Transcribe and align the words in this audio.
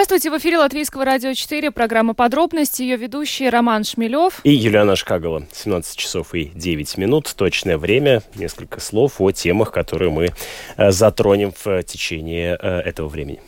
Здравствуйте, 0.00 0.30
в 0.30 0.38
эфире 0.38 0.56
Латвийского 0.56 1.04
радио 1.04 1.34
4, 1.34 1.72
программа 1.72 2.14
«Подробности», 2.14 2.80
ее 2.80 2.96
ведущий 2.96 3.50
Роман 3.50 3.84
Шмелев. 3.84 4.40
И 4.44 4.50
Юлиана 4.50 4.96
Шкагова. 4.96 5.44
17 5.52 5.94
часов 5.94 6.34
и 6.34 6.46
9 6.54 6.96
минут, 6.96 7.30
точное 7.36 7.76
время, 7.76 8.22
несколько 8.34 8.80
слов 8.80 9.20
о 9.20 9.30
темах, 9.30 9.72
которые 9.72 10.10
мы 10.10 10.30
э, 10.78 10.90
затронем 10.90 11.52
в 11.52 11.82
течение 11.82 12.58
э, 12.58 12.80
этого 12.80 13.08
времени. 13.08 13.42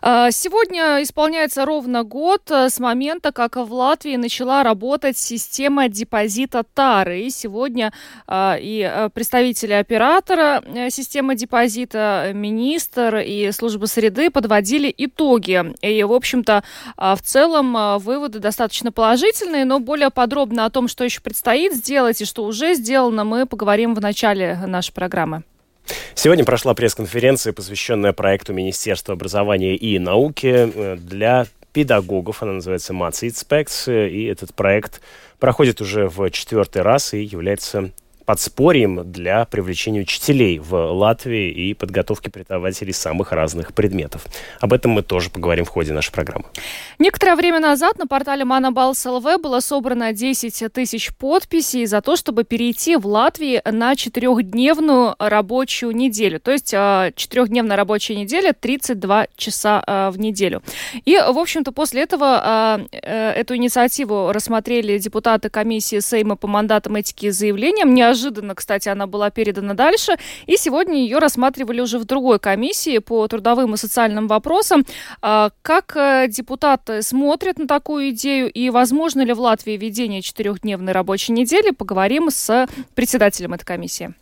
А, 0.00 0.30
сегодня 0.30 1.02
исполняется 1.02 1.64
ровно 1.64 2.04
год 2.04 2.52
э, 2.52 2.70
с 2.70 2.78
момента, 2.78 3.32
как 3.32 3.56
в 3.56 3.72
Латвии 3.72 4.14
начала 4.14 4.62
работать 4.62 5.18
система 5.18 5.88
депозита 5.88 6.62
ТАРы. 6.62 7.22
И 7.22 7.30
сегодня 7.30 7.92
а, 8.28 8.56
и 8.60 9.08
представители 9.12 9.72
оператора 9.72 10.62
системы 10.88 11.34
депозита, 11.34 12.30
министр 12.32 13.16
и 13.16 13.50
служба 13.50 13.86
среды 13.86 14.30
подводили 14.30 14.94
итоги 14.96 15.74
и, 15.98 16.04
в 16.04 16.12
общем-то, 16.12 16.62
а, 16.96 17.16
в 17.16 17.22
целом 17.22 17.76
а, 17.76 17.98
выводы 17.98 18.38
достаточно 18.38 18.92
положительные, 18.92 19.64
но 19.64 19.80
более 19.80 20.10
подробно 20.10 20.64
о 20.64 20.70
том, 20.70 20.88
что 20.88 21.04
еще 21.04 21.20
предстоит 21.20 21.74
сделать 21.74 22.20
и 22.20 22.24
что 22.24 22.44
уже 22.44 22.74
сделано, 22.74 23.24
мы 23.24 23.46
поговорим 23.46 23.94
в 23.94 24.00
начале 24.00 24.58
нашей 24.66 24.92
программы. 24.92 25.42
Сегодня 26.14 26.44
прошла 26.44 26.74
пресс-конференция, 26.74 27.52
посвященная 27.52 28.12
проекту 28.12 28.52
Министерства 28.52 29.14
образования 29.14 29.76
и 29.76 29.98
науки 29.98 30.46
э, 30.46 30.96
для 30.96 31.46
педагогов. 31.72 32.42
Она 32.42 32.52
называется 32.52 32.92
Math 32.92 33.22
Specs, 33.22 34.08
и 34.08 34.24
этот 34.24 34.54
проект 34.54 35.00
проходит 35.38 35.80
уже 35.80 36.08
в 36.08 36.30
четвертый 36.30 36.82
раз 36.82 37.14
и 37.14 37.22
является 37.22 37.90
подспорьем 38.26 39.10
для 39.10 39.44
привлечения 39.44 40.00
учителей 40.00 40.58
в 40.58 40.74
Латвии 40.74 41.50
и 41.50 41.74
подготовки 41.74 42.28
преподавателей 42.28 42.92
самых 42.92 43.30
разных 43.30 43.72
предметов. 43.72 44.26
Об 44.60 44.72
этом 44.72 44.90
мы 44.90 45.02
тоже 45.02 45.30
поговорим 45.30 45.64
в 45.64 45.68
ходе 45.68 45.92
нашей 45.92 46.10
программы. 46.10 46.44
Некоторое 46.98 47.36
время 47.36 47.60
назад 47.60 47.98
на 47.98 48.06
портале 48.06 48.44
ЛВ 48.44 49.40
было 49.40 49.60
собрано 49.60 50.12
10 50.12 50.72
тысяч 50.72 51.14
подписей 51.14 51.86
за 51.86 52.00
то, 52.00 52.16
чтобы 52.16 52.42
перейти 52.42 52.96
в 52.96 53.06
Латвии 53.06 53.62
на 53.64 53.94
четырехдневную 53.94 55.14
рабочую 55.18 55.94
неделю. 55.94 56.40
То 56.40 56.50
есть 56.50 56.74
а, 56.74 57.12
четырехдневная 57.14 57.76
рабочая 57.76 58.16
неделя 58.16 58.52
32 58.52 59.28
часа 59.36 59.82
а, 59.86 60.10
в 60.10 60.18
неделю. 60.18 60.62
И, 61.04 61.16
в 61.16 61.38
общем-то, 61.38 61.70
после 61.70 62.02
этого 62.02 62.40
а, 62.42 62.80
э, 62.90 63.30
эту 63.30 63.54
инициативу 63.54 64.32
рассмотрели 64.32 64.98
депутаты 64.98 65.48
комиссии 65.48 66.00
Сейма 66.00 66.34
по 66.34 66.48
мандатам 66.48 66.96
этики 66.96 67.26
и 67.26 67.30
заявлениям. 67.30 67.94
Неожиданно 67.94 68.15
Неожиданно, 68.16 68.54
кстати, 68.54 68.88
она 68.88 69.06
была 69.06 69.28
передана 69.28 69.74
дальше, 69.74 70.16
и 70.46 70.56
сегодня 70.56 71.00
ее 71.00 71.18
рассматривали 71.18 71.82
уже 71.82 71.98
в 71.98 72.06
другой 72.06 72.38
комиссии 72.38 72.96
по 72.96 73.28
трудовым 73.28 73.74
и 73.74 73.76
социальным 73.76 74.26
вопросам. 74.26 74.86
А, 75.20 75.50
как 75.60 75.94
э, 75.96 76.26
депутаты 76.28 77.02
смотрят 77.02 77.58
на 77.58 77.66
такую 77.66 78.10
идею 78.10 78.50
и 78.50 78.70
возможно 78.70 79.20
ли 79.20 79.34
в 79.34 79.40
Латвии 79.40 79.76
введение 79.76 80.22
четырехдневной 80.22 80.94
рабочей 80.94 81.32
недели, 81.32 81.72
поговорим 81.72 82.30
с 82.30 82.66
председателем 82.94 83.52
этой 83.52 83.66
комиссии. 83.66 84.14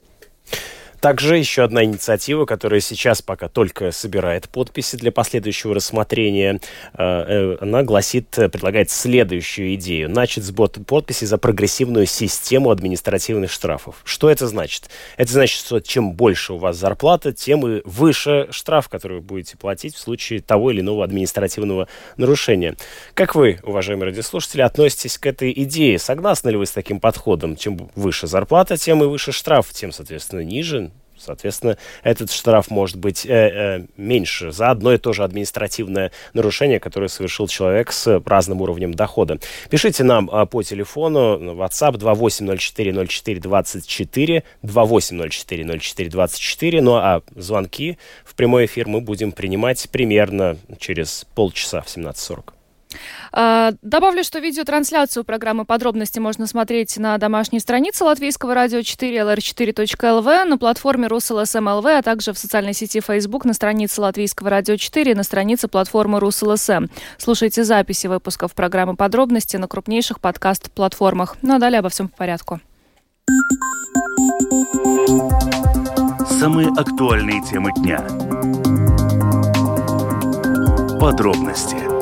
Также 1.04 1.36
еще 1.36 1.64
одна 1.64 1.84
инициатива, 1.84 2.46
которая 2.46 2.80
сейчас 2.80 3.20
пока 3.20 3.50
только 3.50 3.92
собирает 3.92 4.48
подписи 4.48 4.96
для 4.96 5.12
последующего 5.12 5.74
рассмотрения, 5.74 6.62
э, 6.94 7.02
э, 7.02 7.58
она 7.60 7.82
гласит, 7.82 8.30
предлагает 8.30 8.88
следующую 8.88 9.74
идею. 9.74 10.08
Начать 10.08 10.44
сбор 10.44 10.70
подписей 10.70 11.26
за 11.26 11.36
прогрессивную 11.36 12.06
систему 12.06 12.70
административных 12.70 13.50
штрафов. 13.50 13.96
Что 14.04 14.30
это 14.30 14.46
значит? 14.46 14.88
Это 15.18 15.30
значит, 15.30 15.58
что 15.58 15.80
чем 15.80 16.12
больше 16.12 16.54
у 16.54 16.56
вас 16.56 16.78
зарплата, 16.78 17.34
тем 17.34 17.66
и 17.66 17.82
выше 17.84 18.48
штраф, 18.50 18.88
который 18.88 19.18
вы 19.18 19.22
будете 19.22 19.58
платить 19.58 19.96
в 19.96 19.98
случае 19.98 20.40
того 20.40 20.70
или 20.70 20.80
иного 20.80 21.04
административного 21.04 21.86
нарушения. 22.16 22.76
Как 23.12 23.34
вы, 23.34 23.58
уважаемые 23.62 24.06
радиослушатели, 24.06 24.62
относитесь 24.62 25.18
к 25.18 25.26
этой 25.26 25.52
идее? 25.54 25.98
Согласны 25.98 26.48
ли 26.48 26.56
вы 26.56 26.64
с 26.64 26.70
таким 26.70 26.98
подходом? 26.98 27.56
Чем 27.56 27.90
выше 27.94 28.26
зарплата, 28.26 28.78
тем 28.78 29.02
и 29.02 29.06
выше 29.06 29.32
штраф, 29.32 29.68
тем, 29.70 29.92
соответственно, 29.92 30.40
ниже 30.40 30.92
Соответственно, 31.24 31.78
этот 32.02 32.30
штраф 32.30 32.70
может 32.70 32.96
быть 32.96 33.26
э, 33.26 33.30
э, 33.30 33.84
меньше 33.96 34.52
за 34.52 34.70
одно 34.70 34.92
и 34.92 34.98
то 34.98 35.12
же 35.12 35.24
административное 35.24 36.12
нарушение, 36.32 36.78
которое 36.80 37.08
совершил 37.08 37.48
человек 37.48 37.90
с 37.92 38.22
разным 38.26 38.60
уровнем 38.60 38.94
дохода. 38.94 39.38
Пишите 39.70 40.04
нам 40.04 40.30
э, 40.30 40.46
по 40.46 40.62
телефону 40.62 41.54
WhatsApp 41.54 41.96
28040424, 41.96 44.42
28040424, 44.62 46.80
ну 46.80 46.94
а 46.94 47.22
звонки 47.34 47.98
в 48.24 48.34
прямой 48.34 48.66
эфир 48.66 48.86
мы 48.88 49.00
будем 49.00 49.32
принимать 49.32 49.88
примерно 49.90 50.58
через 50.78 51.26
полчаса 51.34 51.80
в 51.80 51.86
17.40. 51.86 52.53
А, 53.32 53.72
добавлю, 53.82 54.24
что 54.24 54.38
видеотрансляцию 54.38 55.24
программы 55.24 55.64
«Подробности» 55.64 56.18
можно 56.18 56.46
смотреть 56.46 56.96
на 56.98 57.18
домашней 57.18 57.60
странице 57.60 58.04
Латвийского 58.04 58.54
радио 58.54 58.82
4 58.82 59.18
lr4.lv, 59.18 60.44
на 60.44 60.58
платформе 60.58 61.08
rus.lsm.lv, 61.08 61.86
а 61.86 62.02
также 62.02 62.32
в 62.32 62.38
социальной 62.38 62.74
сети 62.74 63.00
Facebook 63.00 63.44
на 63.44 63.54
странице 63.54 64.00
Латвийского 64.00 64.50
радио 64.50 64.76
4 64.76 65.14
на 65.14 65.22
странице 65.22 65.68
платформы 65.68 66.20
Rus.LSM. 66.20 66.86
Слушайте 67.18 67.64
записи 67.64 68.06
выпусков 68.06 68.54
программы 68.54 68.96
«Подробности» 68.96 69.56
на 69.56 69.68
крупнейших 69.68 70.20
подкаст-платформах. 70.20 71.36
Ну 71.42 71.54
а 71.54 71.58
далее 71.58 71.80
обо 71.80 71.88
всем 71.88 72.08
по 72.08 72.16
порядку. 72.18 72.60
Самые 76.28 76.68
актуальные 76.68 77.42
темы 77.42 77.70
дня. 77.72 78.00
Подробности 81.00 81.93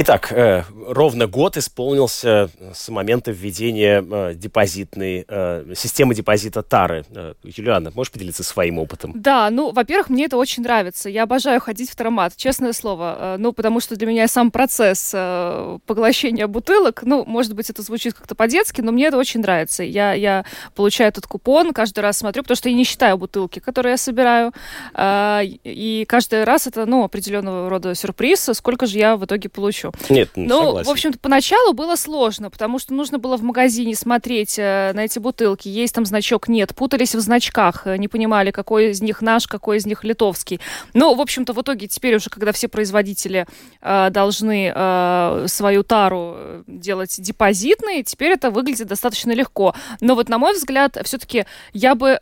Итак, 0.00 0.30
э, 0.30 0.62
ровно 0.88 1.26
год 1.26 1.56
исполнился 1.56 2.50
с 2.72 2.88
момента 2.88 3.30
введения 3.30 4.02
э, 4.02 4.34
депозитной 4.34 5.24
э, 5.28 5.74
системы 5.74 6.14
депозита 6.14 6.62
Тары. 6.62 7.04
Э, 7.10 7.34
Юлиана, 7.42 7.92
можешь 7.94 8.12
поделиться 8.12 8.42
своим 8.42 8.78
опытом? 8.78 9.12
Да, 9.14 9.50
ну, 9.50 9.70
во-первых, 9.72 10.08
мне 10.08 10.24
это 10.24 10.36
очень 10.36 10.62
нравится. 10.62 11.08
Я 11.08 11.24
обожаю 11.24 11.60
ходить 11.60 11.90
в 11.90 11.96
тромат, 11.96 12.34
честное 12.36 12.72
слово. 12.72 13.16
Э, 13.18 13.36
ну, 13.38 13.52
потому 13.52 13.80
что 13.80 13.96
для 13.96 14.06
меня 14.06 14.28
сам 14.28 14.50
процесс 14.50 15.12
э, 15.14 15.78
поглощения 15.86 16.46
бутылок, 16.46 17.02
ну, 17.02 17.24
может 17.26 17.54
быть, 17.54 17.70
это 17.70 17.82
звучит 17.82 18.14
как-то 18.14 18.34
по-детски, 18.34 18.80
но 18.80 18.92
мне 18.92 19.06
это 19.06 19.18
очень 19.18 19.40
нравится. 19.40 19.82
Я, 19.82 20.14
я 20.14 20.44
получаю 20.74 21.10
этот 21.10 21.26
купон, 21.26 21.72
каждый 21.72 22.00
раз 22.00 22.18
смотрю, 22.18 22.42
потому 22.42 22.56
что 22.56 22.68
я 22.68 22.74
не 22.74 22.84
считаю 22.84 23.18
бутылки, 23.18 23.58
которые 23.58 23.92
я 23.92 23.96
собираю. 23.98 24.52
Э, 24.94 25.42
и 25.44 26.04
каждый 26.08 26.44
раз 26.44 26.66
это, 26.66 26.86
ну, 26.86 27.04
определенного 27.04 27.68
рода 27.68 27.94
сюрприз, 27.94 28.50
сколько 28.54 28.86
же 28.86 28.98
я 28.98 29.16
в 29.16 29.24
итоге 29.24 29.48
получу. 29.48 29.92
Нет, 30.08 30.30
ну, 30.36 30.77
согласен. 30.78 30.88
в 30.88 30.92
общем-то, 30.92 31.18
поначалу 31.18 31.72
было 31.72 31.96
сложно, 31.96 32.50
потому 32.50 32.78
что 32.78 32.94
нужно 32.94 33.18
было 33.18 33.36
в 33.36 33.42
магазине 33.42 33.94
смотреть 33.94 34.58
э, 34.58 34.92
на 34.94 35.04
эти 35.04 35.18
бутылки, 35.18 35.68
есть 35.68 35.94
там 35.94 36.04
значок, 36.04 36.48
нет, 36.48 36.74
путались 36.74 37.14
в 37.14 37.20
значках, 37.20 37.86
э, 37.86 37.96
не 37.96 38.08
понимали, 38.08 38.50
какой 38.50 38.90
из 38.90 39.02
них 39.02 39.22
наш, 39.22 39.46
какой 39.46 39.78
из 39.78 39.86
них 39.86 40.04
литовский. 40.04 40.60
Но, 40.94 41.14
в 41.14 41.20
общем-то, 41.20 41.52
в 41.52 41.62
итоге 41.62 41.88
теперь 41.88 42.16
уже, 42.16 42.30
когда 42.30 42.52
все 42.52 42.68
производители 42.68 43.46
э, 43.80 44.10
должны 44.10 44.72
э, 44.74 45.44
свою 45.48 45.82
тару 45.82 46.34
э, 46.36 46.62
делать 46.66 47.14
депозитной, 47.20 48.02
теперь 48.02 48.32
это 48.32 48.50
выглядит 48.50 48.86
достаточно 48.86 49.32
легко. 49.32 49.74
Но 50.00 50.14
вот, 50.14 50.28
на 50.28 50.38
мой 50.38 50.54
взгляд, 50.54 50.96
все-таки 51.04 51.44
я 51.72 51.94
бы 51.94 52.18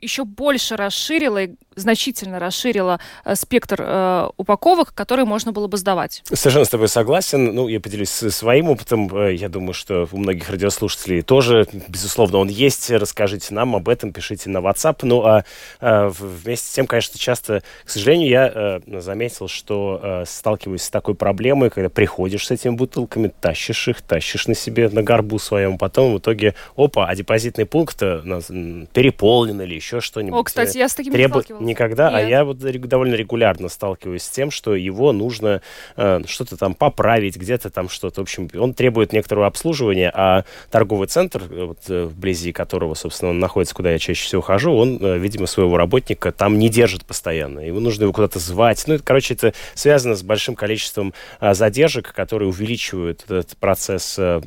еще 0.00 0.24
больше 0.24 0.76
расширила 0.76 1.46
значительно 1.78 2.38
расширила 2.38 3.00
э, 3.24 3.34
спектр 3.34 3.80
э, 3.80 4.28
упаковок, 4.36 4.94
которые 4.94 5.24
можно 5.24 5.52
было 5.52 5.66
бы 5.66 5.76
сдавать. 5.76 6.22
Совершенно 6.32 6.64
с 6.64 6.68
тобой 6.68 6.88
согласен. 6.88 7.54
Ну, 7.54 7.68
я 7.68 7.80
поделюсь 7.80 8.10
своим 8.10 8.70
опытом. 8.70 9.14
Э, 9.16 9.34
я 9.34 9.48
думаю, 9.48 9.72
что 9.72 10.08
у 10.10 10.16
многих 10.18 10.50
радиослушателей 10.50 11.22
тоже, 11.22 11.66
безусловно, 11.88 12.38
он 12.38 12.48
есть. 12.48 12.90
Расскажите 12.90 13.54
нам 13.54 13.76
об 13.76 13.88
этом, 13.88 14.12
пишите 14.12 14.50
на 14.50 14.58
WhatsApp. 14.58 14.98
Ну, 15.02 15.24
а 15.24 15.44
э, 15.80 16.10
вместе 16.18 16.66
с 16.66 16.72
тем, 16.72 16.86
конечно, 16.86 17.18
часто, 17.18 17.62
к 17.84 17.90
сожалению, 17.90 18.28
я 18.28 18.52
э, 18.54 19.00
заметил, 19.00 19.48
что 19.48 20.00
э, 20.02 20.24
сталкиваюсь 20.26 20.82
с 20.82 20.90
такой 20.90 21.14
проблемой, 21.14 21.70
когда 21.70 21.88
приходишь 21.88 22.46
с 22.46 22.50
этими 22.50 22.72
бутылками, 22.72 23.32
тащишь 23.40 23.88
их, 23.88 24.02
тащишь 24.02 24.46
на 24.46 24.54
себе, 24.54 24.88
на 24.88 25.02
горбу 25.02 25.38
своем, 25.38 25.78
потом 25.78 26.14
в 26.14 26.18
итоге, 26.18 26.54
опа, 26.76 27.06
а 27.06 27.14
депозитный 27.14 27.66
пункт 27.66 27.98
переполнен 27.98 29.60
или 29.62 29.74
еще 29.74 30.00
что-нибудь. 30.00 30.38
О, 30.38 30.42
кстати, 30.42 30.78
я 30.78 30.88
с 30.88 30.94
таким 30.94 31.12
Требу... 31.12 31.42
Никогда, 31.68 32.08
а 32.08 32.20
Нет. 32.20 32.30
я 32.30 32.44
вот 32.44 32.58
довольно 32.58 33.14
регулярно 33.14 33.68
сталкиваюсь 33.68 34.22
с 34.22 34.30
тем, 34.30 34.50
что 34.50 34.74
его 34.74 35.12
нужно 35.12 35.60
э, 35.96 36.22
что-то 36.26 36.56
там 36.56 36.74
поправить, 36.74 37.36
где-то 37.36 37.68
там 37.68 37.90
что-то. 37.90 38.20
В 38.20 38.22
общем, 38.22 38.48
он 38.58 38.72
требует 38.72 39.12
некоторого 39.12 39.46
обслуживания, 39.46 40.10
а 40.14 40.44
торговый 40.70 41.08
центр, 41.08 41.42
э, 41.50 41.64
вот, 41.66 41.78
э, 41.88 42.04
вблизи 42.04 42.52
которого, 42.52 42.94
собственно, 42.94 43.32
он 43.32 43.38
находится, 43.38 43.74
куда 43.74 43.90
я 43.92 43.98
чаще 43.98 44.24
всего 44.24 44.40
хожу, 44.40 44.72
он, 44.72 44.98
э, 44.98 45.18
видимо, 45.18 45.46
своего 45.46 45.76
работника 45.76 46.32
там 46.32 46.58
не 46.58 46.70
держит 46.70 47.04
постоянно. 47.04 47.60
Ему 47.60 47.80
нужно 47.80 48.04
его 48.04 48.12
куда-то 48.14 48.38
звать. 48.38 48.82
Ну, 48.86 48.94
это, 48.94 49.04
короче, 49.04 49.34
это 49.34 49.52
связано 49.74 50.16
с 50.16 50.22
большим 50.22 50.54
количеством 50.54 51.12
а, 51.38 51.52
задержек, 51.52 52.14
которые 52.14 52.48
увеличивают 52.48 53.24
этот 53.24 53.56
процесс 53.58 54.16
э, 54.18 54.40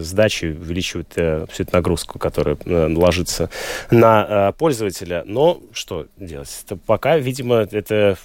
сдачи, 0.00 0.46
увеличивают 0.46 1.12
э, 1.16 1.46
всю 1.50 1.64
эту 1.64 1.76
нагрузку, 1.76 2.18
которая 2.18 2.56
э, 2.64 2.88
ложится 2.94 3.50
на 3.90 4.26
э, 4.48 4.52
пользователя. 4.58 5.24
Но 5.26 5.60
что 5.72 6.06
делать? 6.16 6.53
Пока, 6.86 7.18
видимо, 7.18 7.66
это 7.70 8.16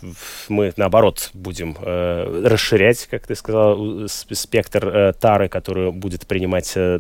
мы, 0.47 0.73
наоборот, 0.77 1.29
будем 1.33 1.75
э, 1.81 2.43
расширять, 2.45 3.07
как 3.07 3.27
ты 3.27 3.35
сказал, 3.35 4.07
спектр 4.07 4.87
э, 4.87 5.13
тары, 5.13 5.49
которую 5.49 5.91
будет 5.91 6.27
принимать 6.27 6.73
э, 6.75 6.99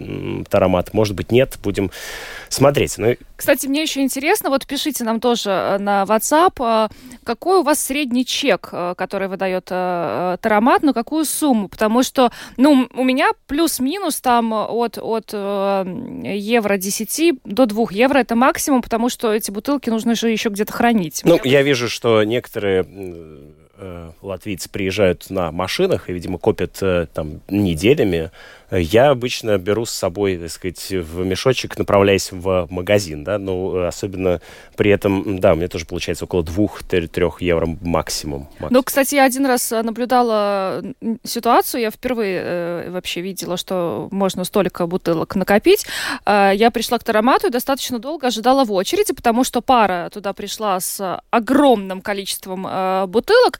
таромат. 0.49 0.93
Может 0.93 1.15
быть, 1.15 1.31
нет. 1.31 1.57
Будем 1.63 1.91
смотреть. 2.49 2.97
Ну, 2.97 3.15
Кстати, 3.35 3.67
мне 3.67 3.81
еще 3.81 4.01
интересно, 4.01 4.49
вот 4.49 4.65
пишите 4.65 5.03
нам 5.03 5.19
тоже 5.19 5.49
э, 5.49 5.77
на 5.77 6.03
WhatsApp, 6.03 6.89
э, 6.89 6.89
какой 7.23 7.59
у 7.59 7.63
вас 7.63 7.79
средний 7.79 8.25
чек, 8.25 8.69
э, 8.71 8.95
который 8.97 9.27
выдает 9.27 9.67
э, 9.69 10.37
Таромат, 10.41 10.83
на 10.83 10.93
какую 10.93 11.25
сумму? 11.25 11.69
Потому 11.69 12.03
что, 12.03 12.31
ну, 12.57 12.87
у 12.93 13.03
меня 13.03 13.31
плюс-минус 13.47 14.21
там 14.21 14.53
от, 14.53 14.97
от 14.97 15.33
евро 15.33 16.77
10 16.77 17.39
до 17.43 17.65
2 17.65 17.85
евро 17.91 18.19
это 18.19 18.35
максимум, 18.35 18.81
потому 18.81 19.09
что 19.09 19.33
эти 19.33 19.51
бутылки 19.51 19.89
нужно 19.89 20.15
же 20.15 20.29
еще 20.29 20.49
где-то 20.49 20.73
хранить. 20.73 21.18
Ну, 21.23 21.39
я 21.43 21.61
вижу, 21.61 21.89
что 21.89 22.23
некоторые 22.23 22.85
э, 23.77 24.11
латвийцы 24.21 24.69
приезжают 24.69 25.29
на 25.29 25.51
машинах 25.51 26.09
и, 26.09 26.13
видимо, 26.13 26.37
копят 26.37 26.77
э, 26.81 27.07
там 27.13 27.41
неделями. 27.49 28.31
Я 28.71 29.09
обычно 29.09 29.57
беру 29.57 29.85
с 29.85 29.91
собой, 29.91 30.37
так 30.37 30.51
сказать, 30.51 30.91
в 30.91 31.25
мешочек, 31.25 31.77
направляясь 31.77 32.31
в 32.31 32.67
магазин, 32.69 33.23
да, 33.23 33.39
ну, 33.39 33.75
э, 33.75 33.87
особенно 33.87 34.41
при 34.75 34.91
этом, 34.91 35.39
да, 35.39 35.53
у 35.53 35.55
меня 35.55 35.67
тоже 35.67 35.85
получается 35.85 36.25
около 36.25 36.43
2-3 36.43 37.31
евро 37.39 37.67
максимум. 37.81 38.47
Ну, 38.69 38.83
кстати, 38.83 39.15
я 39.15 39.23
один 39.23 39.45
раз 39.47 39.71
э, 39.71 39.81
наблюдала 39.81 40.83
ситуацию, 41.23 41.81
я 41.81 41.91
впервые 41.91 42.41
э, 42.43 42.91
вообще 42.91 43.21
видела, 43.21 43.57
что 43.57 44.07
можно 44.11 44.43
столько 44.43 44.85
бутылок 44.85 45.35
накопить. 45.35 45.87
Э, 46.25 46.51
я 46.53 46.69
пришла 46.69 46.99
к 46.99 47.03
Таромату 47.03 47.47
и 47.47 47.51
достаточно 47.51 47.97
долго 47.97 48.27
ожидала 48.27 48.65
в 48.65 48.71
очереди, 48.71 49.13
потому 49.13 49.43
что 49.43 49.61
пара 49.61 50.09
туда 50.13 50.33
пришла 50.33 50.79
с 50.79 51.21
огромным 51.31 52.01
количеством 52.01 52.67
э, 52.69 53.05
бутылок. 53.07 53.59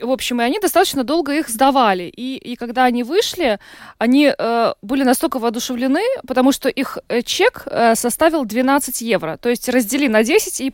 В 0.00 0.10
общем, 0.10 0.40
и 0.40 0.44
они 0.44 0.58
достаточно 0.58 1.04
долго 1.04 1.32
их 1.32 1.48
сдавали. 1.48 2.04
И, 2.04 2.36
и 2.36 2.56
когда 2.56 2.84
они 2.84 3.04
вышли, 3.04 3.60
они 3.98 4.26
э, 4.26 4.47
были 4.82 5.04
настолько 5.04 5.38
воодушевлены, 5.38 6.02
потому 6.26 6.52
что 6.52 6.68
их 6.68 6.98
э, 7.08 7.22
чек 7.22 7.64
э, 7.66 7.94
составил 7.94 8.44
12 8.44 9.00
евро. 9.00 9.36
То 9.36 9.48
есть 9.48 9.68
раздели 9.68 10.08
на 10.08 10.22
10, 10.22 10.60
и 10.60 10.72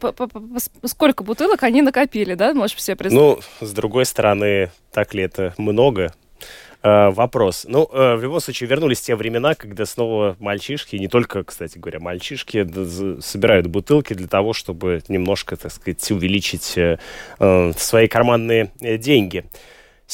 сколько 0.87 1.25
бутылок 1.25 1.63
они 1.63 1.83
накопили, 1.83 2.35
да? 2.35 2.55
Можешь 2.55 2.83
себе 2.83 2.97
представить? 2.97 3.45
Ну, 3.61 3.67
с 3.67 3.73
другой 3.73 4.05
стороны, 4.05 4.71
так 4.93 5.15
ли 5.15 5.23
это 5.23 5.55
много? 5.59 6.13
Э, 6.85 7.09
вопрос. 7.09 7.65
Ну, 7.67 7.89
э, 7.91 8.17
в 8.17 8.23
любом 8.23 8.41
случае, 8.41 8.69
вернулись 8.69 9.01
те 9.01 9.17
времена, 9.17 9.55
когда 9.55 9.87
снова 9.87 10.37
мальчишки, 10.39 10.97
не 10.97 11.09
только, 11.09 11.43
кстати 11.43 11.79
говоря, 11.79 11.99
мальчишки, 11.99 12.67
собирают 13.23 13.69
бутылки 13.69 14.13
для 14.13 14.29
того, 14.29 14.53
чтобы 14.53 15.03
немножко, 15.09 15.57
так 15.57 15.73
сказать, 15.73 16.11
увеличить 16.11 16.77
э, 16.77 16.99
э, 17.39 17.73
свои 17.79 18.07
карманные 18.07 18.71
э, 18.83 18.99
деньги. 18.99 19.47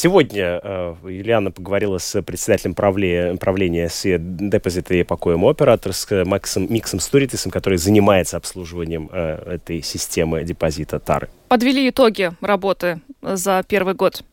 Сегодня 0.02 0.58
э, 0.62 1.50
поговорила 1.54 1.98
с 1.98 2.22
председателем 2.22 2.72
правле- 2.72 3.36
правления 3.36 3.90
с 3.90 4.16
депозита 4.18 4.94
и 4.94 5.02
покоем 5.02 5.44
оператор 5.44 5.92
с 5.92 6.24
Максом, 6.24 6.72
Миксом 6.72 7.00
Стуритисом, 7.00 7.52
который 7.52 7.76
занимается 7.76 8.38
обслуживанием 8.38 9.10
э, 9.12 9.56
этой 9.56 9.82
системы 9.82 10.42
депозита 10.42 11.00
Тары. 11.00 11.28
подвели 11.48 11.90
итоги 11.90 12.30
работы 12.40 13.02
за 13.20 13.62
первый 13.68 13.92
год. 13.92 14.24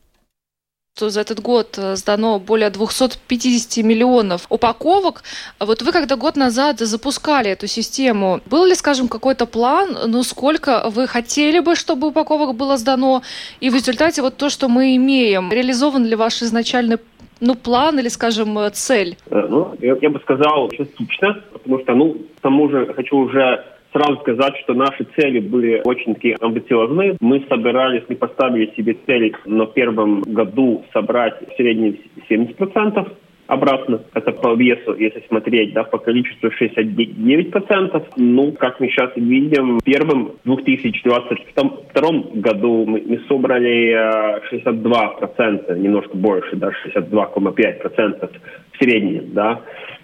За 1.00 1.20
этот 1.20 1.40
год 1.40 1.78
э, 1.78 1.96
сдано 1.96 2.38
более 2.38 2.70
250 2.70 3.84
миллионов 3.84 4.46
упаковок. 4.48 5.22
Вот 5.60 5.82
вы 5.82 5.92
когда 5.92 6.16
год 6.16 6.36
назад 6.36 6.80
запускали 6.80 7.50
эту 7.50 7.66
систему, 7.66 8.40
был 8.46 8.64
ли, 8.64 8.74
скажем, 8.74 9.08
какой-то 9.08 9.46
план, 9.46 9.96
ну 10.06 10.22
сколько 10.22 10.90
вы 10.90 11.06
хотели 11.06 11.60
бы, 11.60 11.76
чтобы 11.76 12.08
упаковок 12.08 12.56
было 12.56 12.76
сдано, 12.76 13.22
и 13.60 13.70
в 13.70 13.74
результате 13.74 14.22
вот 14.22 14.36
то, 14.36 14.50
что 14.50 14.68
мы 14.68 14.96
имеем, 14.96 15.52
реализован 15.52 16.04
ли 16.04 16.16
ваш 16.16 16.42
изначальный 16.42 16.98
ну, 17.40 17.54
план 17.54 17.98
или, 17.98 18.08
скажем, 18.08 18.58
э, 18.58 18.70
цель? 18.70 19.16
Э, 19.30 19.46
Ну, 19.48 19.76
я, 19.80 19.96
я 20.00 20.10
бы 20.10 20.20
сказал, 20.20 20.68
частично, 20.70 21.42
потому 21.52 21.80
что, 21.80 21.94
ну, 21.94 22.14
к 22.36 22.40
тому 22.40 22.68
же 22.68 22.92
хочу 22.94 23.16
уже 23.16 23.64
сразу 23.98 24.20
сказать, 24.20 24.56
что 24.62 24.74
наши 24.74 25.06
цели 25.16 25.40
были 25.40 25.82
очень 25.84 26.14
такие 26.14 26.36
амбициозные. 26.40 27.16
Мы 27.20 27.44
собирались, 27.48 28.04
мы 28.08 28.16
поставили 28.16 28.72
себе 28.76 28.96
цель 29.06 29.34
на 29.44 29.66
первом 29.66 30.22
году 30.22 30.84
собрать 30.92 31.34
в 31.40 31.56
среднем 31.56 31.96
70% 32.30 33.12
обратно. 33.48 34.02
Это 34.14 34.32
по 34.32 34.54
весу, 34.54 34.94
если 34.94 35.24
смотреть, 35.28 35.72
да, 35.72 35.82
по 35.84 35.98
количеству 35.98 36.50
69%. 36.50 38.06
Ну, 38.16 38.52
как 38.52 38.78
мы 38.78 38.88
сейчас 38.88 39.10
видим, 39.16 39.78
в 39.78 39.84
первом 39.84 40.32
2022 40.44 42.10
году 42.34 42.84
мы, 42.86 43.02
мы 43.04 43.20
собрали 43.26 43.90
э, 43.90 44.40
62%, 44.52 45.78
немножко 45.78 46.16
больше, 46.16 46.56
да, 46.56 46.70
62,5% 46.86 48.30
в 48.72 48.78
среднем, 48.78 49.32
да. 49.32 49.60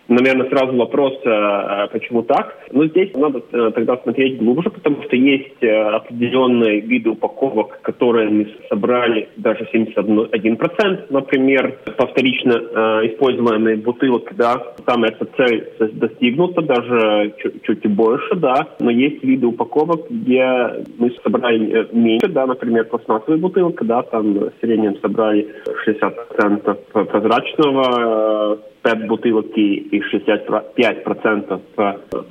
Наверное, 0.09 0.49
сразу 0.51 0.77
вопрос, 0.77 1.15
э, 1.25 1.31
э, 1.31 1.89
почему 1.93 2.23
так. 2.23 2.59
Но 2.73 2.87
здесь 2.87 3.11
надо 3.15 3.43
э, 3.53 3.71
тогда 3.75 3.97
смотреть 3.97 4.39
глубже, 4.39 4.71
потому 4.71 5.03
что 5.05 5.17
есть 5.17 5.63
определенные 5.63 6.81
виды 6.81 7.11
упаковок, 7.11 7.81
которые 7.83 8.29
мы 8.29 8.47
собрали 8.69 9.29
даже 9.37 9.67
71%, 9.73 11.07
например, 11.11 11.79
повторично 11.97 12.53
э, 12.53 13.07
используемые 13.13 13.77
бутылок, 13.77 14.31
да, 14.37 14.57
там 14.85 15.05
эта 15.05 15.27
цель 15.37 15.69
достигнута, 15.79 16.61
даже 16.63 17.35
чуть, 17.39 17.63
чуть 17.63 17.87
больше, 17.87 18.35
да, 18.37 18.69
но 18.81 18.91
есть 18.91 19.23
виды 19.25 19.47
упаковок, 19.47 20.11
где 20.11 20.85
мы 20.99 21.13
собрали 21.23 21.89
меньше, 21.93 22.29
да, 22.29 22.47
например, 22.47 22.85
пластмассовая 22.85 23.39
бутылка, 23.39 23.85
да, 23.85 24.03
там 24.03 24.35
в 24.35 24.53
среднем 24.61 24.99
собрали 25.01 25.49
60% 25.87 26.75
прозрачного, 26.93 28.59
PET 28.85 29.07
бутылки 29.07 29.59
и 29.59 30.01
65% 30.01 31.61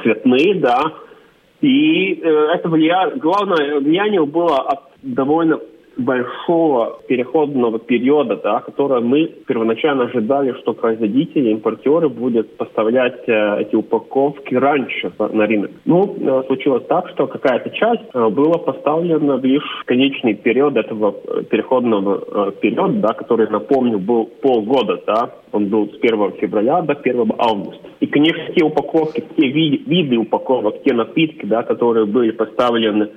цветные, 0.03 0.55
да. 0.59 0.79
И 1.61 2.13
э, 2.13 2.29
это 2.53 2.69
влияние, 2.69 3.17
главное 3.17 3.79
влияние 3.79 4.25
было 4.25 4.57
от 4.57 4.79
довольно 5.01 5.59
большого 5.97 6.99
переходного 7.07 7.79
периода, 7.79 8.37
да, 8.37 8.59
которое 8.61 9.01
мы 9.01 9.27
первоначально 9.47 10.05
ожидали, 10.05 10.53
что 10.61 10.73
производители, 10.73 11.51
импортеры 11.51 12.09
будут 12.09 12.57
поставлять 12.57 13.27
э, 13.27 13.61
эти 13.61 13.75
упаковки 13.75 14.55
раньше 14.55 15.11
на 15.19 15.45
рынок. 15.45 15.71
Ну, 15.85 16.15
э, 16.19 16.43
случилось 16.47 16.85
так, 16.87 17.09
что 17.09 17.27
какая-то 17.27 17.69
часть 17.71 18.03
э, 18.13 18.29
была 18.29 18.57
поставлена 18.57 19.37
лишь 19.37 19.63
в 19.81 19.85
конечный 19.85 20.33
период 20.33 20.77
этого 20.77 21.15
э, 21.27 21.43
переходного 21.43 22.49
э, 22.49 22.51
периода, 22.61 22.93
да, 22.99 23.13
который, 23.13 23.49
напомню, 23.49 23.99
был 23.99 24.25
полгода, 24.25 25.01
да, 25.05 25.31
он 25.51 25.67
был 25.67 25.87
с 25.89 25.97
1 26.01 26.31
февраля 26.39 26.81
до 26.81 26.93
1 26.93 27.31
августа. 27.37 27.87
И, 27.99 28.07
конечно, 28.07 28.53
те 28.55 28.65
упаковки, 28.65 29.23
те 29.37 29.47
виды, 29.47 29.83
виды 29.85 30.17
упаковок, 30.17 30.83
те 30.83 30.93
напитки, 30.93 31.45
да, 31.45 31.63
которые 31.63 32.05
были 32.05 32.31
поставлены 32.31 33.09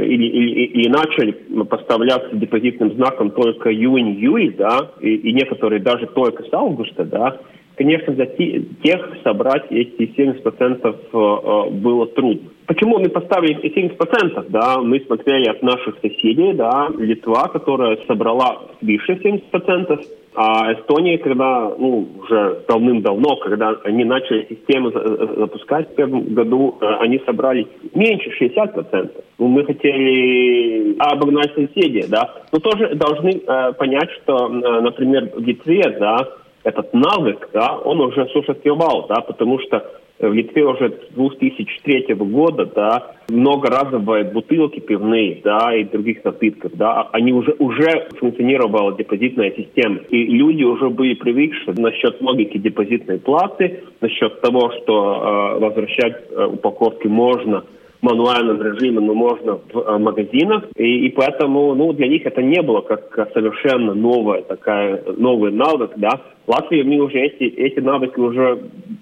или, 0.00 0.26
или, 0.26 0.64
или 0.66 0.88
начали 0.88 1.32
поставляться 1.64 2.34
депозитным 2.34 2.94
знаком 2.94 3.30
только 3.30 3.72
июнь-июль, 3.72 4.54
да, 4.56 4.90
и, 5.00 5.14
и 5.14 5.32
некоторые 5.32 5.80
даже 5.80 6.06
только 6.06 6.42
с 6.44 6.52
августа, 6.52 7.04
да, 7.04 7.38
конечно, 7.76 8.12
для 8.14 8.26
те, 8.26 8.62
тех 8.82 9.00
собрать 9.22 9.64
эти 9.70 10.02
70% 10.16 10.96
э, 11.12 11.70
было 11.70 12.06
трудно. 12.08 12.50
Почему 12.66 12.98
мы 12.98 13.08
поставили 13.08 13.58
эти 13.62 13.78
70%? 13.78 14.46
Да, 14.48 14.78
мы 14.80 15.00
смотрели 15.00 15.48
от 15.48 15.62
наших 15.62 15.96
соседей, 16.00 16.54
да, 16.54 16.88
Литва, 16.98 17.48
которая 17.48 17.98
собрала 18.06 18.62
свыше 18.80 19.12
70%, 19.12 20.06
а 20.36 20.72
Эстония, 20.72 21.18
когда, 21.18 21.72
ну, 21.78 22.08
уже 22.18 22.64
давным-давно, 22.66 23.36
когда 23.36 23.76
они 23.84 24.04
начали 24.04 24.46
систему 24.48 24.90
запускать 24.90 25.90
в 25.90 25.94
первом 25.94 26.34
году, 26.34 26.76
э, 26.80 26.86
они 27.00 27.20
собрали 27.24 27.68
меньше 27.94 28.30
60%. 28.30 29.10
Ну, 29.38 29.46
мы 29.46 29.64
хотели 29.64 30.96
обогнать 30.98 31.54
соседей, 31.54 32.06
да. 32.08 32.34
Но 32.50 32.58
тоже 32.58 32.96
должны 32.96 33.30
э, 33.30 33.72
понять, 33.74 34.10
что, 34.22 34.46
э, 34.46 34.80
например, 34.80 35.30
в 35.36 35.40
Литве, 35.40 35.82
да, 36.00 36.26
этот 36.64 36.92
навык, 36.92 37.48
да, 37.52 37.78
он 37.84 38.00
уже 38.00 38.26
существовал, 38.28 39.06
да, 39.08 39.20
потому 39.20 39.58
что 39.60 39.84
в 40.18 40.32
Литве 40.32 40.64
уже 40.64 40.90
с 40.90 41.14
2003 41.14 42.14
года, 42.14 42.66
да, 42.66 43.14
многоразовые 43.28 44.24
бутылки 44.24 44.80
пивные, 44.80 45.40
да, 45.44 45.74
и 45.74 45.84
других 45.84 46.24
напитков, 46.24 46.72
да, 46.74 47.08
они 47.12 47.32
уже, 47.32 47.54
уже 47.58 48.08
функционировала 48.18 48.96
депозитная 48.96 49.52
система. 49.56 49.98
И 50.08 50.24
люди 50.24 50.62
уже 50.62 50.88
были 50.88 51.14
привыкши 51.14 51.72
насчет 51.76 52.20
логики 52.22 52.58
депозитной 52.58 53.18
платы, 53.18 53.82
насчет 54.00 54.40
того, 54.40 54.72
что 54.82 55.56
э, 55.56 55.58
возвращать 55.60 56.22
э, 56.30 56.46
упаковки 56.46 57.06
можно 57.08 57.64
мануальном 58.04 58.62
режиме, 58.62 59.00
но 59.00 59.14
можно 59.14 59.58
в 59.72 59.78
э, 59.78 59.98
магазинах. 59.98 60.64
И, 60.76 61.06
и 61.06 61.10
поэтому 61.10 61.74
ну, 61.74 61.92
для 61.92 62.06
них 62.08 62.24
это 62.26 62.42
не 62.42 62.60
было 62.62 62.82
как 62.82 63.30
совершенно 63.32 63.94
новая 63.94 64.42
такая, 64.42 65.02
новый 65.16 65.50
навык, 65.50 65.92
да. 65.96 66.20
В 66.46 66.50
Латвии 66.50 66.82
мы 66.82 66.98
уже 66.98 67.18
эти, 67.20 67.44
эти 67.44 67.80
навыки 67.80 68.18
уже 68.18 68.58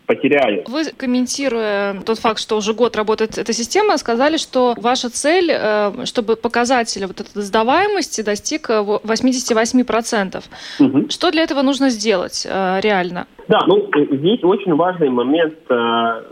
потеряли. 0.06 0.64
Вы, 0.68 0.84
комментируя 0.96 2.00
тот 2.06 2.18
факт, 2.18 2.38
что 2.38 2.56
уже 2.56 2.72
год 2.72 2.94
работает 2.94 3.36
эта 3.36 3.52
система, 3.52 3.98
сказали, 3.98 4.36
что 4.36 4.74
ваша 4.76 5.10
цель, 5.10 5.50
э, 5.50 6.04
чтобы 6.04 6.36
показатель 6.36 7.04
вот 7.06 7.20
этой 7.20 7.42
сдаваемости 7.42 8.22
достиг 8.22 8.70
88%. 8.70 10.44
Угу. 10.78 11.10
Что 11.10 11.30
для 11.32 11.42
этого 11.42 11.62
нужно 11.62 11.90
сделать 11.90 12.46
э, 12.48 12.80
реально? 12.80 13.26
Да, 13.48 13.64
ну 13.66 13.90
здесь 14.12 14.44
очень 14.44 14.74
важный 14.74 15.10
момент 15.10 15.54
э, 15.68 16.22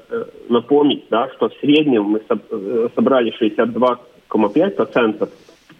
напомнить, 0.49 1.05
да, 1.11 1.29
что 1.37 1.49
в 1.49 1.55
среднем 1.61 2.05
мы 2.05 2.21
собрали 2.95 3.33
62,5% 3.41 5.29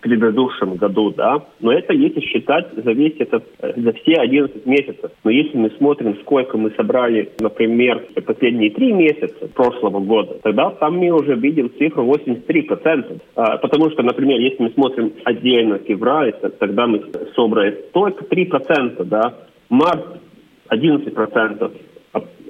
предыдущем 0.01 0.77
году, 0.77 1.11
да, 1.11 1.45
но 1.61 1.73
это 1.73 1.93
если 1.93 2.21
считать 2.21 2.69
за 2.75 2.93
весь 2.93 3.17
этот, 3.19 3.45
за 3.61 3.93
все 3.93 4.15
11 4.15 4.67
месяцев. 4.67 5.11
Но 5.25 5.31
если 5.31 5.57
мы 5.57 5.71
смотрим, 5.71 6.17
сколько 6.23 6.57
мы 6.57 6.71
собрали, 6.73 7.31
например, 7.39 8.07
последние 8.27 8.71
три 8.71 8.93
месяца 8.93 9.49
прошлого 9.55 10.01
года, 10.01 10.39
тогда 10.43 10.71
там 10.71 10.99
мы 10.99 11.11
уже 11.11 11.35
видим 11.35 11.71
цифру 11.79 12.05
83%. 12.05 13.21
А, 13.37 13.59
потому 13.59 13.91
что, 13.91 14.03
например, 14.03 14.41
если 14.41 14.63
мы 14.63 14.71
смотрим 14.71 15.13
отдельно 15.25 15.79
февраль, 15.79 16.33
тогда 16.59 16.87
мы 16.87 17.03
собрали 17.35 17.73
только 17.93 18.25
3%, 18.25 19.05
да, 19.05 19.35
март 19.69 20.21
11%, 20.69 21.73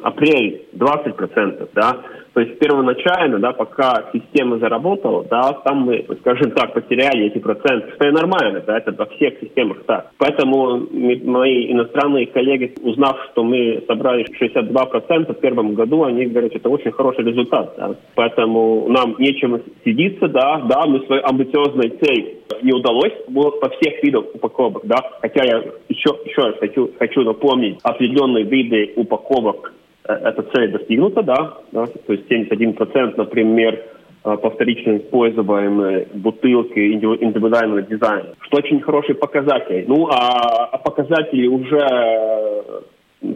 апрель 0.03 0.67
20%, 0.75 1.69
да, 1.75 1.97
то 2.33 2.41
есть 2.41 2.59
первоначально, 2.59 3.39
да, 3.39 3.53
пока 3.53 4.11
система 4.13 4.59
заработала, 4.59 5.25
да, 5.25 5.53
там 5.65 5.79
мы, 5.83 6.07
скажем 6.21 6.53
так, 6.53 6.73
потеряли 6.75 7.27
эти 7.27 7.39
проценты, 7.39 7.93
что 7.95 8.09
и 8.09 8.13
нормально, 8.13 8.63
да, 8.67 8.79
это 8.79 8.93
во 8.93 9.07
всех 9.07 9.41
системах 9.41 9.83
так. 9.87 10.13
Поэтому 10.19 10.87
мои 11.25 11.73
иностранные 11.73 12.27
коллеги, 12.27 12.75
узнав, 12.83 13.17
что 13.33 13.43
мы 13.43 13.83
собрали 13.89 14.27
62% 14.41 15.33
в 15.33 15.41
первом 15.41 15.75
году, 15.75 16.05
они 16.05 16.27
говорят, 16.27 16.55
это 16.55 16.69
очень 16.69 16.93
хороший 16.93 17.25
результат, 17.25 17.75
да. 17.77 17.97
Поэтому 18.15 18.89
нам 18.89 19.17
нечем 19.19 19.61
сидиться, 19.85 20.29
да, 20.29 20.63
да, 20.69 20.87
мы 20.87 21.01
свою 21.07 21.23
амбициозной 21.25 21.91
цель 22.01 22.39
не 22.63 22.73
удалось 22.73 23.13
по 23.27 23.69
всех 23.71 24.03
видах 24.03 24.25
упаковок, 24.35 24.83
да, 24.85 24.97
хотя 25.21 25.45
я 25.45 25.65
еще, 25.89 26.11
еще 26.25 26.43
раз 26.43 26.55
хочу, 26.61 26.91
хочу 26.99 27.23
напомнить, 27.23 27.79
определенные 27.83 28.45
виды 28.45 28.93
упаковок 28.97 29.73
эта 30.13 30.43
цель 30.55 30.73
достигнута, 30.73 31.23
да, 31.23 31.59
да 31.73 31.87
то 31.87 32.13
есть 32.13 32.31
71%, 32.31 33.15
например, 33.17 33.83
э, 34.25 34.37
по 34.37 34.51
вторично 34.51 34.97
используемые 34.99 36.09
бутылки 36.15 36.79
индивидуального 36.93 37.83
дизайна, 37.83 38.35
что 38.41 38.59
очень 38.59 38.81
хороший 38.81 39.15
показатель. 39.15 39.85
Ну, 39.87 40.09
а, 40.09 40.69
а 40.73 40.79
показатели 40.79 41.47
уже 41.47 42.83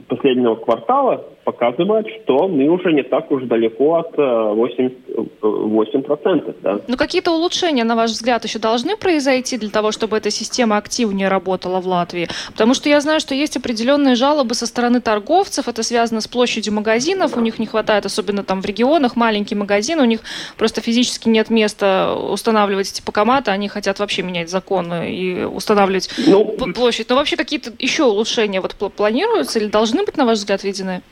последнего 0.09 0.55
квартала 0.57 1.25
показывает, 1.45 2.07
что 2.23 2.49
мы 2.49 2.69
уже 2.69 2.93
не 2.93 3.03
так 3.03 3.31
уж 3.31 3.45
далеко 3.45 3.97
от 3.97 4.15
88%. 4.17 6.49
Э, 6.49 6.53
да. 6.63 6.81
Ну, 6.89 6.97
какие-то 6.97 7.33
улучшения, 7.33 7.85
на 7.85 7.97
ваш 7.97 8.11
взгляд, 8.11 8.45
еще 8.45 8.59
должны 8.59 8.97
произойти 8.97 9.59
для 9.59 9.71
того, 9.71 9.93
чтобы 9.93 10.17
эта 10.17 10.31
система 10.31 10.77
активнее 10.77 11.29
работала 11.29 11.81
в 11.81 11.87
Латвии? 11.87 12.29
Потому 12.53 12.75
что 12.75 12.89
я 12.89 13.01
знаю, 13.01 13.21
что 13.21 13.35
есть 13.35 13.57
определенные 13.57 14.15
жалобы 14.15 14.55
со 14.55 14.67
стороны 14.67 15.01
торговцев, 15.01 15.69
это 15.69 15.83
связано 15.83 16.21
с 16.21 16.29
площадью 16.29 16.75
магазинов, 16.75 17.37
у 17.37 17.41
них 17.41 17.59
не 17.59 17.67
хватает, 17.67 18.07
особенно 18.07 18.43
там 18.43 18.63
в 18.63 18.67
регионах, 18.67 19.17
маленькие 19.17 19.59
магазины, 19.59 20.03
у 20.03 20.07
них 20.07 20.21
просто 20.57 20.81
физически 20.81 21.29
нет 21.29 21.51
места 21.51 22.15
устанавливать 22.15 22.91
эти 22.91 23.03
покоматы, 23.03 23.51
они 23.51 23.69
хотят 23.69 23.99
вообще 23.99 24.23
менять 24.23 24.51
законы 24.51 25.15
и 25.15 25.45
устанавливать 25.45 26.11
ну, 26.27 26.45
площадь. 26.75 27.09
Но 27.11 27.17
вообще 27.17 27.37
какие-то 27.37 27.73
еще 27.79 28.05
улучшения 28.05 28.61
вот 28.61 28.75
планируются 28.97 29.59
или 29.59 29.67
должны 29.67 30.05
быть, 30.05 30.17
на 30.17 30.25
ваш 30.25 30.39
взгляд, 30.39 30.65
введены? 30.65 31.03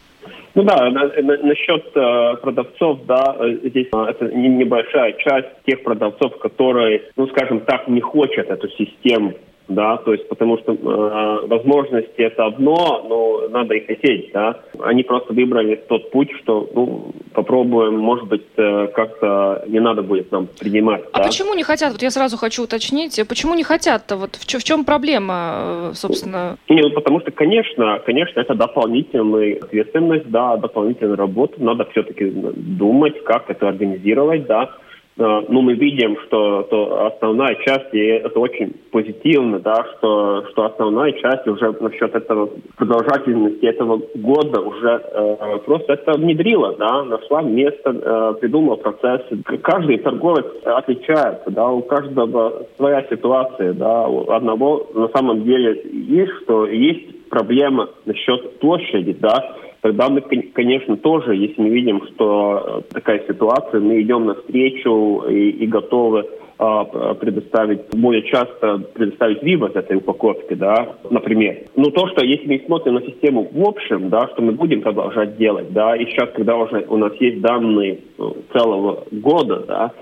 Ну 0.55 0.65
да, 0.65 0.91
на, 0.91 1.07
на, 1.07 1.37
насчет 1.39 1.85
э, 1.95 2.37
продавцов, 2.43 3.01
да, 3.07 3.37
э, 3.39 3.69
здесь 3.69 3.89
э, 3.95 4.05
это 4.09 4.27
небольшая 4.27 5.15
часть 5.15 5.49
тех 5.67 5.83
продавцов, 5.83 6.39
которые, 6.39 7.05
ну 7.17 7.27
скажем 7.29 7.61
так, 7.61 7.89
не 7.89 8.03
хотят 8.03 8.51
эту 8.51 8.69
систему 8.69 9.35
да, 9.69 9.97
то 9.99 10.13
есть 10.13 10.29
потому 10.29 10.59
что 10.59 10.73
э, 10.73 11.47
возможности 11.47 12.21
это 12.21 12.47
одно, 12.47 13.05
но 13.09 13.49
надо 13.49 13.75
и 13.75 13.87
хотеть, 13.87 14.31
да. 14.33 14.61
Они 14.81 15.03
просто 15.03 15.33
выбрали 15.33 15.77
тот 15.89 16.11
путь, 16.11 16.31
что, 16.43 16.69
ну, 16.75 17.13
попробуем, 17.33 17.99
может 17.99 18.27
быть, 18.29 18.47
э, 18.57 18.89
как-то 18.89 19.65
не 19.67 19.81
надо 19.81 20.03
будет 20.03 20.31
нам 20.33 20.49
принимать. 20.59 21.05
А 21.13 21.19
да? 21.19 21.25
почему 21.25 21.55
не 21.55 21.63
хотят? 21.63 21.93
Вот 21.93 22.03
я 22.03 22.11
сразу 22.11 22.37
хочу 22.37 22.65
уточнить, 22.65 23.21
почему 23.29 23.55
не 23.55 23.63
хотят-то? 23.63 24.17
Вот 24.17 24.37
в, 24.37 24.45
в 24.45 24.65
чем 24.65 24.85
проблема, 24.85 25.91
э, 25.91 25.95
собственно? 25.95 26.57
Не, 26.69 26.83
ну, 26.83 26.91
потому 26.91 27.21
что, 27.21 27.31
конечно, 27.31 28.01
конечно, 28.05 28.41
это 28.41 28.55
дополнительная 28.55 29.59
ответственность, 29.63 30.29
да, 30.31 30.57
дополнительная 30.57 31.17
работа, 31.17 31.63
надо 31.63 31.85
все-таки 31.93 32.31
думать, 32.31 33.23
как 33.25 33.51
это 33.51 33.69
организировать, 33.69 34.47
да. 34.47 34.71
Э, 35.19 35.43
ну, 35.49 35.61
мы 35.61 35.75
видим, 35.75 36.17
что 36.27 36.63
то 36.65 37.07
основная 37.07 37.55
часть, 37.67 37.93
и 37.93 37.99
это 37.99 38.39
очень 38.39 38.73
позитивно, 38.91 39.59
да, 39.59 39.87
что, 39.97 40.47
что 40.51 40.65
основная 40.65 41.13
часть 41.13 41.47
уже 41.47 41.73
насчет 41.81 42.15
этого 42.15 42.51
продолжательности 42.77 43.67
этого 43.67 44.01
года 44.15 44.61
уже 44.61 45.03
э, 45.05 45.59
просто 45.67 45.95
это 45.95 46.13
внедрила, 46.13 46.75
да, 46.77 47.05
нашла 47.05 47.43
место, 47.43 47.91
э, 47.91 48.35
придумала 48.41 48.77
процесс. 48.77 49.23
Каждый 49.63 49.99
торговец 49.99 50.47
отличается, 50.65 51.51
да, 51.51 51.69
у 51.69 51.83
каждого 51.83 52.67
своя 52.77 53.07
ситуация, 53.11 53.75
да, 53.75 54.09
у 54.09 54.31
одного 54.31 54.89
на 54.95 55.09
самом 55.09 55.45
деле 55.45 55.83
есть, 55.93 56.33
что 56.43 56.67
есть 56.67 57.29
проблема 57.29 57.91
насчет 58.07 58.59
площади, 58.61 59.17
да, 59.21 59.57
тогда 59.83 60.09
мы, 60.09 60.23
конечно, 60.23 60.97
тоже, 60.97 61.35
если 61.35 61.61
мы 61.61 61.69
видим, 61.69 62.07
что 62.07 62.85
э, 62.89 62.95
такая 62.95 63.23
ситуация, 63.29 63.81
мы 63.81 64.01
идем 64.01 64.27
навстречу 64.27 65.25
и, 65.29 65.51
и 65.51 65.67
готовы 65.67 66.25
а, 66.59 67.15
предоставить, 67.15 67.89
более 67.91 68.23
часто 68.23 68.79
предоставить 68.95 69.43
вывод 69.43 69.75
этой 69.75 69.97
упаковки, 69.97 70.55
да, 70.55 70.95
например. 71.11 71.65
Но 71.75 71.91
то, 71.91 72.07
что 72.09 72.25
если 72.25 72.47
мы 72.47 72.63
смотрим 72.65 72.95
на 72.95 73.03
систему 73.03 73.49
в 73.51 73.69
общем, 73.69 74.11
да, 74.11 74.29
что 74.29 74.43
мы 74.43 74.53
будем 74.53 74.83
продолжать 74.83 75.37
делать, 75.37 75.73
да, 75.73 75.97
и 75.97 76.07
сейчас, 76.07 76.31
когда 76.37 76.57
уже 76.57 76.87
у 76.89 76.97
нас 76.97 77.13
есть 77.19 77.41
данные 77.41 77.99
э, 78.17 78.23
целого 78.53 79.05
года, 79.11 79.65
да, 79.67 79.93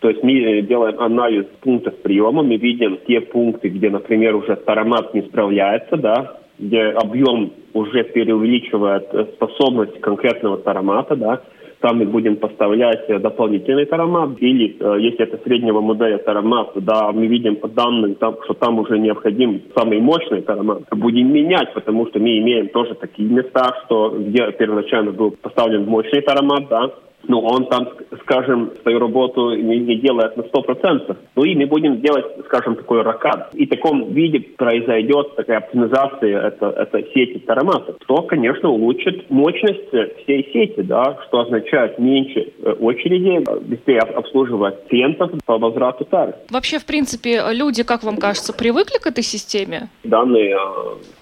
то 0.00 0.10
есть 0.10 0.22
мы 0.22 0.60
делаем 0.62 1.00
анализ 1.00 1.46
пунктов 1.62 1.94
приема, 2.02 2.42
мы 2.42 2.56
видим 2.56 2.98
те 3.06 3.22
пункты, 3.22 3.70
где, 3.70 3.88
например, 3.88 4.34
уже 4.34 4.56
таромат 4.56 5.14
не 5.14 5.22
справляется, 5.22 5.96
да, 5.96 6.40
где 6.60 6.82
объем 6.82 7.52
уже 7.72 8.04
преувеличивает 8.04 9.08
способность 9.34 10.00
конкретного 10.00 10.58
таромата, 10.58 11.16
да, 11.16 11.40
там 11.80 11.98
мы 11.98 12.04
будем 12.04 12.36
поставлять 12.36 13.06
дополнительный 13.08 13.86
таромат, 13.86 14.30
или 14.38 14.76
э, 14.78 15.00
если 15.00 15.24
это 15.24 15.38
среднего 15.42 15.80
модели 15.80 16.18
таромат, 16.18 16.72
да, 16.74 17.10
мы 17.10 17.26
видим 17.26 17.56
по 17.56 17.68
данным, 17.68 18.16
там, 18.16 18.36
что 18.44 18.52
там 18.54 18.78
уже 18.78 18.98
необходим 18.98 19.62
самый 19.74 19.98
мощный 20.00 20.42
таромат, 20.42 20.82
будем 20.90 21.32
менять, 21.32 21.72
потому 21.72 22.06
что 22.08 22.18
мы 22.18 22.38
имеем 22.38 22.68
тоже 22.68 22.94
такие 22.94 23.28
места, 23.28 23.74
что 23.84 24.14
где 24.18 24.52
первоначально 24.52 25.12
был 25.12 25.30
поставлен 25.30 25.86
мощный 25.86 26.20
таромат, 26.20 26.68
да, 26.68 26.90
ну, 27.28 27.40
он 27.40 27.66
там, 27.66 27.88
скажем, 28.30 28.72
свою 28.82 28.98
работу 28.98 29.54
не, 29.54 29.78
не 29.78 29.96
делает 29.96 30.36
на 30.36 30.42
100%. 30.42 31.16
Ну 31.34 31.44
и 31.44 31.54
мы 31.56 31.66
будем 31.66 32.00
делать, 32.00 32.26
скажем, 32.44 32.76
такой 32.76 33.02
ракад. 33.02 33.50
И 33.54 33.66
в 33.66 33.68
таком 33.68 34.12
виде 34.12 34.40
произойдет 34.40 35.34
такая 35.36 35.58
оптимизация 35.58 36.40
это, 36.46 36.66
это 36.70 37.02
сети 37.12 37.38
тароматов, 37.40 37.96
что, 38.04 38.22
конечно, 38.22 38.68
улучшит 38.68 39.28
мощность 39.30 39.88
всей 40.22 40.48
сети, 40.52 40.82
да, 40.82 41.18
что 41.26 41.40
означает 41.40 41.98
меньше 41.98 42.52
э, 42.62 42.72
очереди, 42.72 43.44
быстрее 43.68 44.00
обслуживать 44.00 44.86
клиентов 44.88 45.32
по 45.44 45.58
возврату 45.58 46.04
тары. 46.04 46.34
Вообще, 46.50 46.78
в 46.78 46.86
принципе, 46.86 47.42
люди, 47.52 47.82
как 47.82 48.04
вам 48.04 48.16
кажется, 48.16 48.52
привыкли 48.52 48.98
к 48.98 49.06
этой 49.06 49.24
системе? 49.24 49.88
Данные 50.04 50.56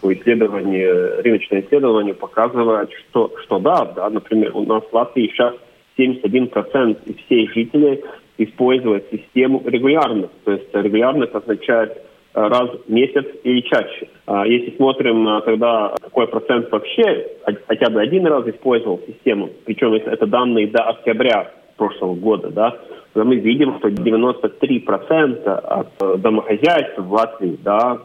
по 0.01 0.13
исследованию, 0.13 1.23
рыночное 1.23 1.63
исследование 1.63 2.15
показывают, 2.15 2.91
что, 2.93 3.33
что 3.45 3.59
да, 3.59 3.87
да, 3.97 4.11
например, 4.11 4.55
у 4.55 4.65
нас 4.65 4.83
в 4.91 4.95
Латвии 4.95 5.31
сейчас 5.33 5.55
71% 5.99 7.17
всех 7.27 7.55
жителей 7.55 8.05
используют 8.39 9.05
систему 9.11 9.63
регулярно. 9.67 10.29
То 10.45 10.53
есть 10.53 10.73
регулярно 10.73 11.25
это 11.25 11.39
означает 11.39 12.03
раз 12.35 12.71
в 12.87 12.91
месяц 12.91 13.25
или 13.43 13.61
чаще. 13.63 14.09
А 14.27 14.47
если 14.47 14.77
смотрим 14.77 15.43
тогда, 15.45 15.95
какой 16.01 16.29
процент 16.29 16.71
вообще 16.71 17.27
хотя 17.67 17.91
бы 17.91 18.01
один 18.01 18.27
раз 18.27 18.47
использовал 18.47 19.01
систему, 19.07 19.51
причем 19.65 19.95
это 19.95 20.27
данные 20.27 20.69
до 20.69 20.83
октября 20.85 21.51
прошлого 21.79 22.15
года, 22.15 22.51
да, 22.51 22.77
мы 23.15 23.37
видим, 23.37 23.79
что 23.79 23.89
93% 23.89 25.49
от 25.49 25.89
э, 26.01 26.17
домохозяйств 26.19 26.99
в 26.99 27.13
Латвии 27.13 27.59
да, 27.63 27.99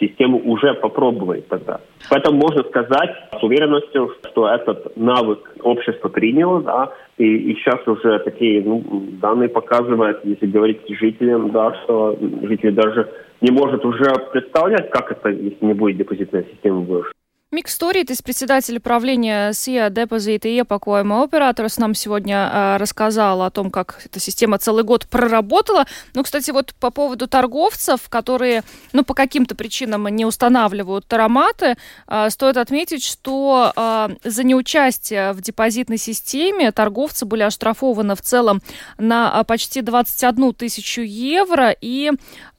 систему 0.00 0.40
уже 0.44 0.74
попробовали 0.74 1.40
тогда. 1.40 1.80
Поэтому 2.08 2.38
можно 2.38 2.62
сказать 2.64 3.10
с 3.38 3.42
уверенностью, 3.42 4.12
что 4.30 4.48
этот 4.48 4.96
навык 4.96 5.56
общество 5.62 6.08
приняло, 6.08 6.62
да, 6.62 6.92
и, 7.18 7.24
и 7.24 7.54
сейчас 7.56 7.86
уже 7.86 8.18
такие 8.20 8.62
ну, 8.62 8.82
данные 9.20 9.48
показывают, 9.48 10.20
если 10.24 10.46
говорить 10.46 10.80
жителям, 10.88 11.50
да, 11.50 11.74
что 11.82 12.16
жители 12.42 12.70
даже 12.70 13.10
не 13.40 13.50
может 13.50 13.84
уже 13.84 14.10
представлять, 14.32 14.90
как 14.90 15.12
это, 15.12 15.28
если 15.30 15.64
не 15.64 15.74
будет 15.74 15.98
депозитная 15.98 16.44
система 16.50 16.80
больше. 16.80 17.13
Мик 17.54 17.68
Сторит 17.68 18.10
из 18.10 18.20
председателя 18.20 18.80
правления 18.80 19.52
СИА 19.52 19.88
Депозит 19.88 20.44
и 20.44 20.56
Епакоема 20.56 21.22
Операторс 21.22 21.78
нам 21.78 21.94
сегодня 21.94 22.50
э, 22.52 22.76
рассказал 22.78 23.42
о 23.42 23.50
том, 23.50 23.70
как 23.70 24.02
эта 24.04 24.18
система 24.18 24.58
целый 24.58 24.82
год 24.82 25.06
проработала. 25.06 25.86
Ну, 26.14 26.24
кстати, 26.24 26.50
вот 26.50 26.74
по 26.80 26.90
поводу 26.90 27.28
торговцев, 27.28 28.08
которые, 28.08 28.64
ну, 28.92 29.04
по 29.04 29.14
каким-то 29.14 29.54
причинам 29.54 30.08
не 30.08 30.26
устанавливают 30.26 31.06
тароматы, 31.06 31.76
э, 32.08 32.28
стоит 32.30 32.56
отметить, 32.56 33.04
что 33.04 33.72
э, 33.76 34.08
за 34.24 34.42
неучастие 34.42 35.32
в 35.32 35.40
депозитной 35.40 35.98
системе 35.98 36.72
торговцы 36.72 37.24
были 37.24 37.44
оштрафованы 37.44 38.16
в 38.16 38.20
целом 38.20 38.62
на 38.98 39.44
почти 39.44 39.80
21 39.80 40.54
тысячу 40.54 41.02
евро 41.02 41.70
и 41.80 42.10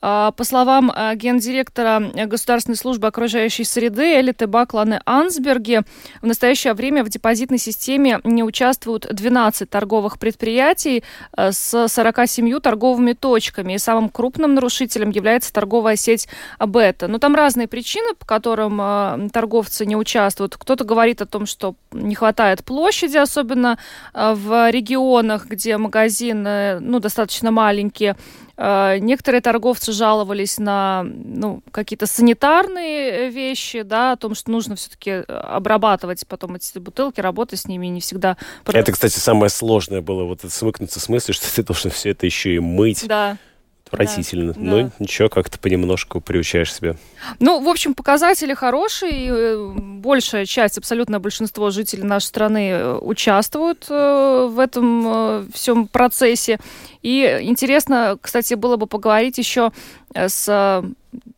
а, 0.08 0.32
по 0.34 0.44
словам 0.44 0.92
а, 0.94 1.16
гендиректора 1.16 2.12
Государственной 2.28 2.76
службы 2.76 3.08
окружающей 3.08 3.64
среды 3.64 4.20
Элиты 4.20 4.46
Бакланы 4.86 5.02
Ансберги, 5.06 5.82
в 6.22 6.26
настоящее 6.26 6.74
время 6.74 7.04
в 7.04 7.10
депозитной 7.10 7.58
системе 7.58 8.20
не 8.24 8.44
участвуют 8.44 9.08
12 9.12 9.70
торговых 9.70 10.20
предприятий 10.20 11.04
а, 11.32 11.52
с 11.52 11.88
47 11.88 12.60
торговыми 12.60 13.14
точками. 13.14 13.74
И 13.74 13.78
самым 13.78 14.10
крупным 14.10 14.54
нарушителем 14.54 15.10
является 15.10 15.52
торговая 15.52 15.96
сеть 15.96 16.28
Бета. 16.60 17.08
Но 17.08 17.18
там 17.18 17.36
разные 17.36 17.68
причины, 17.68 18.14
по 18.14 18.26
которым 18.26 19.30
торговцы 19.30 19.86
не 19.86 19.96
участвуют. 19.96 20.56
Кто-то 20.56 20.84
говорит 20.84 21.22
о 21.22 21.26
том, 21.26 21.46
что 21.46 21.76
не 21.92 22.16
хватает 22.16 22.64
площади, 22.64 23.18
особенно 23.18 23.78
в 24.14 24.70
регионах, 24.70 25.48
где 25.48 25.78
магазины 25.78 26.80
ну, 26.80 27.00
достаточно 27.00 27.52
маленькие. 27.52 28.16
Э, 28.58 28.98
некоторые 29.00 29.42
торговцы 29.42 29.92
жаловались 29.92 30.58
на 30.58 31.04
ну, 31.04 31.62
какие-то 31.72 32.08
санитарные 32.08 33.30
вещи, 33.30 33.82
да, 33.82 34.14
о 34.14 34.18
том, 34.18 34.36
что 34.36 34.52
нужно 34.52 34.76
все-таки 34.76 35.12
э, 35.12 35.24
обрабатывать 35.24 36.26
потом 36.28 36.56
эти 36.56 36.78
бутылки, 36.80 37.20
работать 37.20 37.60
с 37.60 37.68
ними 37.68 37.88
не 37.88 38.02
всегда. 38.02 38.38
Это, 38.66 38.92
кстати, 38.92 39.18
самое 39.18 39.50
сложное 39.50 40.02
было, 40.02 40.24
вот 40.24 40.42
смыкнуться 40.48 41.00
с 41.00 41.10
мыслью, 41.10 41.34
что 41.36 41.54
ты 41.54 41.64
должен 41.64 41.92
все 41.92 42.12
это 42.12 42.26
еще 42.26 42.56
и 42.56 42.60
мыть. 42.60 43.06
Да 43.08 43.38
отвратительно. 43.86 44.54
Да, 44.54 44.60
ну, 44.60 44.84
да. 44.84 44.92
ничего, 45.00 45.30
как-то 45.30 45.60
понемножку 45.60 46.22
приучаешь 46.22 46.74
себя. 46.74 46.96
Ну, 47.40 47.62
в 47.62 47.70
общем, 47.70 47.94
показатели 47.94 48.54
хорошие. 48.54 49.30
Э, 49.30 49.72
большая 49.76 50.46
часть, 50.46 50.78
абсолютное 50.78 51.20
большинство 51.20 51.70
жителей 51.70 52.04
нашей 52.04 52.26
страны 52.26 52.70
э, 52.72 52.98
участвуют 52.98 53.86
э, 53.90 54.48
в 54.50 54.60
этом 54.60 55.52
всем 55.52 55.88
процессе. 55.88 56.60
И 57.02 57.40
интересно, 57.42 58.18
кстати, 58.20 58.56
было 58.56 58.78
бы 58.78 58.88
поговорить 58.88 59.38
еще 59.38 59.72
с 60.14 60.84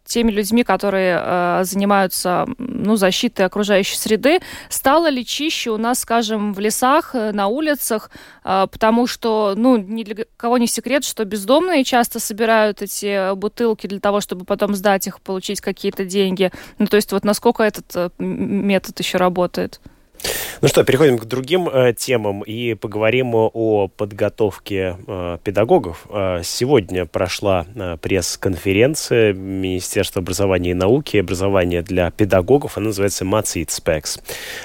теми 0.06 0.32
людьми, 0.32 0.64
которые 0.64 1.20
э, 1.22 1.64
занимаются 1.64 2.46
ну, 2.58 2.96
защитой 2.96 3.46
окружающей 3.46 3.98
среды, 3.98 4.40
стало 4.70 5.10
ли 5.10 5.26
чище 5.26 5.72
у 5.72 5.78
нас, 5.78 6.00
скажем, 6.00 6.54
в 6.54 6.60
лесах, 6.60 7.14
э, 7.14 7.32
на 7.32 7.48
улицах, 7.48 8.10
э, 8.44 8.68
потому 8.72 9.08
что, 9.08 9.54
ну, 9.58 9.78
ни 9.78 10.04
для 10.04 10.26
кого 10.38 10.58
не 10.58 10.68
секрет, 10.68 11.04
что 11.04 11.26
бездомные 11.26 11.84
часто 11.84 12.20
собирают 12.20 12.82
эти 12.82 13.34
бутылки 13.36 13.88
для 13.88 14.00
того, 14.00 14.22
чтобы 14.22 14.46
потом 14.46 14.76
сдать 14.76 15.08
их, 15.08 15.20
получить 15.22 15.62
какие-то 15.62 16.06
деньги. 16.06 16.52
Ну, 16.80 16.88
то 16.88 16.96
есть 16.96 17.12
вот 17.12 17.26
насколько 17.26 17.64
этот 17.64 17.86
э, 17.96 18.10
метод 18.18 18.98
еще 19.00 19.18
работает? 19.18 19.82
Ну 20.62 20.68
что, 20.68 20.84
переходим 20.84 21.18
к 21.18 21.26
другим 21.26 21.70
э, 21.70 21.94
темам 21.94 22.42
и 22.42 22.74
поговорим 22.74 23.36
о 23.36 23.88
подготовке 23.88 24.98
э, 25.06 25.38
педагогов. 25.44 26.08
Э, 26.10 26.42
сегодня 26.44 27.06
прошла 27.06 27.66
э, 27.76 27.98
пресс-конференция 28.02 29.34
Министерства 29.34 30.22
образования 30.22 30.72
и 30.72 30.74
науки, 30.74 31.18
образования 31.18 31.82
для 31.82 32.10
педагогов, 32.12 32.78
она 32.78 32.88
называется 32.88 33.26
Specs. 33.26 34.22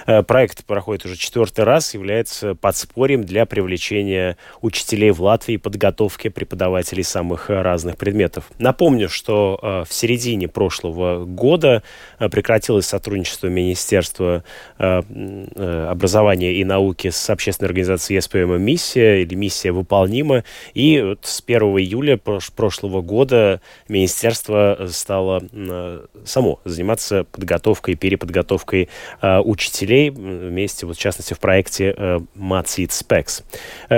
Э, 0.07 0.23
проект 0.23 0.65
проходит 0.65 1.05
уже 1.05 1.17
четвертый 1.17 1.65
раз, 1.65 1.95
является 1.95 2.55
подспорьем 2.55 3.25
для 3.25 3.45
привлечения 3.45 4.37
учителей 4.61 5.11
в 5.11 5.21
Латвии, 5.21 5.57
подготовки 5.57 6.29
преподавателей 6.29 7.05
самых 7.05 7.51
разных 7.51 7.97
предметов. 7.97 8.51
Напомню, 8.59 9.09
что 9.09 9.59
э, 9.61 9.85
в 9.89 9.93
середине 9.93 10.49
прошлого 10.49 11.25
года 11.25 11.83
э, 12.19 12.29
прекратилось 12.29 12.87
сотрудничество 12.87 13.49
Министерства 13.49 14.43
э, 14.79 14.93
Э, 15.03 15.42
образования 15.57 16.55
и 16.55 16.65
науки 16.65 17.11
с 17.11 17.31
общественной 17.31 17.69
организацией 17.69 18.17
ЕСПМ 18.17 18.57
«Миссия» 18.61 19.23
или 19.23 19.35
«Миссия 19.35 19.73
выполнима». 19.73 20.45
И 20.75 21.01
вот 21.01 21.21
с 21.23 21.43
1 21.45 21.63
июля 21.79 22.19
прошлого 22.57 23.03
года 23.03 23.61
министерство 23.89 24.89
стало 24.91 25.43
э, 25.53 26.07
само 26.25 26.61
заниматься 26.65 27.25
подготовкой, 27.25 27.95
переподготовкой 27.95 28.89
э, 29.21 29.39
учителей 29.41 30.11
вместе, 30.11 30.87
вот, 30.87 30.97
в 30.97 31.01
частности, 31.01 31.35
в 31.35 31.41
проекте 31.41 31.95
«Мацит 32.35 32.93
Спекс». 32.93 33.43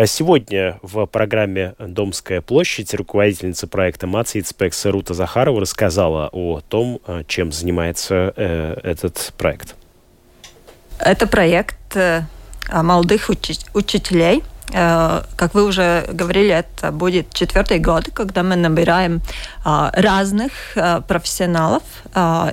Сегодня 0.07 0.79
в 0.83 1.07
программе 1.07 1.75
«Домская 1.79 2.41
площадь» 2.41 2.95
руководительница 2.95 3.67
проекта 3.67 4.07
«Мацит 4.07 4.47
Спекс» 4.47 4.85
Рута 4.87 5.15
Захарова 5.15 5.61
рассказала 5.61 6.29
о 6.33 6.61
том, 6.61 7.01
чем 7.27 7.53
занимается 7.53 8.33
этот 8.37 9.33
проект. 9.37 9.77
Это 11.05 11.27
проект 11.27 11.97
э, 11.97 12.23
молодых 12.73 13.29
учителей. 13.75 14.43
Э, 14.73 15.23
как 15.37 15.53
вы 15.53 15.65
уже 15.65 16.07
говорили, 16.11 16.49
это 16.49 16.93
будет 16.93 17.31
четвертый 17.35 17.79
год, 17.79 18.09
когда 18.15 18.43
мы 18.43 18.57
набираем 18.57 19.21
э, 19.67 19.91
разных 19.93 20.53
профессионалов 21.07 21.83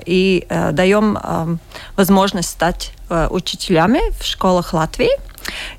и 0.04 0.46
даем 0.72 1.58
возможность 1.96 2.50
стать 2.50 2.92
учителями 3.30 4.00
в 4.18 4.24
школах 4.24 4.74
Латвии. 4.74 5.10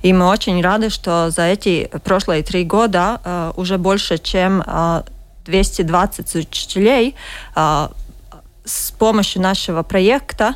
И 0.01 0.12
мы 0.12 0.27
очень 0.27 0.62
рады, 0.62 0.89
что 0.89 1.29
за 1.29 1.43
эти 1.43 1.91
прошлые 2.03 2.43
три 2.43 2.63
года 2.63 3.53
уже 3.55 3.77
больше, 3.77 4.17
чем 4.17 4.63
220 5.45 6.36
учителей 6.36 7.15
с 7.55 8.91
помощью 8.97 9.41
нашего 9.41 9.83
проекта 9.83 10.55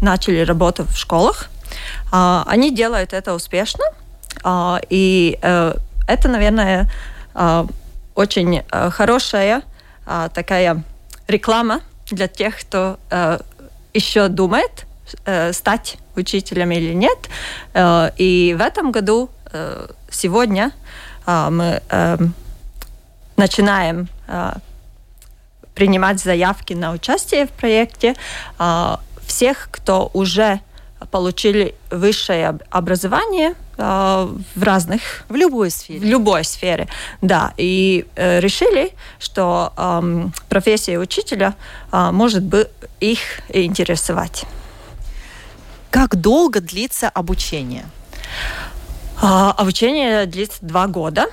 начали 0.00 0.40
работу 0.40 0.84
в 0.84 0.96
школах. 0.96 1.48
А, 2.10 2.44
они 2.46 2.74
делают 2.74 3.12
это 3.12 3.34
успешно, 3.34 3.84
а, 4.42 4.80
и 4.88 5.38
э, 5.42 5.74
это, 6.06 6.28
наверное, 6.28 6.90
а, 7.34 7.66
очень 8.14 8.62
э, 8.70 8.90
хорошая 8.90 9.62
такая 10.32 10.82
реклама 11.26 11.82
для 12.10 12.28
тех, 12.28 12.58
кто 12.58 12.98
э, 13.10 13.40
еще 13.92 14.28
думает, 14.28 14.86
стать 15.52 15.98
учителем 16.16 16.70
или 16.70 16.94
нет. 16.94 17.18
И 18.16 18.56
в 18.58 18.62
этом 18.62 18.90
году, 18.90 19.28
сегодня, 20.10 20.72
мы 21.26 21.82
начинаем 23.36 24.08
принимать 25.74 26.20
заявки 26.20 26.72
на 26.74 26.92
участие 26.92 27.46
в 27.46 27.50
проекте 27.50 28.14
всех, 29.28 29.68
кто 29.70 30.10
уже 30.14 30.60
получили 31.12 31.76
высшее 31.90 32.58
образование 32.70 33.54
э, 33.76 34.28
в 34.56 34.62
разных... 34.62 35.24
В 35.28 35.36
любой 35.36 35.70
сфере. 35.70 36.00
В 36.00 36.04
любой 36.04 36.42
сфере, 36.42 36.88
да. 37.22 37.52
И 37.56 38.04
э, 38.16 38.40
решили, 38.40 38.92
что 39.20 39.72
э, 39.76 40.26
профессия 40.48 40.98
учителя 40.98 41.54
э, 41.92 42.10
может 42.10 42.42
быть 42.42 42.66
их 42.98 43.20
интересовать. 43.50 44.44
Как 45.90 46.16
долго 46.16 46.60
длится 46.60 47.08
обучение? 47.08 47.84
Э, 49.22 49.52
обучение 49.56 50.26
длится 50.26 50.58
два 50.62 50.88
года. 50.88 51.26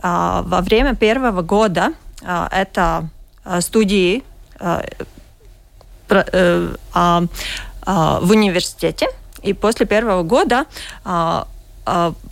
Э, 0.00 0.42
во 0.44 0.60
время 0.60 0.94
первого 0.94 1.42
года 1.42 1.92
э, 2.22 2.48
это 2.52 3.08
студии 3.60 4.22
Э, 4.60 4.64
а, 4.64 4.80
а, 4.80 5.04
в 7.86 8.30
университете, 8.30 9.08
и 9.42 9.52
после 9.52 9.86
первого 9.86 10.22
года 10.22 10.66
а, 11.04 11.46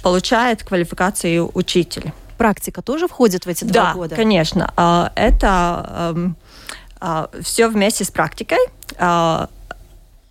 получает 0.02 0.62
квалификацию 0.64 1.50
учителя. 1.54 2.12
Практика 2.36 2.82
тоже 2.82 3.08
входит 3.08 3.46
в 3.46 3.48
эти 3.48 3.64
два 3.64 3.72
да, 3.84 3.92
года? 3.94 4.10
Да, 4.10 4.16
конечно. 4.16 5.10
Это 5.14 6.12
эм, 6.14 6.36
все 7.42 7.68
вместе 7.68 8.04
с 8.04 8.10
практикой. 8.10 8.58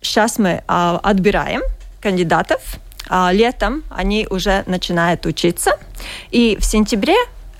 Сейчас 0.00 0.38
мы 0.38 0.62
отбираем 0.68 1.62
кандидатов. 2.00 2.60
Летом 3.32 3.82
они 3.90 4.28
уже 4.30 4.62
начинают 4.66 5.26
учиться. 5.26 5.72
И 6.30 6.56
в 6.60 6.64
сентябре 6.64 7.16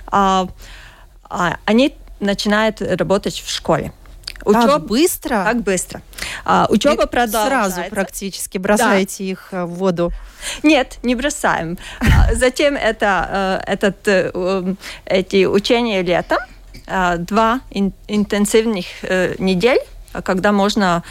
они 0.09 1.95
начинают 2.21 2.81
работать 2.81 3.41
в 3.41 3.51
школе. 3.51 3.93
Учеб... 4.47 4.67
Так 4.67 4.87
быстро? 4.87 5.45
Так 5.45 5.63
быстро. 5.63 6.03
А, 6.45 6.67
учеба 6.71 7.05
И 7.05 7.07
продолжается. 7.07 7.75
Сразу 7.75 7.91
практически 7.91 8.59
бросаете 8.59 9.25
да. 9.25 9.31
их 9.31 9.49
в 9.51 9.67
воду? 9.67 10.13
Нет, 10.63 10.99
не 11.03 11.15
бросаем. 11.15 11.79
А, 12.01 12.35
затем 12.35 12.77
это, 12.77 13.63
этот, 13.67 14.07
эти 15.05 15.45
учения 15.45 16.03
летом, 16.03 16.39
два 16.87 17.61
интенсивных 17.71 18.87
э, 19.03 19.35
недель, 19.39 19.81
когда 20.23 20.53
можно 20.53 21.03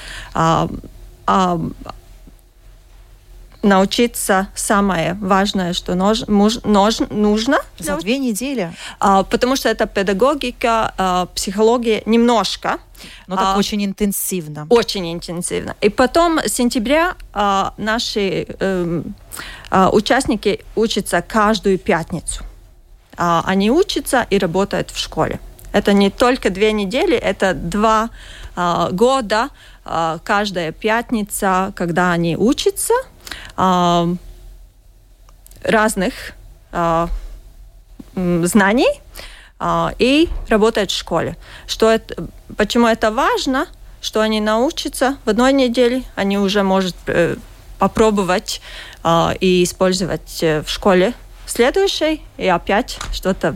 научиться 3.66 4.48
самое 4.56 5.16
важное, 5.16 5.74
что 5.74 5.96
нож, 5.96 6.28
муж, 6.28 6.60
нож, 6.64 7.00
нужно. 7.10 7.58
За 7.80 7.98
две 7.98 8.18
недели? 8.18 8.74
А, 9.00 9.24
потому 9.24 9.56
что 9.56 9.68
это 9.68 9.88
педагогика, 9.88 10.94
а, 10.98 11.26
психология 11.36 12.04
немножко. 12.06 12.80
Но 13.28 13.36
так 13.36 13.56
а, 13.56 13.58
очень 13.58 13.84
интенсивно. 13.84 14.68
Очень 14.70 15.12
интенсивно. 15.12 15.76
И 15.82 15.90
потом 15.90 16.40
с 16.40 16.54
сентября 16.54 17.16
а, 17.34 17.74
наши 17.78 18.48
а, 18.60 19.04
а, 19.72 19.90
участники 19.90 20.64
учатся 20.76 21.22
каждую 21.22 21.78
пятницу. 21.78 22.44
А, 23.18 23.44
они 23.46 23.72
учатся 23.72 24.26
и 24.30 24.38
работают 24.38 24.92
в 24.92 25.00
школе. 25.00 25.40
Это 25.74 25.92
не 25.92 26.10
только 26.10 26.50
две 26.50 26.72
недели, 26.72 27.18
это 27.18 27.54
два 27.54 28.10
а, 28.56 28.90
года, 28.92 29.50
а, 29.84 30.20
каждая 30.24 30.72
пятница, 30.72 31.74
когда 31.76 32.12
они 32.12 32.38
учатся– 32.38 32.94
разных 35.64 36.34
знаний 38.14 39.02
и 40.00 40.30
работать 40.50 40.92
в 40.92 40.98
школе. 40.98 41.38
Что 41.68 41.90
это, 41.92 42.28
почему 42.58 42.88
это 42.88 43.12
важно? 43.12 43.68
Что 44.02 44.22
они 44.22 44.42
научатся 44.42 45.18
в 45.26 45.30
одной 45.30 45.54
неделе, 45.54 46.04
они 46.16 46.38
уже 46.38 46.62
могут 46.64 46.96
э, 47.08 47.38
попробовать 47.80 48.62
и 49.40 49.64
использовать 49.64 50.44
э, 50.44 50.62
в 50.62 50.70
школе 50.70 51.14
следующей, 51.48 52.22
и 52.38 52.48
опять 52.48 53.00
что-то 53.14 53.56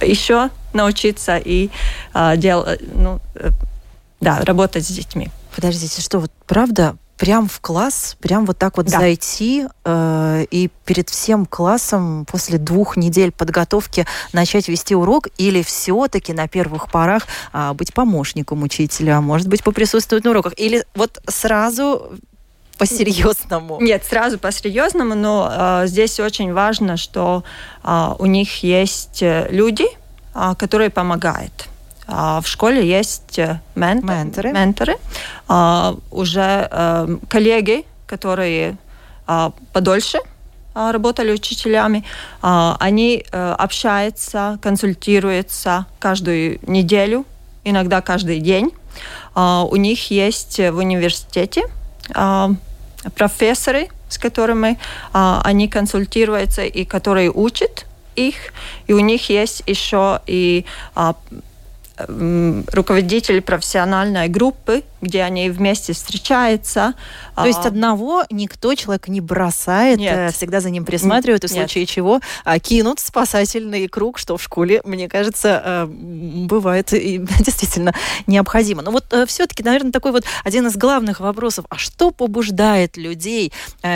еще 0.00 0.50
научиться 0.72 1.38
и 1.38 1.70
ну, 2.14 3.20
э, 3.34 3.50
да, 4.20 4.40
работать 4.44 4.86
с 4.86 4.90
детьми. 4.90 5.28
Подождите, 5.54 6.00
что 6.00 6.18
вот 6.20 6.30
правда 6.46 6.96
прям 7.18 7.48
в 7.48 7.60
класс, 7.60 8.16
прям 8.20 8.46
вот 8.46 8.58
так 8.58 8.76
вот 8.76 8.86
да. 8.86 8.98
зайти 8.98 9.66
э, 9.84 10.46
и 10.50 10.70
перед 10.84 11.10
всем 11.10 11.44
классом 11.44 12.24
после 12.30 12.58
двух 12.58 12.96
недель 12.96 13.32
подготовки 13.32 14.06
начать 14.32 14.68
вести 14.68 14.94
урок 14.94 15.28
или 15.36 15.62
все-таки 15.62 16.32
на 16.32 16.48
первых 16.48 16.90
порах 16.90 17.26
э, 17.52 17.72
быть 17.74 17.92
помощником 17.92 18.62
учителя, 18.62 19.20
может 19.20 19.48
быть, 19.48 19.62
поприсутствовать 19.64 20.24
на 20.24 20.30
уроках, 20.30 20.54
или 20.56 20.84
вот 20.94 21.20
сразу 21.26 22.12
по-серьезному? 22.78 23.78
Нет, 23.80 24.04
сразу 24.04 24.38
по-серьезному, 24.38 25.14
но 25.16 25.82
э, 25.82 25.86
здесь 25.88 26.20
очень 26.20 26.52
важно, 26.52 26.96
что 26.96 27.42
э, 27.82 28.14
у 28.18 28.26
них 28.26 28.62
есть 28.62 29.22
э, 29.22 29.48
люди, 29.50 29.86
э, 30.34 30.54
которые 30.56 30.90
помогают. 30.90 31.68
А, 32.10 32.40
в 32.40 32.48
школе 32.48 32.88
есть 32.88 33.38
э, 33.38 33.60
ментор, 33.74 34.08
менторы, 34.08 34.52
менторы 34.52 34.96
а, 35.46 35.94
уже 36.10 36.66
э, 36.70 37.16
коллеги, 37.28 37.84
которые 38.06 38.78
а, 39.26 39.52
подольше 39.72 40.18
работали 40.74 41.32
учителями, 41.32 42.04
они 42.40 43.24
э, 43.32 43.54
общаются, 43.58 44.60
консультируются 44.62 45.86
каждую 45.98 46.60
неделю, 46.62 47.24
иногда 47.64 48.00
каждый 48.00 48.38
день. 48.38 48.70
У 49.34 49.74
них 49.74 50.12
есть 50.12 50.58
в 50.60 50.76
университете 50.76 51.64
профессоры, 53.16 53.88
с 54.08 54.18
которыми 54.18 54.78
они 55.12 55.66
консультируются 55.66 56.62
и 56.62 56.84
которые 56.84 57.32
учат 57.32 57.84
их. 58.14 58.36
И 58.86 58.92
у 58.92 59.00
них 59.00 59.30
есть 59.30 59.64
еще 59.66 60.20
и 60.28 60.64
руководитель 62.06 63.40
профессиональной 63.42 64.28
группы, 64.28 64.82
где 65.00 65.22
они 65.22 65.50
вместе 65.50 65.92
встречаются. 65.92 66.94
То 67.36 67.46
есть 67.46 67.64
а, 67.64 67.68
одного 67.68 68.24
никто 68.30 68.74
человек 68.74 69.08
не 69.08 69.20
бросает, 69.20 69.98
Нет. 69.98 70.16
Э, 70.16 70.32
всегда 70.32 70.60
за 70.60 70.70
ним 70.70 70.84
присматривают, 70.84 71.44
и 71.44 71.46
в 71.46 71.50
случае 71.50 71.82
Нет. 71.82 71.90
чего 71.90 72.20
а, 72.44 72.58
кинут 72.58 72.98
спасательный 72.98 73.86
круг, 73.86 74.18
что 74.18 74.36
в 74.36 74.42
школе, 74.42 74.80
мне 74.84 75.08
кажется, 75.08 75.62
э, 75.64 75.86
бывает 75.86 76.92
и 76.92 77.18
действительно 77.40 77.94
необходимо. 78.26 78.82
Но 78.82 78.90
вот 78.90 79.04
э, 79.12 79.24
все-таки, 79.26 79.62
наверное, 79.62 79.92
такой 79.92 80.10
вот 80.10 80.24
один 80.44 80.66
из 80.66 80.76
главных 80.76 81.20
вопросов, 81.20 81.64
а 81.68 81.76
что 81.76 82.10
побуждает 82.10 82.96
людей 82.96 83.52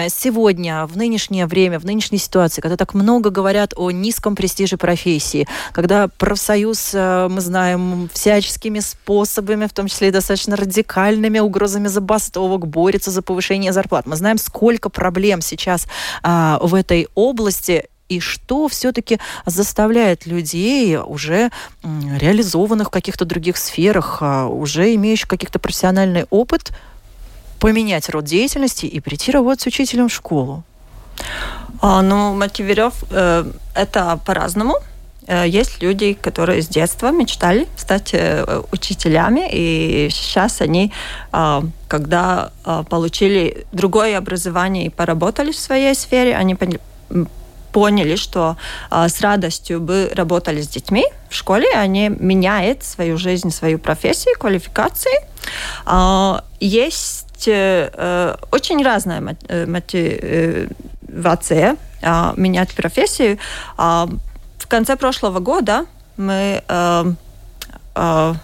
сегодня, 0.08 0.86
в 0.86 0.96
нынешнее 0.96 1.46
время, 1.46 1.78
в 1.78 1.84
нынешней 1.84 2.18
ситуации, 2.18 2.60
когда 2.60 2.76
так 2.76 2.94
много 2.94 3.30
говорят 3.30 3.72
о 3.76 3.90
низком 3.90 4.36
престиже 4.36 4.76
профессии, 4.76 5.48
когда 5.72 6.08
профсоюз, 6.08 6.92
мы 6.94 7.40
знаем, 7.40 7.80
всяческими 8.12 8.80
способами, 8.80 9.66
в 9.66 9.72
том 9.72 9.88
числе 9.88 10.08
и 10.08 10.10
достаточно 10.10 10.56
радикальными 10.56 11.38
угрозами 11.38 11.88
забастовок, 11.88 12.66
борется 12.66 13.10
за 13.10 13.22
повышение 13.22 13.72
зарплат. 13.72 14.06
Мы 14.06 14.16
знаем, 14.16 14.38
сколько 14.38 14.88
проблем 14.88 15.40
сейчас 15.40 15.86
а, 16.22 16.58
в 16.62 16.74
этой 16.74 17.08
области, 17.14 17.86
и 18.08 18.20
что 18.20 18.68
все-таки 18.68 19.18
заставляет 19.46 20.26
людей, 20.26 20.98
уже 20.98 21.50
реализованных 21.82 22.88
в 22.88 22.90
каких-то 22.90 23.24
других 23.24 23.56
сферах, 23.56 24.18
а, 24.20 24.46
уже 24.46 24.94
имеющих 24.94 25.28
каких-то 25.28 25.58
профессиональный 25.58 26.26
опыт, 26.30 26.72
поменять 27.58 28.10
род 28.10 28.24
деятельности 28.24 28.86
и 28.86 29.00
прийти 29.00 29.30
работать 29.32 29.62
с 29.62 29.66
учителем 29.66 30.08
в 30.08 30.12
школу? 30.12 30.64
А, 31.80 32.02
ну, 32.02 32.34
мотивиров 32.34 33.04
э, 33.10 33.44
это 33.74 34.20
по-разному. 34.26 34.76
Э, 35.26 35.46
есть 35.46 35.82
люди, 35.82 36.14
которые 36.14 36.62
с 36.62 36.68
детства 36.68 37.10
мечтали 37.10 37.66
стать 37.76 38.10
э, 38.12 38.62
учителями, 38.72 39.48
и 39.52 40.08
сейчас 40.10 40.60
они, 40.60 40.92
э, 41.32 41.62
когда 41.88 42.50
получили 42.88 43.66
другое 43.72 44.16
образование 44.18 44.86
и 44.86 44.88
поработали 44.88 45.52
в 45.52 45.58
своей 45.58 45.94
сфере, 45.94 46.34
они 46.34 46.56
поняли, 47.72 48.16
что 48.16 48.56
с 48.90 49.20
радостью 49.20 49.80
бы 49.80 50.10
работали 50.14 50.62
с 50.62 50.68
детьми 50.68 51.04
в 51.28 51.34
школе, 51.34 51.66
они 51.74 52.08
меняют 52.08 52.82
свою 52.82 53.18
жизнь, 53.18 53.50
свою 53.50 53.78
профессию, 53.78 54.34
квалификации. 54.38 55.20
Есть 56.60 57.48
очень 57.48 58.82
разная 58.82 59.36
мотивация 59.66 60.56
менять 62.36 62.74
профессию 62.74 63.38
конце 64.72 64.96
прошлого 64.96 65.38
года 65.38 65.84
мы, 66.16 66.64
э, 66.66 67.12
э, 67.94 68.34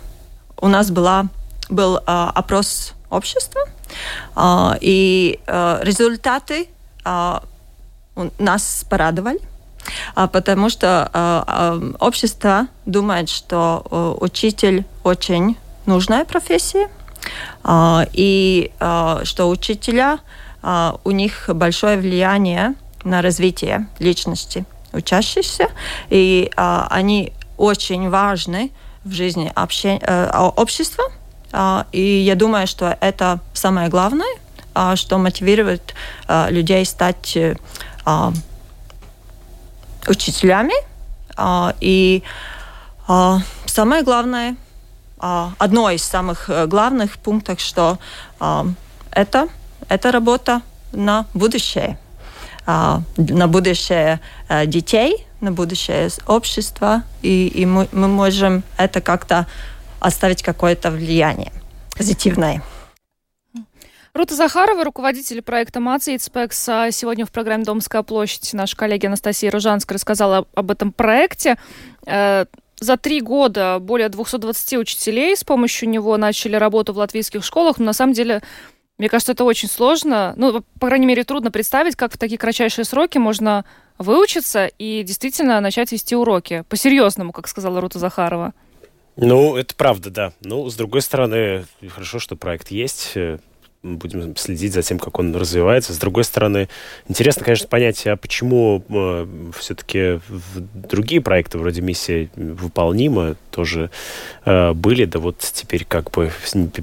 у 0.61 0.69
нас 0.69 0.91
была, 0.91 1.27
был 1.71 1.97
э, 1.97 2.01
опрос 2.07 2.93
общества, 3.09 3.63
э, 4.37 4.79
и 4.83 5.41
э, 5.47 5.79
результаты 5.83 6.69
э, 7.07 7.41
нас 8.39 8.85
порадовали, 8.91 9.41
э, 10.17 10.29
потому 10.31 10.69
что 10.69 11.11
э, 11.15 11.45
э, 11.47 11.93
общество 11.99 12.67
думает, 12.85 13.31
что 13.31 13.83
э, 13.91 14.25
учитель 14.25 14.85
очень 15.05 15.57
нужная 15.87 16.27
профессия, 16.27 16.91
э, 17.65 18.05
и 18.13 18.71
э, 18.79 19.21
что 19.25 19.49
учителя, 19.49 20.19
у 21.05 21.13
них 21.13 21.49
большое 21.55 21.97
влияние 21.97 22.75
на 23.05 23.23
развитие 23.23 23.87
личности 24.01 24.65
учащихся, 24.93 25.69
и 26.11 26.51
а, 26.57 26.87
они 26.91 27.33
очень 27.57 28.09
важны 28.09 28.71
в 29.05 29.13
жизни 29.13 29.51
обще... 29.55 29.99
э, 30.01 30.31
общества. 30.57 31.05
А, 31.53 31.87
и 31.93 32.01
я 32.01 32.35
думаю, 32.35 32.67
что 32.67 32.97
это 33.01 33.41
самое 33.55 33.89
главное, 33.89 34.35
а, 34.75 34.97
что 34.97 35.19
мотивирует 35.19 35.95
а, 36.27 36.49
людей 36.51 36.85
стать 36.85 37.37
а, 38.05 38.33
учителями. 40.07 40.75
И 41.81 42.25
самое 43.67 44.03
главное, 44.03 44.57
одно 45.19 45.91
из 45.91 46.03
самых 46.03 46.51
э, 46.51 46.67
главных 46.67 47.19
пунктов, 47.19 47.61
что 47.61 47.99
это, 49.13 49.49
это 49.89 50.13
работа 50.13 50.63
на 50.91 51.27
будущее. 51.35 51.97
А, 52.71 53.01
на 53.17 53.49
будущее 53.49 54.21
а, 54.47 54.67
детей, 54.67 55.27
на 55.41 55.53
будущее 55.53 56.11
общества, 56.27 57.03
и, 57.23 57.49
и 57.49 57.65
мы, 57.65 57.89
мы 57.93 58.09
можем 58.09 58.63
это 58.77 59.01
как-то 59.01 59.47
оставить 60.01 60.43
какое-то 60.43 60.91
влияние 60.91 61.51
позитивное. 61.97 62.63
Рута 64.13 64.35
Захарова, 64.35 64.85
руководитель 64.85 65.41
проекта 65.41 65.81
МАЦИ 65.81 66.17
ИЦПЕКС, 66.17 66.65
сегодня 66.93 67.25
в 67.25 67.31
программе 67.31 67.65
«Домская 67.65 68.03
площадь» 68.03 68.53
наша 68.53 68.77
коллега 68.77 69.09
Анастасия 69.09 69.51
Ружанская 69.51 69.95
рассказала 69.95 70.45
об 70.55 70.71
этом 70.71 70.93
проекте. 70.93 71.57
Э, 72.05 72.45
за 72.81 72.97
три 72.99 73.23
года 73.23 73.79
более 73.81 74.11
220 74.11 74.75
учителей 74.75 75.35
с 75.35 75.43
помощью 75.43 75.89
него 75.89 76.19
начали 76.19 76.57
работу 76.57 76.93
в 76.93 76.99
латвийских 76.99 77.43
школах, 77.45 77.79
но 77.79 77.87
на 77.87 77.93
самом 77.95 78.13
деле 78.13 78.43
мне 78.99 79.09
кажется, 79.09 79.33
это 79.33 79.45
очень 79.45 79.69
сложно. 79.69 80.35
Ну, 80.37 80.65
по 80.81 80.89
крайней 80.89 81.07
мере, 81.07 81.23
трудно 81.23 81.51
представить, 81.53 81.95
как 81.95 82.13
в 82.13 82.19
такие 82.19 82.37
кратчайшие 82.37 82.85
сроки 82.85 83.19
можно 83.19 83.65
выучиться 83.97 84.67
и 84.67 85.05
действительно 85.05 85.61
начать 85.61 85.93
вести 85.93 86.17
уроки. 86.17 86.65
По-серьезному, 86.69 87.33
как 87.33 87.47
сказала 87.47 87.81
Рута 87.81 87.99
Захарова. 88.01 88.55
Ну, 89.17 89.57
это 89.57 89.75
правда, 89.75 90.11
да. 90.11 90.33
Ну, 90.41 90.69
с 90.69 90.75
другой 90.75 91.03
стороны, 91.03 91.65
хорошо, 91.89 92.19
что 92.19 92.37
проект 92.37 92.71
есть 92.71 93.15
будем 93.83 94.37
следить 94.37 94.73
за 94.73 94.83
тем, 94.83 94.99
как 94.99 95.19
он 95.19 95.35
развивается. 95.35 95.93
С 95.93 95.99
другой 95.99 96.25
стороны, 96.25 96.69
интересно, 97.09 97.45
конечно, 97.45 97.69
понять, 97.69 98.07
а 98.07 98.17
почему 98.17 98.85
э, 98.89 99.27
все-таки 99.59 100.21
другие 100.75 101.21
проекты 101.21 101.59
вроде 101.59 101.81
«Миссия 101.81 102.29
выполнима» 102.35 103.37
тоже 103.51 103.91
э, 104.45 104.73
были, 104.73 105.05
да 105.05 105.19
вот 105.19 105.39
теперь 105.39 105.85
как 105.85 106.11
бы 106.11 106.31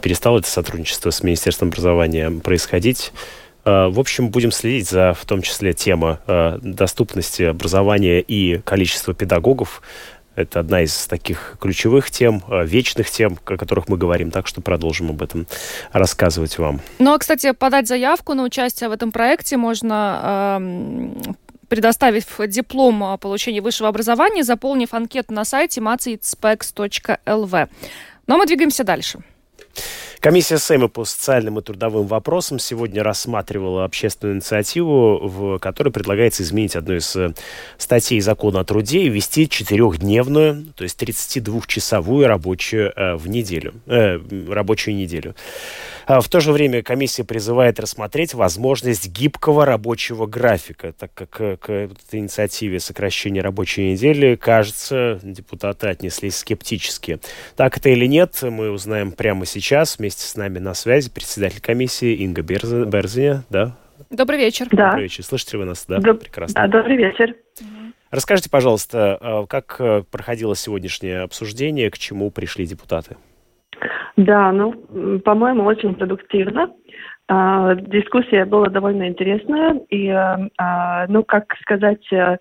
перестало 0.01 0.39
это 0.39 0.49
сотрудничество 0.49 1.10
с 1.10 1.21
Министерством 1.23 1.69
образования 1.69 2.31
происходить. 2.31 3.12
Э, 3.65 3.88
в 3.89 3.99
общем, 3.99 4.29
будем 4.29 4.51
следить 4.51 4.88
за, 4.88 5.13
в 5.13 5.25
том 5.25 5.41
числе, 5.41 5.73
тема 5.73 6.19
э, 6.27 6.60
доступности 6.62 7.43
образования 7.43 8.21
и 8.21 8.60
количества 8.60 9.13
педагогов 9.13 9.81
это 10.36 10.60
одна 10.60 10.82
из 10.82 11.08
таких 11.08 11.58
ключевых 11.60 12.12
тем, 12.12 12.43
э, 12.48 12.65
вечных 12.65 13.10
тем, 13.10 13.38
о 13.45 13.58
которых 13.58 13.88
мы 13.88 13.98
говорим, 13.98 14.32
так 14.32 14.48
что 14.48 14.62
продолжим 14.62 15.10
об 15.10 15.21
этом 15.21 15.48
рассказывать 15.91 16.58
вам. 16.58 16.82
Ну, 17.00 17.13
а, 17.13 17.17
кстати, 17.17 17.52
подать 17.52 17.88
заявку 17.88 18.34
на 18.34 18.43
участие 18.43 18.89
в 18.89 18.91
этом 18.91 19.12
проекте 19.12 19.58
можно 19.58 20.62
предоставив 21.67 22.39
диплом 22.48 23.04
о 23.04 23.17
получении 23.17 23.60
высшего 23.60 23.89
образования, 23.89 24.43
заполнив 24.43 24.93
анкету 24.93 25.34
на 25.34 25.45
сайте 25.45 25.82
macitspex.lv. 25.82 27.69
Но 28.28 28.38
мы 28.38 28.45
двигаемся 28.45 28.84
дальше. 28.84 29.19
Комиссия 30.26 30.58
Сейма 30.58 30.88
по 30.88 31.06
социальным 31.06 31.60
и 31.60 31.62
трудовым 31.62 32.08
вопросам 32.08 32.58
сегодня 32.58 33.04
рассматривала 33.04 33.86
общественную 33.86 34.38
инициативу, 34.38 35.20
в 35.22 35.60
которой 35.60 35.92
предлагается 35.92 36.42
изменить 36.42 36.76
одну 36.76 36.96
из 36.96 37.16
э, 37.16 37.36
статей 37.78 38.20
закона 38.22 38.62
о 38.62 38.64
труде 38.64 39.04
и 39.04 39.10
ввести 39.10 39.48
четырехдневную, 39.48 40.74
то 40.76 40.84
есть 40.84 41.00
32-часовую 41.00 42.26
рабочую 42.26 42.92
э, 42.96 43.14
в 43.18 43.28
неделю, 43.28 43.76
э, 43.86 44.20
рабочую 44.50 44.96
неделю. 44.96 45.36
А 46.08 46.22
в 46.22 46.30
то 46.30 46.39
же 46.39 46.52
время 46.52 46.84
комиссия 46.84 47.24
призывает 47.24 47.80
рассмотреть 47.80 48.36
возможность 48.36 49.10
гибкого 49.10 49.65
рабочего 49.65 50.28
графика, 50.28 50.94
так 50.94 51.12
как 51.15 51.41
э, 51.41 51.58
к 51.58 51.70
этой 51.72 52.20
инициативе 52.20 52.80
сокращения 52.80 53.41
рабочей 53.41 53.91
недели, 53.91 54.36
кажется, 54.36 55.20
депутаты 55.24 55.88
отнеслись 55.88 56.38
скептически. 56.38 57.20
Так 57.56 57.78
это 57.78 57.89
или 57.89 58.06
нет, 58.06 58.38
мы 58.44 58.70
узнаем 58.70 59.12
прямо 59.12 59.48
сейчас. 59.48 59.98
Вместе 59.98 60.28
с 60.28 60.36
нами 60.36 60.60
на 60.60 60.76
связи 60.76 61.10
председатель 61.10 61.60
комиссии 61.60 62.13
Инга 62.13 62.44
Берзиня. 62.44 63.44
Да? 63.50 63.76
Добрый 64.12 64.39
вечер. 64.39 64.68
Да. 64.72 64.89
Добрый 64.89 65.04
вечер. 65.04 65.24
Слышите 65.24 65.58
вы 65.58 65.65
нас? 65.65 65.86
Да, 65.88 66.00
Доб... 66.00 66.20
прекрасно. 66.20 66.54
Да, 66.54 66.68
добрый 66.68 66.98
вечер. 66.98 67.34
Расскажите, 68.12 68.50
пожалуйста, 68.52 69.18
а 69.20 69.46
как 69.48 69.78
э, 69.80 70.04
проходило 70.12 70.56
сегодняшнее 70.56 71.22
обсуждение, 71.22 71.89
к 71.89 71.98
чему 71.98 72.30
пришли 72.30 72.68
депутаты? 72.68 73.18
Да, 74.18 74.52
ну, 74.52 75.20
по-моему, 75.20 75.64
очень 75.64 75.96
продуктивно. 75.96 76.72
А, 77.28 77.74
дискуссия 77.76 78.46
была 78.46 78.68
довольно 78.68 79.08
интересная, 79.08 79.82
и, 79.90 80.10
а, 80.10 81.08
ну, 81.08 81.24
как 81.24 81.56
сказать, 81.62 82.06
э, 82.14 82.38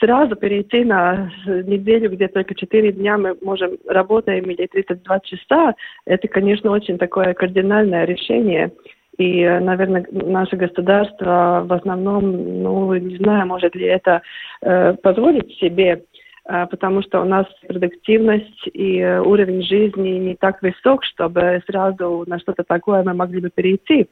сразу 0.00 0.36
перейти 0.36 0.84
на 0.84 1.30
неделю, 1.46 2.10
где 2.10 2.28
только 2.28 2.54
4 2.54 2.92
дня 2.92 3.18
мы 3.18 3.36
можем 3.42 3.72
работаем 3.86 4.44
или 4.44 4.66
32 4.66 5.20
часа, 5.20 5.74
это, 6.06 6.28
конечно, 6.28 6.70
очень 6.70 6.96
такое 6.96 7.34
кардинальное 7.34 8.06
решение. 8.06 8.72
И, 9.18 9.44
наверное, 9.44 10.06
наше 10.10 10.56
государство 10.56 11.64
в 11.66 11.72
основном, 11.74 12.62
ну, 12.62 12.94
не 12.94 13.18
знаю, 13.18 13.46
может 13.46 13.74
ли 13.74 13.84
это 13.84 14.22
э, 14.62 14.94
позволить 15.02 15.54
себе 15.58 16.04
потому 16.44 17.02
что 17.02 17.20
у 17.20 17.24
нас 17.24 17.46
продуктивность 17.66 18.68
и 18.72 18.98
э, 18.98 19.20
уровень 19.20 19.62
жизни 19.62 20.10
не 20.18 20.34
так 20.34 20.60
высок, 20.62 21.04
чтобы 21.04 21.62
сразу 21.66 22.24
на 22.26 22.38
что-то 22.40 22.64
такое 22.64 23.02
мы 23.02 23.14
могли 23.14 23.40
бы 23.40 23.50
перейти. 23.50 24.08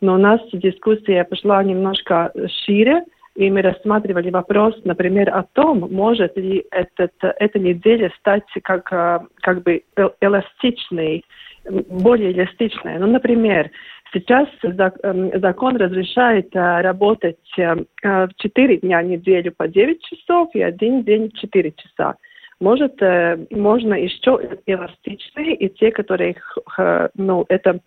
Но 0.00 0.14
у 0.14 0.18
нас 0.18 0.40
дискуссия 0.52 1.24
пошла 1.24 1.62
немножко 1.62 2.32
шире, 2.64 3.04
и 3.34 3.50
мы 3.50 3.62
рассматривали 3.62 4.30
вопрос, 4.30 4.74
например, 4.84 5.28
о 5.30 5.42
том, 5.42 5.80
может 5.90 6.36
ли 6.36 6.64
этот, 6.70 7.12
эта 7.20 7.58
неделя 7.58 8.10
стать 8.18 8.44
как, 8.62 8.92
э, 8.92 9.18
как 9.42 9.62
бы 9.62 9.82
эластичной, 10.20 11.24
более 11.64 12.32
эластичной. 12.32 12.98
Ну, 12.98 13.06
например, 13.06 13.70
Сейчас 14.14 14.48
эм, 14.62 15.40
закон 15.40 15.76
разрешает 15.76 16.54
э, 16.54 16.80
работать 16.82 17.36
э, 17.58 17.74
в 18.00 18.30
4 18.36 18.76
дня 18.76 19.00
в 19.00 19.06
неделю 19.06 19.52
по 19.52 19.66
9 19.66 20.02
часов 20.02 20.50
и 20.54 20.62
один 20.62 21.02
день 21.02 21.32
4 21.32 21.72
часа. 21.72 22.14
Может, 22.60 23.02
э, 23.02 23.44
можно 23.50 23.94
еще 23.94 24.38
эластичные, 24.66 25.56
и 25.56 25.68
те, 25.68 25.90
которые 25.90 26.36
ну, 27.16 27.44
это 27.48 27.80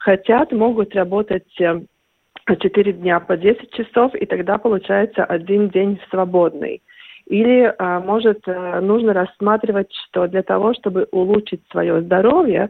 хотят, 0.00 0.50
могут 0.50 0.96
работать 0.96 1.46
4 1.54 2.92
дня 2.92 3.20
по 3.20 3.36
10 3.36 3.72
часов, 3.72 4.16
и 4.16 4.26
тогда 4.26 4.58
получается 4.58 5.24
один 5.24 5.68
день 5.68 6.00
свободный. 6.10 6.82
Или, 7.26 7.74
может, 8.06 8.46
нужно 8.46 9.12
рассматривать, 9.12 9.92
что 10.08 10.26
для 10.28 10.42
того, 10.42 10.72
чтобы 10.72 11.06
улучшить 11.12 11.60
свое 11.70 12.00
здоровье, 12.00 12.62
а, 12.62 12.68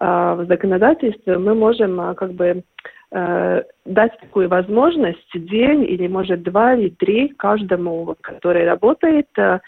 в 0.00 0.46
законодательстве 0.46 1.38
мы 1.38 1.54
можем 1.54 2.00
а, 2.00 2.14
как 2.14 2.32
бы 2.32 2.62
э, 3.10 3.62
дать 3.84 4.20
такую 4.20 4.48
возможность 4.48 5.32
день 5.34 5.82
или, 5.84 6.06
может, 6.06 6.42
два 6.44 6.74
или 6.74 6.90
три 6.90 7.30
каждому, 7.30 8.14
который 8.20 8.64
работает, 8.64 9.26
э, 9.36 9.58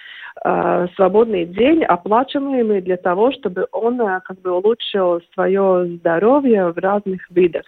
э, 0.44 0.86
свободный 0.94 1.46
день, 1.46 1.82
оплачиваемый 1.82 2.80
для 2.80 2.96
того, 2.96 3.32
чтобы 3.32 3.66
он 3.72 3.98
как 3.98 4.40
бы 4.40 4.52
улучшил 4.52 5.20
свое 5.34 5.86
здоровье 5.96 6.70
в 6.70 6.78
разных 6.78 7.28
видах. 7.30 7.64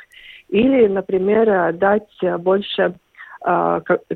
Или, 0.49 0.87
например, 0.87 1.73
дать 1.73 2.17
больше 2.41 2.95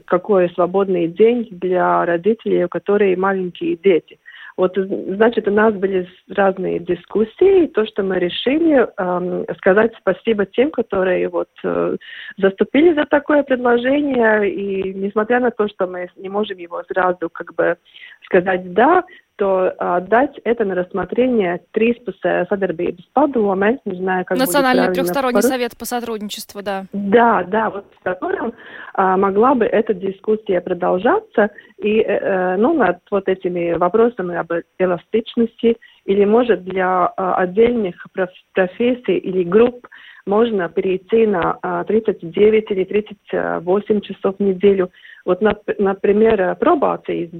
какой 0.04 0.50
свободный 0.50 1.08
день 1.08 1.48
для 1.50 2.04
родителей, 2.04 2.66
у 2.66 2.68
которых 2.68 3.18
маленькие 3.18 3.76
дети. 3.76 4.20
Вот, 4.56 4.74
значит, 4.76 5.46
у 5.48 5.50
нас 5.50 5.74
были 5.74 6.08
разные 6.28 6.78
дискуссии, 6.78 7.66
то, 7.66 7.84
что 7.84 8.02
мы 8.02 8.18
решили 8.18 8.88
эм, 8.96 9.44
сказать 9.58 9.92
спасибо 10.00 10.46
тем, 10.46 10.70
которые 10.70 11.28
вот 11.28 11.50
э, 11.62 11.96
заступили 12.38 12.94
за 12.94 13.04
такое 13.04 13.42
предложение, 13.42 14.50
и 14.50 14.94
несмотря 14.94 15.40
на 15.40 15.50
то, 15.50 15.68
что 15.68 15.86
мы 15.86 16.08
не 16.16 16.30
можем 16.30 16.56
его 16.56 16.82
сразу 16.84 17.28
как 17.28 17.54
бы 17.54 17.76
сказать 18.24 18.72
«да», 18.72 19.04
то 19.36 19.72
отдать 19.78 20.38
это 20.44 20.64
на 20.64 20.74
рассмотрение 20.74 21.60
трīspusē 21.76 22.46
sadarbības 22.50 23.04
padome, 23.14 23.78
не 23.84 23.96
знаю, 23.96 24.24
как 24.24 24.38
Национальный 24.38 24.92
трехсторонний 24.92 25.42
совет 25.42 25.76
по 25.76 25.84
сотрудничеству, 25.84 26.62
да. 26.62 26.86
Да, 26.92 27.44
да, 27.44 27.70
вот 27.70 27.84
с 28.00 28.02
которым 28.02 28.54
а, 28.94 29.16
могла 29.16 29.54
бы 29.54 29.66
эта 29.66 29.94
дискуссия 29.94 30.60
продолжаться, 30.60 31.50
и, 31.78 32.00
э 32.00 32.56
ну, 32.56 32.72
над 32.74 32.98
вот 33.10 33.28
этими 33.28 33.72
вопросами 33.74 34.36
об 34.36 34.50
эластичности, 34.78 35.76
или, 36.06 36.24
может, 36.24 36.64
для 36.64 37.06
а, 37.06 37.34
отдельных 37.36 38.06
профессий 38.54 39.18
или 39.18 39.44
групп 39.44 39.86
можно 40.26 40.68
перейти 40.68 41.26
на 41.26 41.58
а, 41.62 41.84
39 41.84 42.70
или 42.70 42.84
38 42.84 44.00
часов 44.00 44.36
в 44.38 44.42
неделю, 44.42 44.90
вот, 45.26 45.40
например, 45.40 46.54
пробация 46.56 47.16
из 47.16 47.32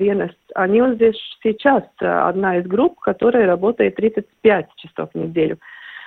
они 0.57 0.83
вот 0.83 0.97
здесь 0.97 1.15
сейчас 1.41 1.85
э, 2.01 2.07
одна 2.07 2.59
из 2.59 2.67
групп, 2.67 2.99
которая 2.99 3.47
работает 3.47 3.95
35 3.95 4.67
часов 4.77 5.11
в 5.15 5.17
неделю. 5.17 5.59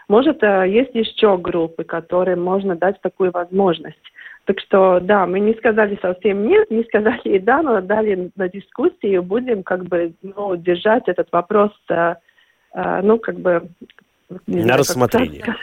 Может, 0.10 0.43
э, 0.43 0.65
есть 0.67 0.93
еще 0.93 1.38
группы, 1.38 1.86
которым 1.86 2.43
можно 2.43 2.76
дать 2.76 3.00
такую 3.00 3.32
возможность. 3.32 3.98
Так 4.43 4.60
что, 4.60 5.00
да, 5.00 5.26
мы 5.26 5.39
не 5.39 5.54
сказали 5.54 5.98
совсем 6.02 6.48
нет, 6.48 6.69
не 6.69 6.84
сказали 6.84 7.22
и 7.24 7.39
да, 7.39 7.62
но 7.62 7.80
дали 7.80 8.30
на 8.36 8.50
дискуссию, 8.50 9.24
будем 9.24 9.63
как 9.63 9.86
бы 9.86 10.13
ну, 10.22 10.58
держать 10.58 11.08
этот 11.08 11.30
вопрос, 11.32 11.72
э, 11.89 12.15
ну, 12.74 13.18
как 13.20 13.36
бы 13.40 13.70
на 14.46 14.62
знаю, 14.62 14.80
рассмотрение. 14.80 15.56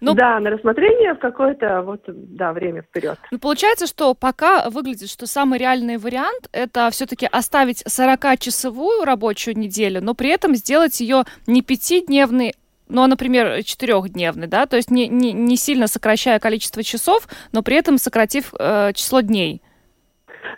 Ну, 0.00 0.14
да, 0.14 0.40
на 0.40 0.50
рассмотрение 0.50 1.14
в 1.14 1.18
какое-то 1.18 1.82
вот, 1.82 2.02
да, 2.06 2.52
время 2.52 2.82
вперед. 2.82 3.18
Ну, 3.30 3.38
получается, 3.38 3.86
что 3.86 4.14
пока 4.14 4.70
выглядит, 4.70 5.08
что 5.08 5.26
самый 5.26 5.58
реальный 5.58 5.98
вариант 5.98 6.48
это 6.52 6.88
все-таки 6.90 7.28
оставить 7.30 7.82
40-часовую 7.82 9.04
рабочую 9.04 9.56
неделю, 9.56 10.00
но 10.02 10.14
при 10.14 10.30
этом 10.30 10.56
сделать 10.56 11.00
ее 11.00 11.24
не 11.46 11.62
пятидневной, 11.62 12.54
ну, 12.88 13.02
а, 13.02 13.06
например, 13.06 13.62
четырехдневный, 13.62 14.48
да, 14.48 14.66
то 14.66 14.76
есть 14.76 14.90
не, 14.90 15.06
не, 15.08 15.32
не 15.32 15.56
сильно 15.56 15.86
сокращая 15.86 16.40
количество 16.40 16.82
часов, 16.82 17.28
но 17.52 17.62
при 17.62 17.76
этом 17.76 17.98
сократив 17.98 18.52
э, 18.58 18.92
число 18.94 19.20
дней. 19.20 19.62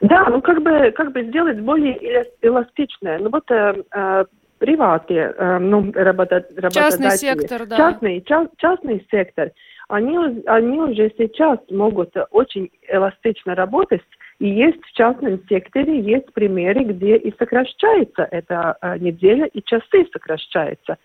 Да, 0.00 0.26
ну 0.30 0.40
как 0.40 0.62
бы, 0.62 0.92
как 0.92 1.12
бы 1.12 1.24
сделать 1.24 1.60
более 1.60 2.26
эластичное. 2.40 3.18
Ну 3.18 3.30
вот 3.30 3.50
э, 3.50 4.24
приваты, 4.60 5.14
э, 5.14 5.58
ну, 5.58 5.90
работа, 5.94 6.46
Частный 6.70 7.10
сектор, 7.12 7.66
да. 7.66 7.76
Частный, 7.76 8.20
ча, 8.20 8.46
частный 8.58 9.04
сектор, 9.10 9.50
они, 9.88 10.16
они 10.46 10.78
уже 10.78 11.10
сейчас 11.18 11.58
могут 11.70 12.14
очень 12.30 12.70
эластично 12.86 13.54
работать, 13.54 14.02
и 14.38 14.48
есть 14.48 14.80
в 14.82 14.92
частном 14.92 15.40
секторе, 15.48 16.00
есть 16.00 16.32
примеры, 16.34 16.84
где 16.84 17.16
и 17.16 17.34
сокращается 17.38 18.28
эта 18.30 18.76
э, 18.80 18.98
неделя, 18.98 19.46
и 19.46 19.62
часы 19.64 20.06
сокращаются. 20.12 20.98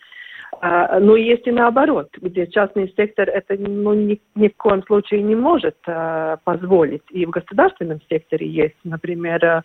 А, 0.62 1.00
но 1.00 1.16
есть 1.16 1.48
и 1.48 1.52
наоборот, 1.52 2.10
где 2.22 2.48
частный 2.48 2.94
сектор 2.96 3.30
это 3.30 3.56
ну, 3.58 3.94
ни, 3.94 4.22
ни 4.36 4.48
в 4.48 4.56
коем 4.58 4.84
случае 4.84 5.22
не 5.22 5.36
может 5.36 5.76
а, 5.88 6.38
позволить. 6.44 7.04
И 7.10 7.26
в 7.26 7.30
государственном 7.30 8.00
секторе 8.10 8.48
есть, 8.48 8.76
например, 8.84 9.44
а, 9.46 9.64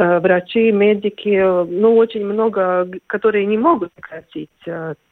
врачи, 0.00 0.72
медики, 0.72 1.38
ну, 1.38 1.94
очень 1.96 2.24
много, 2.24 2.88
которые 3.06 3.44
не 3.44 3.58
могут 3.58 3.90
сократить. 3.96 4.48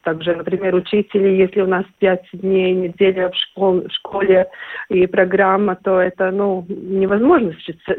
Также, 0.03 0.35
например, 0.35 0.75
учители, 0.75 1.29
если 1.29 1.61
у 1.61 1.67
нас 1.67 1.85
пять 1.99 2.25
дней 2.33 2.73
неделя 2.73 3.29
в, 3.29 3.35
школ, 3.37 3.83
в 3.83 3.93
школе 3.93 4.49
и 4.89 5.07
программа, 5.07 5.77
то 5.77 6.01
это, 6.01 6.31
ну, 6.31 6.65
невозможно 6.69 7.55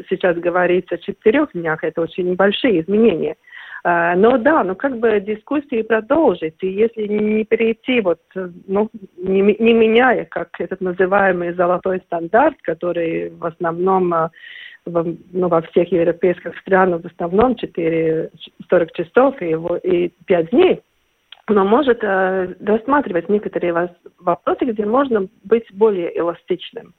сейчас 0.08 0.36
говорить 0.38 0.90
о 0.90 0.98
четырех 0.98 1.52
днях, 1.52 1.84
это 1.84 2.00
очень 2.00 2.34
большие 2.34 2.80
изменения. 2.80 3.36
А, 3.82 4.14
но 4.14 4.36
да, 4.36 4.62
ну 4.62 4.74
как 4.74 4.98
бы 4.98 5.20
дискуссии 5.20 5.82
продолжить. 5.82 6.56
И 6.60 6.68
если 6.68 7.06
не 7.06 7.44
перейти, 7.44 8.00
вот, 8.00 8.20
ну, 8.66 8.90
не, 9.16 9.40
не 9.40 9.72
меняя, 9.72 10.24
как 10.26 10.48
этот 10.58 10.80
называемый 10.80 11.54
золотой 11.54 12.00
стандарт, 12.06 12.56
который 12.62 13.30
в 13.30 13.44
основном 13.44 14.12
а, 14.12 14.30
во, 14.84 15.04
ну, 15.32 15.48
во 15.48 15.62
всех 15.62 15.90
европейских 15.92 16.58
странах 16.58 17.02
в 17.02 17.06
основном 17.06 17.56
4, 17.56 18.30
40 18.68 18.92
часов 18.92 19.40
и, 19.40 19.56
и 19.82 20.12
5 20.26 20.50
дней, 20.50 20.82
но 21.48 21.64
может 21.64 22.02
э, 22.02 22.54
рассматривать 22.64 23.28
некоторые 23.28 23.90
вопросы, 24.18 24.64
где 24.64 24.84
можно 24.84 25.26
быть 25.44 25.66
более 25.72 26.16
эластичным. 26.18 26.94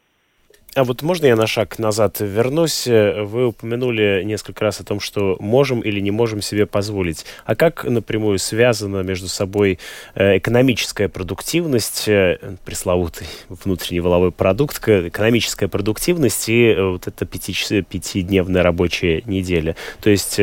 А 0.73 0.85
вот 0.85 1.01
можно 1.01 1.25
я 1.25 1.35
на 1.35 1.47
шаг 1.47 1.79
назад 1.79 2.21
вернусь? 2.21 2.87
Вы 2.87 3.47
упомянули 3.47 4.23
несколько 4.23 4.63
раз 4.63 4.79
о 4.79 4.85
том, 4.85 5.01
что 5.01 5.35
можем 5.41 5.81
или 5.81 5.99
не 5.99 6.11
можем 6.11 6.41
себе 6.41 6.65
позволить. 6.65 7.25
А 7.45 7.55
как 7.55 7.83
напрямую 7.83 8.39
связана 8.39 9.01
между 9.01 9.27
собой 9.27 9.79
э, 10.15 10.37
экономическая 10.37 11.09
продуктивность, 11.09 12.07
э, 12.07 12.55
пресловутый 12.63 13.27
внутренний 13.49 13.99
воловой 13.99 14.31
продукт, 14.31 14.77
экономическая 14.87 15.67
продуктивность 15.67 16.47
и 16.47 16.67
э, 16.67 16.81
вот 16.81 17.05
эта 17.05 17.25
пяти, 17.25 17.81
пятидневная 17.81 18.63
рабочая 18.63 19.23
неделя? 19.25 19.75
То 20.01 20.09
есть 20.09 20.37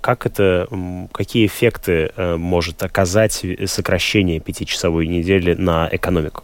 как 0.00 0.26
это, 0.26 0.66
какие 1.12 1.46
эффекты 1.46 2.10
может 2.16 2.82
оказать 2.82 3.44
сокращение 3.66 4.40
пятичасовой 4.40 5.06
недели 5.06 5.54
на 5.54 5.88
экономику? 5.92 6.42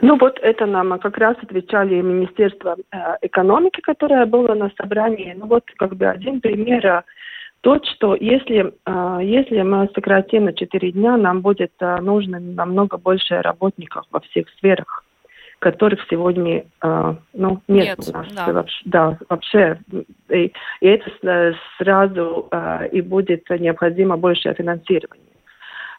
Ну 0.00 0.16
вот 0.18 0.38
это 0.42 0.66
нам 0.66 0.98
как 0.98 1.18
раз 1.18 1.36
отвечали 1.42 2.00
Министерство 2.00 2.76
э, 2.90 2.96
экономики, 3.22 3.80
которое 3.80 4.26
было 4.26 4.54
на 4.54 4.70
собрании. 4.76 5.34
Ну 5.36 5.46
вот 5.46 5.64
как 5.76 5.96
бы 5.96 6.06
один 6.06 6.40
пример 6.40 6.86
э, 6.86 7.02
тот, 7.60 7.86
что 7.86 8.14
если, 8.14 8.72
э, 8.86 9.18
если 9.22 9.62
мы 9.62 9.88
сократим 9.94 10.44
на 10.44 10.52
4 10.52 10.92
дня, 10.92 11.16
нам 11.16 11.40
будет 11.40 11.72
нужно 11.80 12.38
намного 12.40 12.98
больше 12.98 13.40
работников 13.40 14.04
во 14.10 14.20
всех 14.20 14.48
сферах 14.50 15.04
которых 15.58 16.00
сегодня 16.08 16.64
э, 16.82 17.14
ну, 17.32 17.60
нет, 17.66 17.98
нет 17.98 18.08
у 18.08 18.12
нас 18.12 18.32
да. 18.32 18.52
вообще. 18.52 18.82
Да, 18.84 19.18
вообще 19.28 19.78
и, 20.28 20.52
и 20.80 20.86
это 20.86 21.54
сразу 21.78 22.48
э, 22.50 22.88
и 22.92 23.00
будет 23.00 23.48
необходимо 23.50 24.16
большее 24.16 24.54
финансирование. 24.54 25.27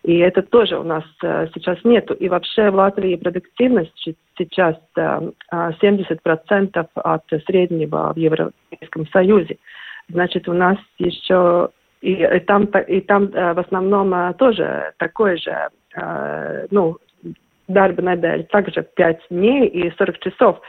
И 0.03 0.17
это 0.17 0.41
тоже 0.41 0.77
у 0.79 0.83
нас 0.83 1.03
э, 1.21 1.47
сейчас 1.53 1.77
нету. 1.83 2.13
И 2.13 2.29
вообще 2.29 2.69
в 2.69 2.75
Латвии 2.75 3.15
продуктивность 3.15 4.09
сейчас 4.37 4.77
э, 4.95 5.31
70% 5.51 6.87
от 6.95 7.23
среднего 7.45 8.13
в 8.13 8.17
Европейском 8.17 9.07
Союзе. 9.07 9.57
Значит, 10.07 10.47
у 10.47 10.53
нас 10.53 10.77
еще 10.97 11.69
и, 12.01 12.13
и 12.13 12.39
там, 12.39 12.65
и 12.65 13.01
там 13.01 13.25
э, 13.25 13.53
в 13.53 13.59
основном 13.59 14.13
э, 14.13 14.33
тоже 14.35 14.93
такой 14.97 15.37
же, 15.37 15.67
э, 15.95 16.67
ну, 16.71 16.97
дарба 17.67 18.01
неделя, 18.01 18.43
также 18.43 18.83
5 18.83 19.19
дней 19.29 19.67
и 19.67 19.91
40 19.97 20.19
часов. 20.19 20.61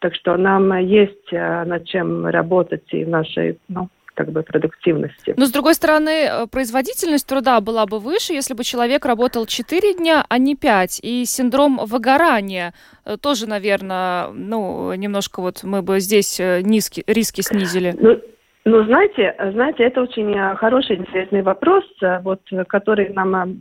Так 0.00 0.14
что 0.16 0.36
нам 0.36 0.76
есть 0.78 1.32
э, 1.32 1.64
над 1.64 1.86
чем 1.86 2.26
работать 2.26 2.92
и 2.92 3.04
в 3.04 3.08
нашей 3.08 3.58
ну, 3.68 3.88
как 4.14 4.30
бы 4.30 4.42
продуктивности. 4.42 5.34
Но 5.36 5.46
с 5.46 5.52
другой 5.52 5.74
стороны, 5.74 6.26
э, 6.26 6.46
производительность 6.46 7.26
труда 7.26 7.60
была 7.60 7.86
бы 7.86 7.98
выше, 7.98 8.32
если 8.32 8.54
бы 8.54 8.64
человек 8.64 9.04
работал 9.04 9.46
4 9.46 9.94
дня, 9.94 10.24
а 10.28 10.38
не 10.38 10.56
5. 10.56 11.00
И 11.02 11.24
синдром 11.24 11.80
выгорания 11.84 12.72
э, 13.04 13.16
тоже, 13.20 13.48
наверное, 13.48 14.28
ну, 14.32 14.94
немножко 14.94 15.40
вот 15.40 15.64
мы 15.64 15.82
бы 15.82 16.00
здесь 16.00 16.40
э, 16.40 16.60
низкие 16.62 17.04
риски 17.06 17.40
снизили. 17.42 17.94
Ну, 17.98 18.20
ну, 18.66 18.82
знаете, 18.84 19.34
знаете, 19.52 19.84
это 19.84 20.00
очень 20.00 20.34
хороший, 20.56 20.96
интересный 20.96 21.42
вопрос, 21.42 21.84
вот, 22.22 22.40
который 22.66 23.10
нам, 23.10 23.58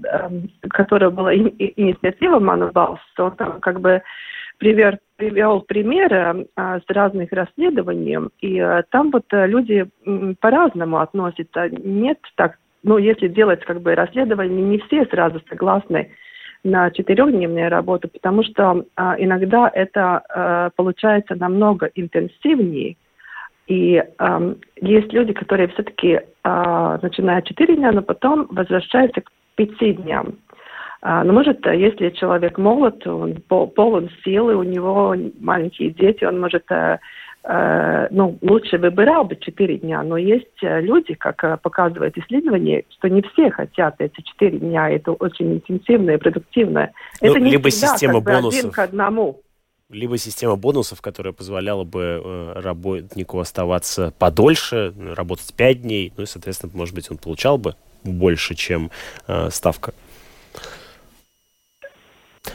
который 0.70 1.10
была 1.12 1.36
инициатива 1.36 2.40
Манубалс, 2.40 3.02
он 3.18 3.36
там 3.36 3.60
как 3.60 3.82
бы 3.82 4.02
привер, 4.58 5.00
привел 5.16 5.62
примеры 5.62 6.48
а, 6.56 6.80
с 6.80 6.84
разных 6.88 7.32
расследований, 7.32 8.18
и 8.40 8.60
а, 8.60 8.84
там 8.90 9.12
вот 9.12 9.26
а, 9.32 9.46
люди 9.46 9.86
по-разному 10.40 11.00
относятся. 11.00 11.70
Нет 11.70 12.20
так, 12.36 12.58
ну, 12.84 12.98
если 12.98 13.28
делать 13.28 13.64
как 13.66 13.82
бы 13.82 13.96
расследование, 13.96 14.62
не 14.62 14.80
все 14.80 15.06
сразу 15.06 15.42
согласны 15.50 16.12
на 16.64 16.92
четырехдневную 16.92 17.70
работу, 17.70 18.08
потому 18.08 18.44
что 18.44 18.86
а, 18.96 19.16
иногда 19.18 19.70
это 19.74 20.24
а, 20.30 20.70
получается 20.76 21.36
намного 21.36 21.90
интенсивнее. 21.96 22.96
И 23.68 24.04
а, 24.18 24.56
есть 24.82 25.12
люди, 25.14 25.34
которые 25.34 25.70
все-таки 25.70 26.22
а, 26.44 27.00
начинают 27.02 27.46
четыре 27.46 27.76
дня, 27.76 27.92
но 27.92 28.02
потом 28.02 28.48
возвращаются 28.50 29.22
к 29.22 29.32
пяти 29.56 29.94
дням. 29.94 30.36
А, 31.06 31.26
но 31.26 31.34
может, 31.34 31.66
если 31.66 32.12
человек 32.12 32.58
молод, 32.58 33.06
он 33.06 33.36
полон 33.50 34.10
силы, 34.24 34.56
у 34.56 34.64
него 34.64 35.14
маленькие 35.38 35.90
дети, 35.90 36.24
он 36.24 36.40
может 36.40 36.64
э, 36.72 36.98
э, 37.44 38.08
ну, 38.10 38.38
лучше 38.42 38.78
выбирал 38.78 39.26
бы 39.26 39.36
4 39.36 39.80
дня, 39.80 40.02
но 40.04 40.16
есть 40.16 40.64
э, 40.64 40.80
люди, 40.80 41.14
как 41.16 41.62
показывает 41.62 42.18
исследование, 42.18 42.86
что 42.88 43.10
не 43.10 43.22
все 43.22 43.52
хотят 43.52 43.96
эти 44.00 44.22
4 44.22 44.60
дня, 44.60 44.90
это 44.90 45.12
очень 45.12 45.56
интенсивное, 45.56 46.18
продуктивное. 46.18 46.94
Ну, 47.20 47.32
это 47.32 47.40
не 47.42 47.52
либо 47.52 47.70
всегда, 47.70 47.88
система 47.90 48.24
как 48.24 48.36
бонусов. 48.36 48.60
один 48.60 48.72
к 48.72 48.80
одному. 48.80 49.42
Либо 49.90 50.18
система 50.18 50.56
бонусов, 50.56 51.02
которая 51.02 51.34
позволяла 51.34 51.84
бы 51.84 52.22
э, 52.24 52.54
работнику 52.62 53.40
оставаться 53.40 54.14
подольше, 54.18 54.94
работать 55.18 55.54
5 55.54 55.82
дней, 55.82 56.14
ну 56.16 56.24
и, 56.24 56.28
соответственно, 56.28 56.72
может 56.74 56.96
быть, 56.96 57.12
он 57.12 57.18
получал 57.18 57.58
бы 57.58 57.76
больше, 58.06 58.56
чем 58.56 58.90
э, 59.28 59.50
ставка. 59.50 59.94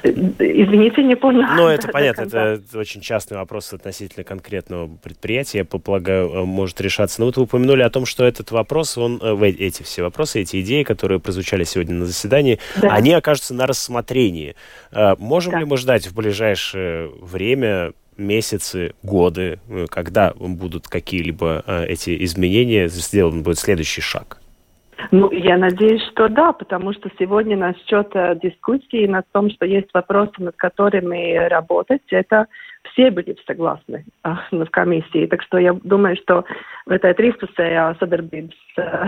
Извините, 0.02 1.02
не 1.02 1.16
поняла. 1.16 1.56
Ну, 1.56 1.66
это 1.66 1.88
понятно, 1.92 2.22
это 2.22 2.78
очень 2.78 3.00
частный 3.00 3.38
вопрос 3.38 3.72
относительно 3.72 4.22
конкретного 4.22 4.88
предприятия, 4.88 5.58
я 5.58 5.64
полагаю, 5.64 6.28
э, 6.30 6.44
может 6.44 6.80
решаться. 6.80 7.20
Но 7.20 7.26
вот 7.26 7.36
вы 7.36 7.44
упомянули 7.44 7.82
о 7.82 7.90
том, 7.90 8.04
что 8.06 8.24
этот 8.24 8.50
вопрос, 8.50 8.98
он, 8.98 9.18
э, 9.22 9.46
эти 9.58 9.82
все 9.82 10.02
вопросы, 10.02 10.42
эти 10.42 10.60
идеи, 10.60 10.82
которые 10.82 11.20
прозвучали 11.20 11.64
сегодня 11.64 11.94
на 11.94 12.06
заседании, 12.06 12.58
да. 12.80 12.92
они 12.94 13.12
окажутся 13.12 13.54
на 13.54 13.66
рассмотрении. 13.66 14.54
Э, 14.92 15.14
можем 15.18 15.52
да. 15.52 15.60
ли 15.60 15.64
мы 15.64 15.76
ждать 15.78 16.06
в 16.06 16.14
ближайшее 16.14 17.10
время 17.20 17.92
месяцы, 18.16 18.94
годы, 19.02 19.60
когда 19.90 20.34
будут 20.34 20.88
какие-либо 20.88 21.62
эти 21.88 22.24
изменения, 22.24 22.88
сделан 22.88 23.44
будет 23.44 23.60
следующий 23.60 24.00
шаг? 24.00 24.40
Ну, 25.10 25.30
я 25.30 25.56
надеюсь, 25.56 26.02
что 26.10 26.28
да, 26.28 26.52
потому 26.52 26.92
что 26.92 27.08
сегодня 27.18 27.56
насчет 27.56 28.10
э, 28.14 28.38
дискуссии 28.42 29.06
над 29.06 29.26
том, 29.32 29.50
что 29.50 29.64
есть 29.64 29.88
вопросы, 29.94 30.32
над 30.38 30.56
которыми 30.56 31.48
работать, 31.48 32.02
это 32.10 32.46
все 32.82 33.10
были 33.10 33.36
согласны 33.46 34.04
э, 34.24 34.30
в 34.50 34.70
комиссии. 34.70 35.26
Так 35.26 35.42
что 35.42 35.58
я 35.58 35.72
думаю, 35.72 36.16
что 36.16 36.44
в 36.86 36.90
этой 36.90 37.12
трīspusējā 37.12 37.98
sadarbības 38.00 38.54
э, 38.76 39.06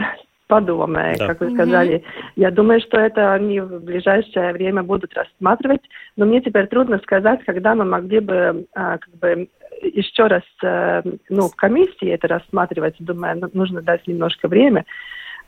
подумай, 0.51 1.17
да. 1.17 1.29
как 1.29 1.41
вы 1.41 1.53
сказали. 1.53 1.97
Mm-hmm. 1.97 2.33
Я 2.37 2.51
думаю, 2.51 2.81
что 2.81 2.99
это 2.99 3.33
они 3.33 3.61
в 3.61 3.81
ближайшее 3.85 4.53
время 4.53 4.83
будут 4.83 5.15
рассматривать, 5.15 5.83
но 6.17 6.27
мне 6.27 6.41
теперь 6.41 6.67
трудно 6.67 6.99
сказать, 6.99 7.45
когда 7.45 7.75
мы 7.75 7.85
могли 7.85 8.21
бы 8.21 8.35
э, 8.35 8.65
как 8.75 9.11
бы 9.21 9.49
еще 9.83 10.27
раз 10.27 10.43
э, 10.63 11.03
ну, 11.29 11.49
в 11.49 11.57
комиссии 11.57 12.09
это 12.09 12.29
рассматривать. 12.29 12.97
Думаю, 12.99 13.49
нужно 13.53 13.81
дать 13.81 14.07
немножко 14.07 14.49
время. 14.49 14.85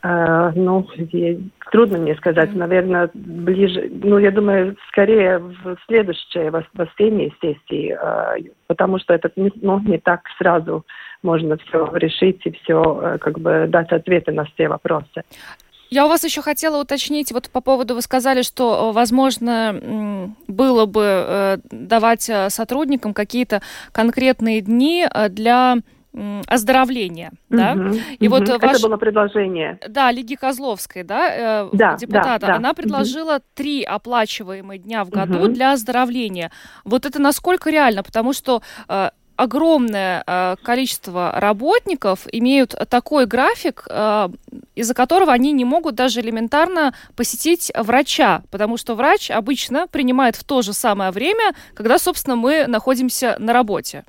Э, 0.03 0.51
ну, 0.53 0.85
трудно 1.71 1.97
мне 1.97 2.15
сказать, 2.15 2.53
наверное, 2.53 3.09
ближе, 3.13 3.89
ну, 4.03 4.17
я 4.17 4.31
думаю, 4.31 4.75
скорее 4.89 5.39
в 5.39 5.77
следующее 5.87 6.51
воскресенье 6.51 7.33
сессии, 7.41 7.97
э, 7.97 8.49
потому 8.67 8.99
что 8.99 9.13
это 9.13 9.31
ну, 9.37 9.79
не 9.79 9.97
так 9.97 10.21
сразу 10.37 10.85
можно 11.21 11.57
все 11.57 11.89
решить 11.93 12.41
и 12.45 12.51
все 12.51 13.01
э, 13.01 13.17
как 13.17 13.39
бы 13.39 13.65
дать 13.69 13.93
ответы 13.93 14.33
на 14.33 14.43
все 14.43 14.67
вопросы. 14.67 15.23
Я 15.89 16.05
у 16.05 16.09
вас 16.09 16.23
еще 16.25 16.41
хотела 16.41 16.81
уточнить, 16.81 17.31
вот 17.31 17.49
по 17.49 17.61
поводу, 17.61 17.95
вы 17.95 18.01
сказали, 18.01 18.41
что, 18.41 18.91
возможно, 18.91 20.33
было 20.47 20.87
бы 20.87 21.61
давать 21.69 22.31
сотрудникам 22.47 23.13
какие-то 23.13 23.61
конкретные 23.91 24.61
дни 24.61 25.05
для 25.29 25.75
оздоровления, 26.47 27.31
угу, 27.49 27.57
да? 27.57 27.73
И 28.19 28.27
угу. 28.27 28.37
вот 28.37 28.49
ваш... 28.49 28.77
Это 28.77 28.87
было 28.87 28.97
предложение. 28.97 29.79
Да, 29.87 30.11
Лиги 30.11 30.35
Козловской, 30.35 31.03
да, 31.03 31.63
э, 31.63 31.69
да 31.73 31.95
депутата, 31.95 32.39
да, 32.39 32.47
да. 32.47 32.55
она 32.55 32.73
предложила 32.73 33.35
угу. 33.37 33.43
три 33.55 33.83
оплачиваемые 33.83 34.79
дня 34.79 35.03
в 35.03 35.09
году 35.09 35.39
угу. 35.39 35.47
для 35.47 35.71
оздоровления. 35.71 36.51
Вот 36.85 37.05
это 37.05 37.19
насколько 37.19 37.71
реально? 37.71 38.03
Потому 38.03 38.33
что 38.33 38.61
э, 38.87 39.09
огромное 39.35 40.23
э, 40.25 40.55
количество 40.61 41.31
работников 41.35 42.27
имеют 42.31 42.75
такой 42.89 43.25
график, 43.25 43.85
э, 43.89 44.29
из-за 44.75 44.93
которого 44.93 45.31
они 45.31 45.51
не 45.51 45.65
могут 45.65 45.95
даже 45.95 46.21
элементарно 46.21 46.93
посетить 47.15 47.71
врача, 47.75 48.43
потому 48.51 48.77
что 48.77 48.95
врач 48.95 49.31
обычно 49.31 49.87
принимает 49.87 50.35
в 50.35 50.43
то 50.43 50.61
же 50.61 50.73
самое 50.73 51.11
время, 51.11 51.53
когда, 51.73 51.97
собственно, 51.97 52.35
мы 52.35 52.67
находимся 52.67 53.35
на 53.39 53.53
работе. 53.53 54.03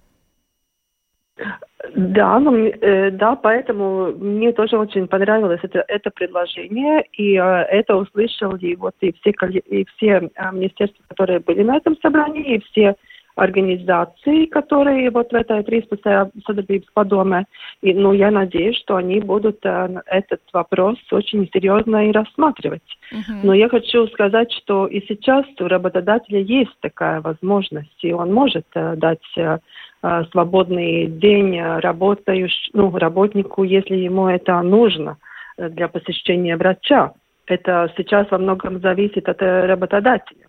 Да, 1.95 2.41
э, 2.81 3.11
да, 3.11 3.37
поэтому 3.37 4.13
мне 4.13 4.53
тоже 4.53 4.79
очень 4.79 5.07
понравилось 5.07 5.61
это, 5.63 5.85
это 5.89 6.11
предложение, 6.11 7.05
и 7.13 7.37
э, 7.37 7.43
это 7.43 7.97
услышали 7.97 8.75
вот 8.75 8.95
и 9.01 9.13
все, 9.13 9.33
и 9.67 9.85
все 9.85 10.31
э, 10.35 10.53
министерства, 10.53 11.05
которые 11.09 11.41
были 11.41 11.63
на 11.63 11.77
этом 11.77 11.97
собрании, 12.01 12.55
и 12.55 12.61
все 12.71 12.97
организации, 13.37 14.47
которые 14.47 15.11
вот 15.11 15.33
в 15.33 15.35
этой 15.35 15.63
300 15.63 16.31
sadarbības 16.47 16.89
padome. 16.95 17.45
И, 17.83 17.93
ну, 17.95 18.13
я 18.13 18.31
надеюсь, 18.31 18.77
что 18.79 18.97
они 18.97 19.21
будут 19.21 19.59
э, 19.65 20.03
этот 20.07 20.41
вопрос 20.53 20.99
очень 21.11 21.49
серьезно 21.53 22.09
и 22.09 22.13
рассматривать. 22.13 22.83
Uh-huh. 23.13 23.41
Но 23.43 23.55
я 23.55 23.69
хочу 23.69 24.07
сказать, 24.09 24.53
что 24.53 24.87
и 24.87 25.01
сейчас 25.09 25.45
у 25.61 25.69
работодателя 25.69 26.41
есть 26.41 26.77
такая 26.81 27.21
возможность, 27.21 28.05
и 28.05 28.13
он 28.13 28.33
может 28.33 28.67
э, 28.75 28.97
дать 28.97 29.19
э, 29.37 29.59
Э, 30.07 30.23
свободный 30.33 31.07
день 31.07 31.59
работающ, 31.59 32.53
ну, 32.75 32.95
работнику, 32.95 33.65
если 33.65 33.97
ему 33.97 34.29
это 34.29 34.61
нужно 34.61 35.17
э, 35.57 35.71
для 35.71 35.89
посещения 35.89 36.59
врача. 36.59 37.13
Это 37.47 37.91
сейчас 37.97 38.31
во 38.31 38.37
многом 38.37 38.81
зависит 38.81 39.27
от 39.31 39.41
э, 39.41 39.65
работодателя. 39.65 40.44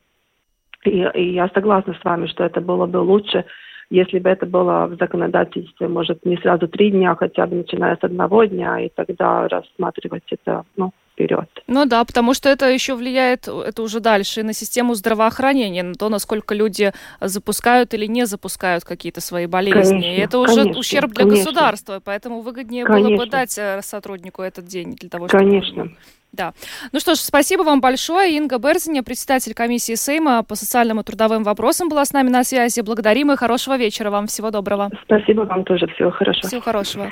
И, 0.86 1.08
и 1.14 1.34
я 1.34 1.50
согласна 1.50 1.94
с 1.94 2.04
вами, 2.04 2.28
что 2.28 2.44
это 2.44 2.62
было 2.62 2.86
бы 2.86 2.98
лучше, 2.98 3.46
если 3.90 4.20
бы 4.20 4.30
это 4.30 4.46
было 4.46 4.88
в 4.88 4.98
законодательстве, 4.98 5.88
может, 5.88 6.26
не 6.26 6.38
сразу 6.38 6.68
три 6.68 6.92
дня, 6.92 7.16
хотя 7.16 7.46
бы 7.46 7.58
начиная 7.58 7.96
с 7.96 8.04
одного 8.04 8.46
дня, 8.46 8.80
и 8.80 8.90
тогда 8.90 9.48
рассматривать 9.48 10.24
это, 10.32 10.64
ну, 10.76 10.92
вперед. 11.16 11.50
Ну 11.68 11.86
да, 11.86 12.04
потому 12.04 12.34
что 12.34 12.50
это 12.50 12.70
еще 12.70 12.96
влияет, 12.96 13.48
это 13.48 13.82
уже 13.82 14.00
дальше, 14.00 14.42
и 14.42 14.44
на 14.44 14.54
систему 14.54 14.94
здравоохранения, 14.94 15.82
на 15.82 15.96
то, 15.96 16.10
насколько 16.10 16.54
люди 16.54 16.92
запускают 17.22 17.94
или 17.94 18.06
не 18.06 18.26
запускают 18.26 18.84
какие-то 18.84 19.22
свои 19.22 19.48
болезни. 19.48 20.02
Конечно, 20.02 20.16
и 20.16 20.20
это 20.20 20.40
уже 20.40 20.56
конечно, 20.56 20.80
ущерб 20.80 21.12
для 21.12 21.24
конечно. 21.24 21.46
государства, 21.46 22.02
поэтому 22.04 22.42
выгоднее 22.42 22.86
конечно. 22.86 23.10
было 23.10 23.26
бы 23.26 23.32
дать 23.32 23.58
э, 23.58 23.80
сотруднику 23.82 24.42
этот 24.42 24.66
день 24.66 24.96
для 24.96 25.10
того, 25.10 25.28
чтобы... 25.28 25.44
Конечно. 25.44 25.92
Да. 26.34 26.54
Ну 26.92 27.00
что 27.00 27.16
ж, 27.16 27.20
спасибо 27.20 27.62
вам 27.62 27.80
большое. 27.80 28.36
Инга 28.36 28.58
Берзиня, 28.58 29.04
председатель 29.04 29.54
комиссии 29.54 29.96
Сейма 29.96 30.44
по 30.44 30.56
социальным 30.56 31.00
и 31.00 31.04
трудовым 31.04 31.44
вопросам, 31.44 31.88
была 31.88 32.04
с 32.04 32.12
нами 32.12 32.30
на 32.30 32.44
связи. 32.44 32.82
Благодарим 32.82 33.32
и 33.32 33.38
хорошего 33.38 33.78
вечера 33.78 34.10
вам. 34.10 34.28
Всего 34.28 34.52
доброго. 34.52 34.92
Спасибо 35.06 35.42
вам 35.42 35.64
тоже. 35.64 35.88
Всего 35.88 36.12
хорошего. 36.12 36.48
Всего 36.50 36.62
хорошего. 36.62 37.12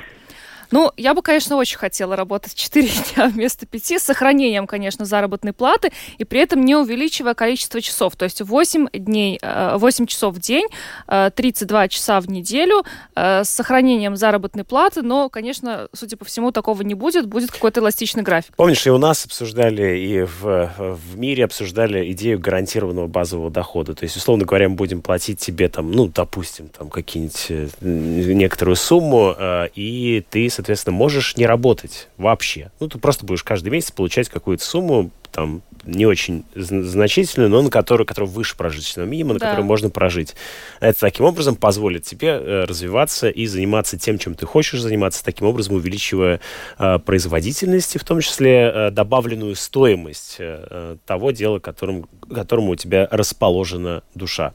Ну, 0.70 0.92
я 0.96 1.14
бы, 1.14 1.22
конечно, 1.22 1.56
очень 1.56 1.78
хотела 1.78 2.16
работать 2.16 2.54
4 2.54 2.88
дня 3.14 3.28
вместо 3.28 3.66
5, 3.66 3.92
с 4.00 4.02
сохранением, 4.02 4.66
конечно, 4.66 5.04
заработной 5.04 5.52
платы, 5.52 5.92
и 6.18 6.24
при 6.24 6.40
этом 6.40 6.64
не 6.64 6.76
увеличивая 6.76 7.34
количество 7.34 7.80
часов. 7.80 8.16
То 8.16 8.24
есть 8.24 8.40
8 8.40 8.88
дней, 8.92 9.40
8 9.42 10.04
э, 10.04 10.06
часов 10.06 10.34
в 10.34 10.40
день, 10.40 10.66
32 11.06 11.84
э, 11.84 11.88
часа 11.88 12.20
в 12.20 12.28
неделю, 12.28 12.84
э, 13.14 13.44
с 13.44 13.50
сохранением 13.50 14.16
заработной 14.16 14.64
платы, 14.64 15.02
но, 15.02 15.28
конечно, 15.28 15.88
судя 15.92 16.16
по 16.16 16.24
всему, 16.24 16.52
такого 16.52 16.82
не 16.82 16.94
будет, 16.94 17.26
будет 17.26 17.50
какой-то 17.50 17.80
эластичный 17.80 18.22
график. 18.22 18.56
Помнишь, 18.56 18.86
и 18.86 18.90
у 18.90 18.98
нас 18.98 19.24
обсуждали, 19.24 19.98
и 19.98 20.22
в, 20.22 20.72
в 20.78 21.18
мире 21.18 21.44
обсуждали 21.44 22.10
идею 22.12 22.38
гарантированного 22.38 23.06
базового 23.06 23.50
дохода. 23.50 23.94
То 23.94 24.04
есть, 24.04 24.16
условно 24.16 24.44
говоря, 24.44 24.68
мы 24.68 24.76
будем 24.76 25.02
платить 25.02 25.38
тебе 25.38 25.68
там, 25.68 25.90
ну, 25.92 26.08
допустим, 26.08 26.68
там 26.68 26.90
какие-нибудь 26.90 27.80
некоторую 27.80 28.76
сумму, 28.76 29.34
и 29.74 30.24
ты, 30.30 30.48
соответственно, 30.54 30.96
можешь 30.96 31.36
не 31.36 31.46
работать 31.46 32.08
вообще. 32.16 32.70
Ну, 32.80 32.88
ты 32.88 32.98
просто 32.98 33.26
будешь 33.26 33.42
каждый 33.42 33.68
месяц 33.68 33.90
получать 33.90 34.28
какую-то 34.28 34.64
сумму, 34.64 35.10
там, 35.32 35.62
не 35.84 36.06
очень 36.06 36.44
значительную, 36.54 37.50
но 37.50 37.60
на 37.60 37.68
которую, 37.68 38.06
которая 38.06 38.30
выше 38.30 38.56
прожиточного 38.56 39.06
минимума, 39.06 39.34
на 39.34 39.40
да. 39.40 39.46
которую 39.46 39.66
можно 39.66 39.90
прожить. 39.90 40.34
Это 40.80 40.98
таким 40.98 41.26
образом 41.26 41.56
позволит 41.56 42.04
тебе 42.04 42.28
э, 42.28 42.64
развиваться 42.64 43.28
и 43.28 43.46
заниматься 43.46 43.98
тем, 43.98 44.18
чем 44.18 44.34
ты 44.34 44.46
хочешь 44.46 44.80
заниматься, 44.80 45.24
таким 45.24 45.48
образом 45.48 45.74
увеличивая 45.74 46.40
э, 46.78 46.98
производительность 47.00 47.96
и 47.96 47.98
в 47.98 48.04
том 48.04 48.20
числе 48.20 48.72
э, 48.72 48.90
добавленную 48.90 49.56
стоимость 49.56 50.36
э, 50.38 50.66
э 50.70 50.96
того 51.04 51.32
дела, 51.32 51.58
которым, 51.58 52.08
которому 52.32 52.70
у 52.70 52.76
тебя 52.76 53.08
расположена 53.10 54.02
душа. 54.14 54.54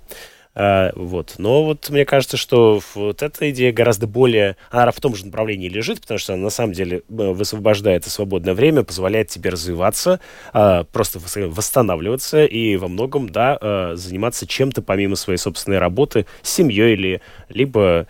А, 0.55 0.91
вот. 0.95 1.35
Но 1.37 1.63
вот 1.63 1.89
мне 1.89 2.05
кажется, 2.05 2.37
что 2.37 2.81
вот 2.95 3.21
эта 3.21 3.49
идея 3.51 3.71
гораздо 3.71 4.07
более... 4.07 4.55
Она 4.71 4.91
в 4.91 4.99
том 4.99 5.15
же 5.15 5.25
направлении 5.25 5.69
лежит, 5.69 6.01
потому 6.01 6.17
что 6.17 6.33
она 6.33 6.43
на 6.43 6.49
самом 6.49 6.73
деле 6.73 7.03
высвобождает 7.07 8.05
свободное 8.05 8.53
время, 8.53 8.83
позволяет 8.83 9.27
тебе 9.27 9.51
развиваться, 9.51 10.19
а, 10.53 10.85
просто 10.85 11.19
восстанавливаться 11.19 12.45
и 12.45 12.77
во 12.77 12.87
многом, 12.87 13.29
да, 13.29 13.57
а, 13.61 13.93
заниматься 13.95 14.47
чем-то 14.47 14.81
помимо 14.81 15.15
своей 15.15 15.37
собственной 15.37 15.77
работы, 15.77 16.25
с 16.41 16.49
семьей 16.49 16.93
или 16.93 17.21
либо 17.49 18.07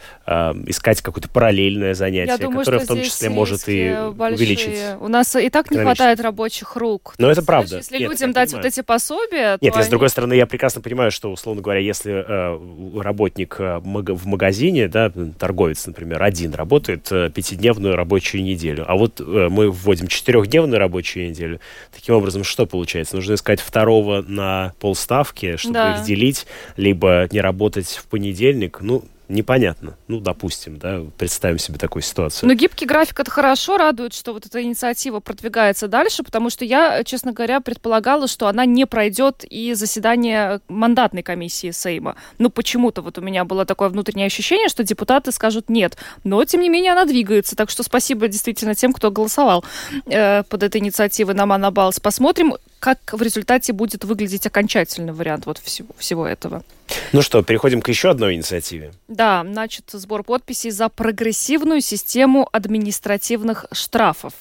искать 0.68 1.02
какое-то 1.02 1.28
параллельное 1.28 1.96
занятие, 1.96 2.38
думаю, 2.38 2.60
которое 2.60 2.80
в 2.80 2.88
том 2.88 3.02
числе 3.02 3.30
может 3.30 3.64
и 3.68 3.96
большие... 4.14 4.36
увеличить. 4.36 4.80
У 5.00 5.08
нас 5.08 5.36
и 5.36 5.50
так 5.50 5.72
не 5.72 5.80
хватает 5.80 6.20
рабочих 6.20 6.76
рук. 6.76 7.16
Но 7.18 7.32
это 7.32 7.42
правда. 7.42 7.78
Если 7.78 7.98
Нет, 7.98 8.10
людям 8.12 8.32
дать 8.32 8.54
вот 8.54 8.64
эти 8.64 8.82
пособия... 8.82 9.58
Нет, 9.60 9.76
я, 9.76 9.84
с 9.84 9.88
другой 9.88 10.10
стороны, 10.10 10.34
я 10.34 10.46
прекрасно 10.46 10.82
понимаю, 10.82 11.10
что, 11.10 11.32
условно 11.32 11.64
говоря, 11.64 11.80
если 11.80 12.24
Э, 12.29 12.29
работник 12.30 13.56
э, 13.60 13.80
в 13.80 14.28
магазине, 14.28 14.88
да, 14.88 15.12
торговец, 15.38 15.86
например, 15.88 16.22
один 16.22 16.54
работает 16.54 17.08
э, 17.12 17.30
пятидневную 17.34 17.96
рабочую 17.96 18.44
неделю, 18.44 18.86
а 18.88 18.96
вот 18.96 19.20
мы 19.20 19.72
вводим 19.72 20.08
четырехдневную 20.08 20.80
рабочую 20.80 21.30
неделю. 21.30 21.60
Таким 21.94 22.16
образом, 22.16 22.44
что 22.44 22.66
получается? 22.66 23.16
Нужно 23.16 23.34
искать 23.34 23.60
второго 23.60 24.24
на 24.28 24.74
полставки, 24.80 25.58
чтобы 25.58 25.74
да. 25.74 25.96
их 25.96 26.06
делить, 26.06 26.46
либо 26.78 27.28
не 27.32 27.42
работать 27.42 27.88
в 27.88 28.06
понедельник. 28.08 28.80
Ну, 28.82 29.04
непонятно. 29.30 29.96
Ну, 30.08 30.20
допустим, 30.20 30.78
да, 30.78 31.02
представим 31.18 31.60
себе 31.60 31.78
такую 31.78 32.04
ситуацию. 32.04 32.50
Но 32.50 32.56
гибкий 32.56 32.86
график 32.86 33.20
это 33.20 33.32
хорошо, 33.32 33.78
радует, 33.78 34.14
что 34.14 34.34
вот 34.34 34.46
эта 34.46 34.62
инициатива 34.62 35.20
продвигается 35.20 35.88
дальше, 35.88 36.24
потому 36.24 36.50
что 36.50 36.66
я, 36.66 37.04
честно 37.04 37.32
говоря, 37.32 37.62
предполагала, 37.62 38.28
что 38.28 38.48
она 38.48 38.66
не 38.66 38.86
пройдет 38.86 39.46
и 39.50 39.74
заседание 39.76 40.60
мандатной 40.68 41.24
комиссии 41.24 41.72
Сейма. 41.72 42.16
Ну, 42.40 42.50
почему-то 42.50 43.02
вот 43.02 43.18
у 43.18 43.22
меня 43.22 43.46
было 43.46 43.66
такое 43.66 43.90
внутреннее 43.90 44.26
ощущение, 44.28 44.68
что 44.68 44.84
депутаты 44.84 45.32
скажут 45.32 45.70
нет. 45.70 45.98
Но, 46.24 46.44
тем 46.46 46.62
не 46.62 46.70
менее, 46.70 46.92
она 46.94 47.06
двигается. 47.06 47.56
Так 47.56 47.70
что 47.70 47.84
спасибо 47.84 48.28
действительно 48.28 48.76
тем, 48.76 48.94
кто 48.94 49.12
голосовал 49.12 49.64
э, 50.06 50.44
под 50.44 50.64
этой 50.64 50.82
инициативой 50.82 51.36
на 51.36 51.46
Манабалс. 51.46 52.00
Посмотрим, 52.00 52.56
как 52.80 53.00
в 53.12 53.22
результате 53.22 53.74
будет 53.74 54.04
выглядеть 54.04 54.46
окончательный 54.48 55.14
вариант 55.14 55.46
вот 55.46 55.58
всего, 55.58 55.90
всего 55.98 56.26
этого. 56.26 56.64
Ну 57.12 57.22
что, 57.22 57.44
переходим 57.44 57.82
к 57.82 57.90
еще 57.90 58.10
одной 58.10 58.36
инициативе. 58.36 58.94
Да, 59.08 59.44
начат 59.44 59.86
сбор 59.92 60.24
подписей 60.24 60.72
за 60.72 60.90
прогрессивную 60.90 61.82
систему 61.82 62.48
административных 62.52 63.66
штрафов 63.72 64.34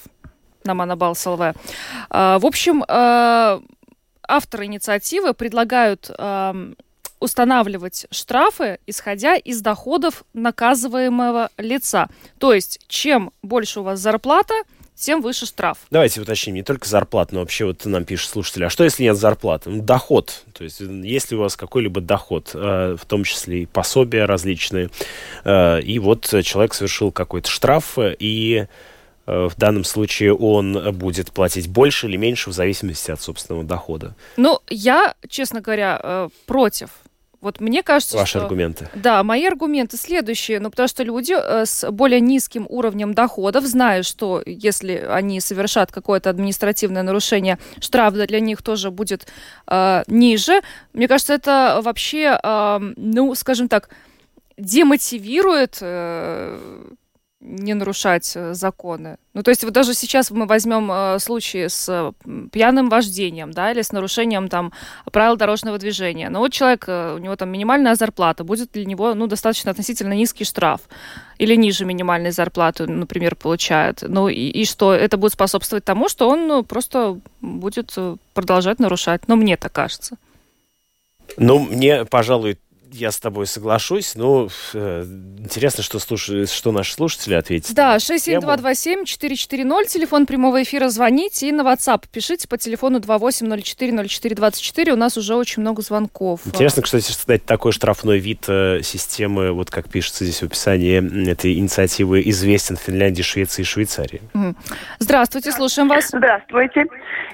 на 0.63 0.73
Манабал 0.73 1.15
СЛВ. 1.15 1.55
А, 2.09 2.39
в 2.39 2.45
общем, 2.45 2.83
а, 2.87 3.61
авторы 4.27 4.65
инициативы 4.65 5.33
предлагают 5.33 6.09
а, 6.17 6.55
устанавливать 7.19 8.07
штрафы, 8.11 8.79
исходя 8.87 9.35
из 9.35 9.61
доходов 9.61 10.23
наказываемого 10.33 11.49
лица. 11.57 12.07
То 12.37 12.53
есть, 12.53 12.79
чем 12.87 13.31
больше 13.41 13.81
у 13.81 13.83
вас 13.83 13.99
зарплата, 13.99 14.53
тем 14.99 15.21
выше 15.21 15.45
штраф. 15.45 15.77
Давайте 15.89 16.21
уточним, 16.21 16.55
не 16.55 16.63
только 16.63 16.87
зарплата, 16.87 17.33
но 17.33 17.41
вообще 17.41 17.65
вот 17.65 17.85
нам 17.85 18.05
пишет 18.05 18.29
слушатели, 18.29 18.65
а 18.65 18.69
что 18.69 18.83
если 18.83 19.03
нет 19.03 19.17
зарплаты? 19.17 19.69
Ну, 19.69 19.81
доход, 19.81 20.43
то 20.53 20.63
есть 20.63 20.79
есть 20.81 21.31
ли 21.31 21.37
у 21.37 21.41
вас 21.41 21.55
какой-либо 21.55 22.01
доход, 22.01 22.51
э, 22.53 22.95
в 22.99 23.05
том 23.05 23.23
числе 23.23 23.63
и 23.63 23.65
пособия 23.65 24.25
различные, 24.25 24.89
э, 25.45 25.81
и 25.81 25.99
вот 25.99 26.27
человек 26.43 26.73
совершил 26.73 27.11
какой-то 27.11 27.49
штраф, 27.49 27.97
и 27.97 28.67
в 29.25 29.51
данном 29.57 29.83
случае 29.83 30.33
он 30.33 30.91
будет 30.97 31.31
платить 31.31 31.67
больше 31.67 32.07
или 32.07 32.17
меньше 32.17 32.49
в 32.49 32.53
зависимости 32.53 33.11
от 33.11 33.21
собственного 33.21 33.63
дохода. 33.63 34.15
Ну, 34.37 34.59
я, 34.69 35.13
честно 35.29 35.61
говоря, 35.61 36.29
против 36.47 36.89
вот 37.41 37.61
мне 37.61 37.83
кажется, 37.83 38.17
Ваши 38.17 38.31
что... 38.31 38.41
аргументы. 38.41 38.89
Да, 38.93 39.23
мои 39.23 39.45
аргументы 39.45 39.95
следующие. 39.95 40.59
Ну, 40.59 40.69
потому 40.69 40.89
что 40.89 41.03
люди 41.03 41.33
э, 41.37 41.65
с 41.65 41.89
более 41.89 42.19
низким 42.19 42.65
уровнем 42.67 43.13
доходов, 43.13 43.65
зная, 43.65 44.03
что 44.03 44.43
если 44.45 44.95
они 45.09 45.39
совершат 45.39 45.91
какое-то 45.91 46.29
административное 46.29 47.03
нарушение, 47.03 47.57
штраф 47.79 48.13
для 48.13 48.39
них 48.41 48.61
тоже 48.61 48.91
будет 48.91 49.27
э, 49.67 50.03
ниже. 50.07 50.61
Мне 50.93 51.07
кажется, 51.07 51.33
это 51.33 51.79
вообще, 51.81 52.37
э, 52.41 52.79
ну, 52.97 53.33
скажем 53.35 53.69
так, 53.69 53.89
демотивирует 54.57 55.77
э, 55.79 56.59
не 57.41 57.73
нарушать 57.73 58.33
э, 58.35 58.53
законы. 58.53 59.17
Ну, 59.33 59.43
то 59.43 59.51
есть 59.51 59.63
вот 59.63 59.71
даже 59.71 59.93
сейчас 59.93 60.29
мы 60.31 60.45
возьмем 60.45 60.91
э, 60.91 61.19
случаи 61.19 61.67
с 61.67 61.87
э, 61.87 62.11
пьяным 62.51 62.89
вождением, 62.89 63.51
да, 63.51 63.71
или 63.71 63.81
с 63.81 63.93
нарушением 63.93 64.49
там 64.49 64.73
правил 65.11 65.37
дорожного 65.37 65.77
движения. 65.77 66.29
Но 66.29 66.39
вот 66.39 66.51
человек, 66.51 66.85
э, 66.87 67.15
у 67.15 67.17
него 67.17 67.35
там 67.37 67.49
минимальная 67.49 67.95
зарплата, 67.95 68.43
будет 68.43 68.71
для 68.73 68.83
него, 68.83 69.13
ну, 69.13 69.27
достаточно 69.27 69.71
относительно 69.71 70.13
низкий 70.13 70.43
штраф 70.43 70.81
или 71.37 71.55
ниже 71.55 71.85
минимальной 71.85 72.31
зарплаты, 72.31 72.87
например, 72.87 73.35
получает. 73.35 74.01
Ну, 74.01 74.27
и, 74.27 74.49
и 74.49 74.65
что? 74.65 74.93
Это 74.93 75.15
будет 75.15 75.31
способствовать 75.31 75.85
тому, 75.85 76.09
что 76.09 76.29
он 76.29 76.47
ну, 76.47 76.63
просто 76.63 77.19
будет 77.39 77.95
продолжать 78.33 78.79
нарушать. 78.79 79.21
Ну, 79.27 79.37
мне 79.37 79.55
так 79.55 79.71
кажется. 79.71 80.17
Ну, 81.37 81.59
мне, 81.59 82.03
пожалуй, 82.03 82.57
я 82.91 83.11
с 83.11 83.19
тобой 83.19 83.45
соглашусь. 83.47 84.15
Ну, 84.15 84.49
э, 84.73 85.03
интересно, 85.37 85.83
что, 85.83 85.99
слуш... 85.99 86.29
что 86.49 86.71
наши 86.71 86.93
слушатели 86.93 87.33
ответят. 87.33 87.73
Да, 87.73 87.97
67227-440, 87.97 89.85
телефон 89.85 90.25
прямого 90.25 90.63
эфира, 90.63 90.89
звоните 90.89 91.49
и 91.49 91.51
на 91.51 91.61
WhatsApp 91.61 92.05
пишите 92.11 92.47
по 92.47 92.57
телефону 92.57 92.99
28040424. 92.99 94.91
У 94.91 94.95
нас 94.95 95.17
уже 95.17 95.35
очень 95.35 95.61
много 95.61 95.81
звонков. 95.81 96.41
Интересно, 96.45 96.81
кстати, 96.83 97.09
кстати, 97.09 97.41
такой 97.45 97.71
штрафной 97.71 98.19
вид 98.19 98.45
э, 98.47 98.81
системы, 98.83 99.51
вот 99.51 99.69
как 99.71 99.89
пишется 99.89 100.23
здесь 100.25 100.41
в 100.41 100.45
описании 100.45 101.29
этой 101.29 101.53
инициативы, 101.57 102.21
известен 102.25 102.77
в 102.77 102.81
Финляндии, 102.81 103.21
Швеции 103.21 103.61
и 103.61 103.65
Швейцарии. 103.65 104.21
Здравствуйте, 104.99 105.51
слушаем 105.51 105.87
вас. 105.87 106.07
Здравствуйте. 106.07 106.85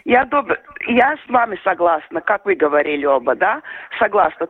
Я, 0.05 0.23
доб... 0.25 0.51
я 0.87 1.15
с 1.17 1.29
вами 1.29 1.59
согласна, 1.63 2.21
как 2.21 2.45
вы 2.45 2.53
говорили 2.53 3.05
оба, 3.05 3.35
да? 3.35 3.61
Согласна. 3.97 4.47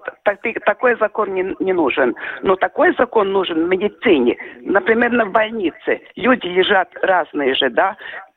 Такой 0.66 0.98
закон 0.98 1.34
не, 1.34 1.56
не 1.60 1.72
нужен. 1.72 2.14
Но 2.42 2.58
такой 2.58 2.94
закон 2.98 3.32
нужен 3.32 3.66
в 3.66 3.70
медицине. 3.70 4.38
Например, 4.62 5.12
в 5.26 5.32
больнице. 5.32 6.02
Люди 6.18 6.48
лежат 6.48 6.90
разные 7.02 7.56
же, 7.56 7.70
да? 7.70 7.96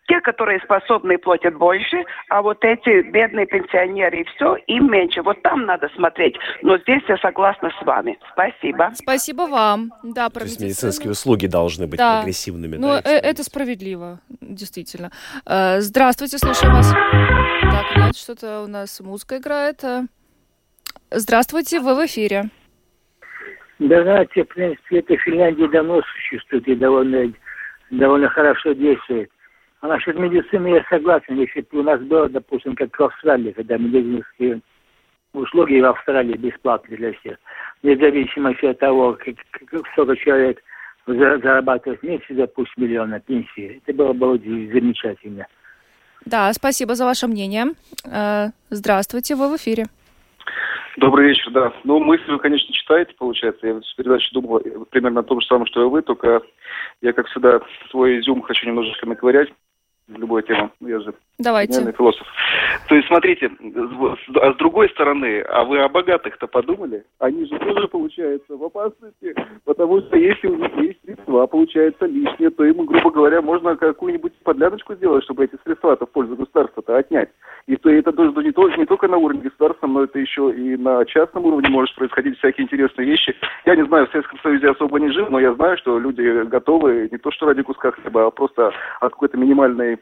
Те, 0.09 0.21
которые 0.23 0.59
способны, 0.61 1.19
платят 1.19 1.55
больше, 1.55 2.03
а 2.29 2.41
вот 2.41 2.65
эти 2.65 3.03
бедные 3.11 3.47
пенсионеры 3.47 4.23
и 4.23 4.25
все, 4.25 4.57
им 4.67 4.91
меньше. 4.91 5.23
Вот 5.23 5.43
там 5.43 5.67
надо 5.67 5.91
смотреть. 5.95 6.35
Но 6.63 6.79
здесь 6.79 7.03
я 7.09 7.19
согласна 7.19 7.71
с 7.79 7.85
вами. 7.85 8.19
Спасибо. 8.33 8.91
Спасибо 8.95 9.43
вам. 9.43 9.93
Да, 10.03 10.31
про 10.31 10.41
То 10.41 10.47
есть 10.47 10.61
медицинские 10.61 11.11
услуги 11.11 11.47
должны 11.47 11.87
быть 11.87 11.99
да. 11.99 12.19
прогрессивными. 12.19 12.77
Ну, 12.77 12.89
да, 12.89 13.03
э, 13.05 13.19
это 13.19 13.45
справедливо, 13.45 14.21
действительно. 14.41 15.11
Э, 15.45 15.81
здравствуйте, 15.81 16.39
слушаю 16.39 16.73
вас. 16.73 16.91
Так, 16.91 17.97
нет, 17.97 18.17
что-то 18.17 18.63
у 18.63 18.67
нас 18.67 18.99
музыка 19.01 19.37
играет. 19.37 19.85
Здравствуйте, 21.11 21.81
вы 21.81 21.95
в 21.95 22.07
эфире. 22.07 22.51
Да, 23.79 24.03
знаете, 24.03 24.45
в 24.45 24.49
принципе, 24.49 24.99
это 24.99 25.15
в 25.15 25.21
Финляндии 25.21 25.67
давно 25.67 26.01
существует 26.03 26.67
и 26.67 26.75
довольно, 26.75 27.33
довольно 27.91 28.29
хорошо 28.29 28.73
действует. 28.73 29.31
А 29.81 29.87
насчет 29.87 30.19
медицины 30.19 30.69
я 30.69 30.85
согласен. 30.91 31.39
Если 31.39 31.61
бы 31.61 31.81
у 31.81 31.83
нас 31.83 32.01
было, 32.01 32.29
допустим, 32.29 32.75
как 32.75 32.99
в 32.99 33.05
Австралии, 33.05 33.53
когда 33.53 33.77
медицинские 33.77 34.61
услуги 35.33 35.81
в 35.81 35.85
Австралии 35.85 36.37
бесплатны 36.37 36.97
для 36.97 37.13
всех, 37.13 37.39
вне 37.83 37.97
зависимости 37.97 38.67
от 38.67 38.79
того, 38.79 39.13
как, 39.13 39.37
как, 39.53 39.87
сколько 39.93 40.17
человек 40.17 40.61
зарабатывает 41.07 42.01
в 42.01 42.03
месяц, 42.03 42.27
допустим, 42.31 42.85
миллион 42.85 43.11
на 43.11 43.21
пенсии, 43.21 43.81
это 43.85 43.97
было 43.97 44.13
бы 44.13 44.39
замечательно. 44.39 45.47
Да, 46.27 46.53
спасибо 46.53 46.95
за 46.95 47.05
ваше 47.05 47.29
мнение. 47.29 47.67
Э, 48.05 48.49
здравствуйте, 48.71 49.37
вы 49.37 49.51
в 49.51 49.57
эфире. 49.57 49.85
Добрый 50.97 51.29
вечер, 51.29 51.53
да. 51.53 51.73
Ну, 51.85 52.01
мысли 52.01 52.29
вы, 52.29 52.41
конечно, 52.41 52.73
читаете, 52.73 53.15
получается. 53.17 53.65
Я 53.65 53.75
в 53.75 53.97
передаче 53.97 54.29
думал 54.33 54.61
примерно 54.91 55.21
о 55.21 55.23
том 55.23 55.41
же 55.41 55.47
самом, 55.47 55.67
что 55.67 55.83
и 55.83 55.89
вы, 55.89 56.03
только 56.03 56.43
я, 57.01 57.13
как 57.13 57.29
всегда, 57.29 57.61
свой 57.91 58.19
изюм 58.19 58.43
хочу 58.43 58.67
немножечко 58.67 59.07
наковырять 59.07 59.49
любой 60.09 60.43
теме. 60.43 60.71
Я 60.81 61.01
же 61.01 61.15
Давайте. 61.39 61.93
философ. 61.93 62.27
То 62.89 62.97
есть, 62.97 63.07
смотрите, 63.07 63.51
а 64.41 64.53
с 64.53 64.57
другой 64.57 64.89
стороны, 64.91 65.41
а 65.43 65.63
вы 65.65 65.79
о 65.79 65.89
богатых-то 65.89 66.49
подумали? 66.49 67.05
Они 67.21 67.45
же 67.45 67.57
тоже, 67.59 67.87
получается, 67.87 68.57
в 68.57 68.65
опасности, 68.65 69.35
потому 69.65 70.01
что 70.01 70.17
если 70.17 70.49
у 70.49 70.57
них 70.57 70.77
есть 70.79 71.01
средства, 71.05 71.47
получается, 71.47 72.07
лишние, 72.07 72.51
то 72.51 72.65
им, 72.65 72.85
грубо 72.87 73.11
говоря, 73.11 73.41
можно 73.41 73.77
какую-нибудь 73.77 74.33
подляночку 74.43 74.95
сделать, 74.95 75.23
чтобы 75.25 75.45
эти 75.45 75.57
средства-то 75.63 76.07
в 76.07 76.11
пользу 76.11 76.35
государства-то 76.35 76.97
отнять. 76.97 77.29
И 77.67 77.77
то 77.77 77.89
это 77.89 78.13
тоже 78.13 78.33
не, 78.43 78.51
только, 78.51 78.77
не 78.77 78.87
только 78.87 79.07
на 79.07 79.19
уровне 79.19 79.43
государства, 79.43 79.87
но 79.87 80.05
это 80.05 80.19
еще 80.19 80.53
и 80.53 80.77
на 80.77 81.05
частном 81.05 81.45
уровне 81.45 81.69
может 81.69 81.95
происходить 81.95 82.39
всякие 82.39 82.65
интересные 82.65 83.07
вещи. 83.07 83.37
Я 83.65 83.77
не 83.77 83.87
знаю, 83.87 84.09
в 84.09 84.11
Советском 84.11 84.41
Союзе 84.41 84.71
особо 84.71 84.99
не 84.99 85.13
жил, 85.13 85.27
но 85.31 85.39
я 85.39 85.55
знаю, 85.55 85.77
что 85.79 85.99
люди 85.99 86.45
готовы 86.47 87.09
не 87.13 87.19
то 87.19 87.31
что 87.31 87.47
ради 87.47 87.63
куска 87.63 87.93
хлеба, 87.93 88.27
а 88.27 88.31
просто 88.31 88.73
от 89.01 89.13
какой-то 89.13 89.37
минимальной 89.37 89.99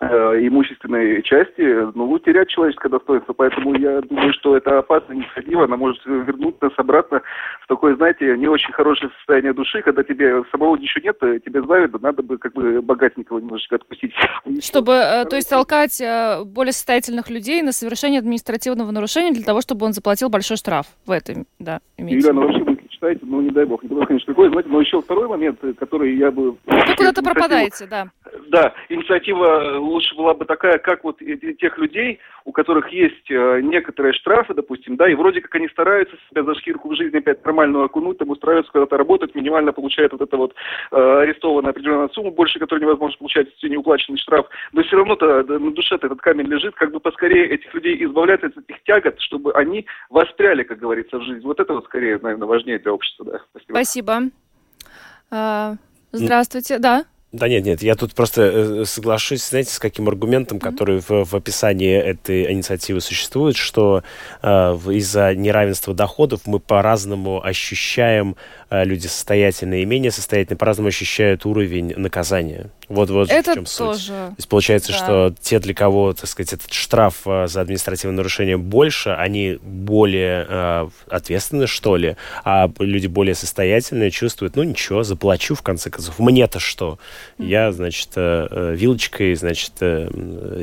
имущественной 0.00 1.22
части, 1.22 1.62
ну, 1.94 2.18
терять 2.20 2.48
человеческое 2.48 2.88
достоинство. 2.88 3.32
Поэтому 3.32 3.74
я 3.76 4.00
думаю, 4.00 4.32
что 4.34 4.56
это 4.56 4.78
опасно, 4.78 5.12
необходимо. 5.12 5.64
Она 5.64 5.76
может 5.76 6.04
вернуть 6.06 6.60
нас 6.62 6.72
обратно 6.76 7.22
в 7.62 7.66
такое, 7.66 7.96
знаете, 7.96 8.36
не 8.36 8.46
очень 8.46 8.72
хорошее 8.72 9.10
состояние 9.18 9.52
души, 9.52 9.82
когда 9.82 10.02
тебе 10.02 10.44
самого 10.52 10.76
ничего 10.76 11.02
нет, 11.04 11.44
тебе 11.44 11.62
завидно, 11.62 11.98
надо 12.00 12.22
бы 12.22 12.38
как 12.38 12.52
бы 12.52 12.80
богатенького 12.80 13.38
немножечко 13.38 13.76
откусить. 13.76 14.14
Чтобы, 14.62 14.92
э, 14.92 15.24
то 15.24 15.36
есть, 15.36 15.50
толкать 15.50 16.00
э, 16.00 16.44
более 16.44 16.72
состоятельных 16.72 17.28
людей 17.30 17.62
на 17.62 17.72
совершение 17.72 18.20
административного 18.20 18.90
нарушения 18.90 19.32
для 19.32 19.44
того, 19.44 19.60
чтобы 19.60 19.86
он 19.86 19.92
заплатил 19.92 20.28
большой 20.28 20.56
штраф 20.56 20.86
в 21.06 21.10
этом, 21.10 21.46
да, 21.58 21.80
имеется. 21.96 22.28
Юлиана, 22.28 22.46
вообще 22.46 22.77
мысли 22.98 23.18
читаете, 23.18 23.20
ну, 23.22 23.40
не 23.40 23.50
дай 23.50 23.64
бог, 23.64 23.82
не 23.82 23.88
бог, 23.88 24.06
конечно, 24.06 24.32
такое, 24.32 24.50
знаете, 24.50 24.68
но 24.68 24.80
еще 24.80 25.00
второй 25.00 25.28
момент, 25.28 25.58
который 25.78 26.16
я 26.16 26.30
бы... 26.30 26.56
Вы 26.66 26.94
куда-то 26.96 27.22
пропадаете, 27.22 27.86
да. 27.86 28.08
Да, 28.48 28.72
инициатива 28.88 29.78
лучше 29.78 30.14
была 30.16 30.34
бы 30.34 30.44
такая, 30.44 30.78
как 30.78 31.04
вот 31.04 31.18
тех 31.18 31.78
людей, 31.78 32.18
у 32.48 32.52
которых 32.52 32.90
есть 32.90 33.30
э, 33.30 33.60
некоторые 33.60 34.14
штрафы, 34.14 34.54
допустим, 34.54 34.96
да, 34.96 35.06
и 35.06 35.14
вроде 35.14 35.42
как 35.42 35.54
они 35.56 35.68
стараются 35.68 36.16
себя 36.30 36.44
за 36.44 36.54
шкирку 36.54 36.88
в 36.88 36.96
жизнь 36.96 37.14
опять 37.14 37.44
нормальную 37.44 37.84
окунуть, 37.84 38.16
там 38.16 38.30
устраиваются 38.30 38.72
куда-то 38.72 38.96
работать, 38.96 39.34
минимально 39.34 39.74
получают 39.74 40.12
вот 40.12 40.22
это 40.22 40.34
вот 40.38 40.54
э, 40.90 40.96
арестованная 40.96 41.72
определенная 41.72 42.08
сумма, 42.08 42.30
больше 42.30 42.58
которой 42.58 42.80
невозможно 42.80 43.18
получать, 43.18 43.48
если 43.52 43.68
неуплаченный 43.68 44.18
штраф, 44.18 44.46
но 44.72 44.82
все 44.82 44.96
равно-то 44.96 45.42
на 45.42 45.72
душе-то 45.72 46.06
этот 46.06 46.22
камень 46.22 46.46
лежит, 46.46 46.74
как 46.74 46.90
бы 46.90 47.00
поскорее 47.00 47.50
этих 47.50 47.74
людей 47.74 48.02
избавляться 48.02 48.46
от 48.46 48.56
этих 48.56 48.82
тягот, 48.84 49.20
чтобы 49.20 49.52
они 49.52 49.84
воспряли, 50.08 50.62
как 50.62 50.78
говорится, 50.78 51.18
в 51.18 51.24
жизнь. 51.24 51.44
Вот 51.44 51.60
это 51.60 51.74
вот 51.74 51.84
скорее, 51.84 52.18
наверное, 52.22 52.48
важнее 52.48 52.78
для 52.78 52.94
общества, 52.94 53.26
да. 53.26 53.40
Спасибо. 53.50 53.74
Спасибо. 53.74 54.20
А, 55.30 55.74
здравствуйте, 56.12 56.78
да. 56.78 57.04
Да 57.30 57.46
нет, 57.46 57.66
нет, 57.66 57.82
я 57.82 57.94
тут 57.94 58.14
просто 58.14 58.42
э, 58.42 58.84
соглашусь, 58.86 59.46
знаете, 59.46 59.70
с 59.70 59.78
каким 59.78 60.08
аргументом, 60.08 60.58
который 60.58 61.00
в, 61.00 61.26
в 61.26 61.34
описании 61.34 61.94
этой 61.94 62.50
инициативы 62.50 63.02
существует, 63.02 63.54
что 63.54 64.02
э, 64.40 64.48
из-за 64.48 65.34
неравенства 65.34 65.92
доходов 65.92 66.42
мы 66.46 66.58
по-разному 66.58 67.44
ощущаем, 67.44 68.36
э, 68.70 68.82
люди 68.82 69.08
состоятельные 69.08 69.82
и 69.82 69.84
менее 69.84 70.10
состоятельные, 70.10 70.56
по-разному 70.56 70.88
ощущают 70.88 71.44
уровень 71.44 71.92
наказания. 71.98 72.70
Вот, 72.88 73.10
вот 73.10 73.30
Это 73.30 73.52
в 73.52 73.54
чем 73.54 73.66
суть. 73.66 73.78
тоже. 73.78 74.12
То 74.12 74.34
есть 74.36 74.48
получается, 74.48 74.92
да. 74.92 74.98
что 74.98 75.34
те, 75.40 75.58
для 75.58 75.74
кого, 75.74 76.14
так 76.14 76.26
сказать, 76.26 76.54
этот 76.54 76.72
штраф 76.72 77.26
э, 77.26 77.46
за 77.46 77.60
административное 77.60 78.16
нарушение 78.16 78.56
больше, 78.56 79.10
они 79.10 79.58
более 79.62 80.46
э, 80.48 80.88
ответственны, 81.10 81.66
что 81.66 81.96
ли, 81.96 82.16
а 82.44 82.70
люди 82.78 83.06
более 83.06 83.34
состоятельные 83.34 84.10
чувствуют, 84.10 84.56
ну 84.56 84.62
ничего, 84.62 85.02
заплачу 85.02 85.54
в 85.54 85.62
конце 85.62 85.90
концов. 85.90 86.18
Мне-то 86.18 86.60
что? 86.60 86.98
Я, 87.36 87.72
значит, 87.72 88.10
э, 88.16 88.46
э, 88.50 88.74
вилочкой, 88.74 89.34
значит, 89.34 89.72
э, 89.80 90.08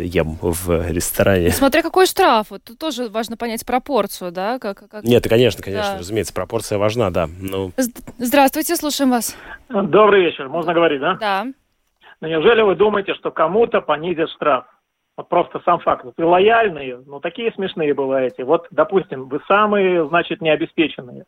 ем 0.03 0.37
в 0.41 0.89
ресторане. 0.89 1.51
Смотря 1.51 1.83
какой 1.83 2.07
штраф, 2.07 2.47
вот 2.49 2.63
тут 2.63 2.79
тоже 2.79 3.07
важно 3.07 3.37
понять 3.37 3.65
пропорцию, 3.65 4.31
да? 4.31 4.57
Как, 4.57 4.89
как... 4.89 5.03
Нет, 5.03 5.27
конечно, 5.29 5.61
конечно, 5.61 5.93
да. 5.93 5.99
разумеется, 5.99 6.33
пропорция 6.33 6.79
важна, 6.79 7.11
да. 7.11 7.29
Ну... 7.39 7.71
Здравствуйте, 8.17 8.75
слушаем 8.75 9.11
вас. 9.11 9.35
Добрый 9.69 10.25
вечер, 10.25 10.49
можно 10.49 10.73
говорить, 10.73 11.01
да? 11.01 11.17
Да. 11.19 11.45
Но 12.21 12.27
неужели 12.27 12.61
вы 12.61 12.75
думаете, 12.75 13.13
что 13.15 13.31
кому-то 13.31 13.81
понизят 13.81 14.29
штраф? 14.31 14.65
Вот 15.17 15.29
просто 15.29 15.61
сам 15.63 15.79
факт. 15.79 16.03
Вот 16.03 16.13
вы 16.17 16.25
лояльные, 16.25 16.97
ну 17.05 17.19
такие 17.19 17.51
смешные 17.53 17.93
бываете. 17.93 18.43
Вот, 18.43 18.67
допустим, 18.71 19.29
вы 19.29 19.39
самые, 19.47 20.07
значит, 20.07 20.41
необеспеченные. 20.41 21.25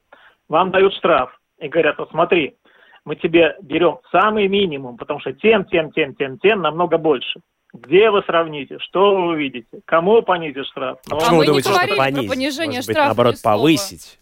Вам 0.50 0.72
дают 0.72 0.94
штраф 0.96 1.38
и 1.60 1.68
говорят, 1.68 1.98
вот 1.98 2.10
смотри, 2.10 2.58
мы 3.06 3.16
тебе 3.16 3.56
берем 3.62 4.00
самый 4.12 4.48
минимум, 4.48 4.98
потому 4.98 5.22
что 5.22 5.32
тем, 5.32 5.64
тем, 5.66 5.92
тем, 5.92 6.16
тем, 6.16 6.38
тем 6.40 6.62
намного 6.62 6.98
больше. 6.98 7.40
Где 7.74 8.10
вы 8.10 8.22
сравните? 8.24 8.80
Что 8.80 9.16
вы 9.16 9.28
увидите? 9.30 9.82
Кому 9.86 10.22
понизить 10.22 10.66
штраф? 10.68 11.00
А 11.10 11.16
почему 11.16 11.38
вы 11.38 11.46
думаете, 11.46 11.70
что 11.70 11.96
понизить? 11.96 12.30
понижение 12.30 12.78
Может 12.80 12.88
быть, 12.88 12.98
наоборот, 12.98 13.36
повысить? 13.44 14.20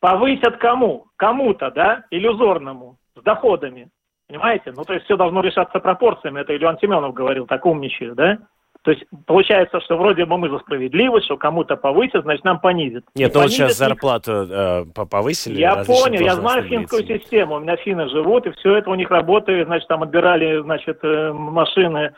Повысят 0.00 0.58
кому? 0.58 1.06
Кому-то, 1.16 1.70
да? 1.70 2.04
Иллюзорному, 2.10 2.98
с 3.16 3.22
доходами. 3.22 3.88
Понимаете? 4.28 4.72
Ну, 4.74 4.84
то 4.84 4.94
есть 4.94 5.04
все 5.04 5.16
должно 5.16 5.40
решаться 5.40 5.78
пропорциями. 5.80 6.40
Это 6.40 6.56
Илья 6.56 6.76
Семенов 6.80 7.14
говорил, 7.14 7.46
так 7.46 7.66
умничаю, 7.66 8.14
да? 8.14 8.38
То 8.84 8.90
есть 8.90 9.04
получается, 9.26 9.80
что 9.80 9.96
вроде 9.96 10.26
бы 10.26 10.36
мы 10.36 10.50
за 10.50 10.58
справедливость, 10.58 11.24
что 11.24 11.38
кому-то 11.38 11.74
повысят, 11.76 12.24
значит 12.24 12.44
нам 12.44 12.60
понизят. 12.60 13.04
Нет, 13.14 13.32
ну 13.34 13.40
вот 13.40 13.50
сейчас 13.50 13.78
зарплату 13.78 14.32
э, 14.32 14.84
повысили. 15.10 15.58
Я 15.58 15.76
понял, 15.84 16.20
я 16.20 16.34
знаю 16.34 16.64
финскую 16.64 17.02
систему, 17.06 17.54
у 17.54 17.60
меня 17.60 17.76
финны 17.76 18.10
живут, 18.10 18.46
и 18.46 18.50
все 18.52 18.76
это 18.76 18.90
у 18.90 18.94
них 18.94 19.10
работает, 19.10 19.68
значит, 19.68 19.88
там 19.88 20.02
отбирали, 20.02 20.60
значит, 20.60 20.98
э, 21.02 21.32
машины 21.32 22.12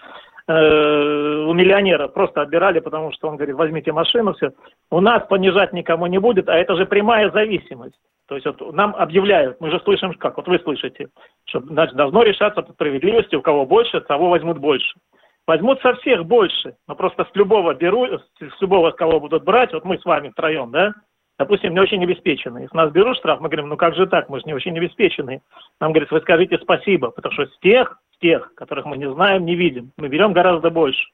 э, 0.48 1.44
у 1.46 1.52
миллионера, 1.52 2.08
просто 2.08 2.42
отбирали, 2.42 2.80
потому 2.80 3.12
что 3.12 3.28
он 3.28 3.36
говорит, 3.36 3.56
возьмите 3.56 3.92
машину, 3.92 4.34
все. 4.34 4.50
У 4.90 5.00
нас 5.00 5.26
понижать 5.26 5.72
никому 5.72 6.06
не 6.06 6.18
будет, 6.18 6.48
а 6.48 6.56
это 6.56 6.76
же 6.76 6.86
прямая 6.86 7.30
зависимость. 7.30 7.96
То 8.28 8.34
есть 8.34 8.46
вот 8.46 8.74
нам 8.74 8.94
объявляют, 8.96 9.60
мы 9.60 9.70
же 9.70 9.80
слышим 9.80 10.12
как, 10.14 10.36
вот 10.36 10.48
вы 10.48 10.58
слышите, 10.58 11.08
что 11.44 11.60
значит, 11.60 11.96
должно 11.96 12.22
решаться 12.22 12.62
по 12.62 12.72
справедливости, 12.72 13.36
у 13.36 13.42
кого 13.42 13.66
больше, 13.66 14.00
того 14.00 14.30
возьмут 14.30 14.58
больше. 14.58 14.98
Возьмут 15.46 15.80
со 15.80 15.94
всех 15.94 16.26
больше, 16.26 16.74
но 16.88 16.96
просто 16.96 17.24
с 17.24 17.36
любого 17.36 17.72
беру, 17.74 18.06
с 18.18 18.60
любого, 18.60 18.90
кого 18.90 19.20
будут 19.20 19.44
брать, 19.44 19.72
вот 19.72 19.84
мы 19.84 19.98
с 19.98 20.04
вами 20.04 20.30
втроем, 20.30 20.72
да, 20.72 20.92
допустим, 21.38 21.74
не 21.74 21.80
очень 21.80 22.02
обеспеченные. 22.02 22.64
Если 22.64 22.76
нас 22.76 22.92
берут 22.92 23.16
штраф, 23.16 23.40
мы 23.40 23.48
говорим, 23.48 23.68
ну 23.68 23.76
как 23.76 23.94
же 23.94 24.06
так, 24.06 24.28
мы 24.28 24.38
же 24.40 24.46
не 24.46 24.54
очень 24.54 24.76
обеспеченные. 24.76 25.42
Нам 25.80 25.92
говорят, 25.92 26.10
вы 26.10 26.20
скажите 26.20 26.58
спасибо, 26.58 27.10
потому 27.10 27.32
что 27.32 27.46
с 27.46 27.58
тех, 27.60 27.98
с 28.14 28.18
тех, 28.18 28.54
которых 28.54 28.86
мы 28.86 28.96
не 28.96 29.10
знаем, 29.10 29.44
не 29.44 29.54
видим, 29.54 29.92
мы 29.96 30.08
берем 30.08 30.32
гораздо 30.32 30.70
больше. 30.70 31.06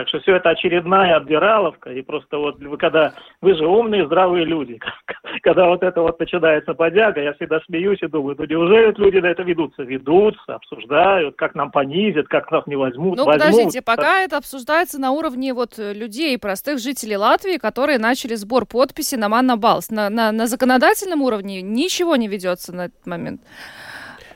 Так 0.00 0.08
что 0.08 0.18
все 0.20 0.36
это 0.36 0.48
очередная 0.48 1.14
обдираловка, 1.16 1.92
и 1.92 2.00
просто 2.00 2.38
вот 2.38 2.58
вы 2.58 2.78
когда, 2.78 3.12
вы 3.42 3.54
же 3.54 3.66
умные, 3.66 4.06
здравые 4.06 4.46
люди, 4.46 4.80
когда 5.42 5.66
вот 5.66 5.82
это 5.82 6.00
вот 6.00 6.18
начинается 6.18 6.72
подяга, 6.72 7.20
я 7.20 7.34
всегда 7.34 7.60
смеюсь 7.66 7.98
и 8.00 8.06
думаю, 8.06 8.34
ну 8.38 8.46
неужели 8.46 8.94
люди 8.96 9.18
на 9.18 9.26
это 9.26 9.42
ведутся? 9.42 9.82
Ведутся, 9.82 10.54
обсуждают, 10.54 11.36
как 11.36 11.54
нам 11.54 11.70
понизят, 11.70 12.28
как 12.28 12.50
нас 12.50 12.66
не 12.66 12.76
возьмут. 12.76 13.18
Ну 13.18 13.26
возьмут. 13.26 13.50
подождите, 13.50 13.82
пока 13.82 14.20
это 14.20 14.38
обсуждается 14.38 14.98
на 14.98 15.10
уровне 15.10 15.52
вот 15.52 15.74
людей, 15.76 16.38
простых 16.38 16.78
жителей 16.78 17.18
Латвии, 17.18 17.58
которые 17.58 17.98
начали 17.98 18.36
сбор 18.36 18.64
подписей 18.64 19.18
на 19.18 19.28
Манна 19.28 19.58
Балс. 19.58 19.90
На, 19.90 20.08
на, 20.08 20.32
на 20.32 20.46
законодательном 20.46 21.20
уровне 21.20 21.60
ничего 21.60 22.16
не 22.16 22.26
ведется 22.26 22.74
на 22.74 22.86
этот 22.86 23.06
момент. 23.06 23.42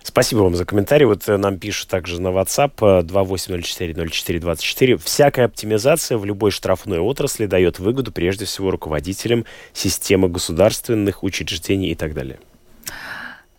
Спасибо 0.04 0.40
вам 0.40 0.54
за 0.54 0.66
комментарий. 0.66 1.06
Вот 1.06 1.26
э, 1.28 1.38
нам 1.38 1.58
пишут 1.58 1.88
также 1.88 2.20
на 2.20 2.28
WhatsApp 2.28 2.76
28040424. 3.06 4.94
Э, 4.94 4.96
Всякая 4.98 5.46
оптимизация 5.46 6.18
в 6.18 6.26
любой 6.26 6.50
штрафной 6.50 6.98
отрасли 6.98 7.46
дает 7.46 7.78
выгоду 7.78 8.12
прежде 8.12 8.44
всего 8.44 8.70
руководителям 8.70 9.46
системы 9.72 10.28
государственных 10.28 11.22
учреждений 11.22 11.88
и 11.88 11.94
так 11.94 12.12
далее. 12.12 12.38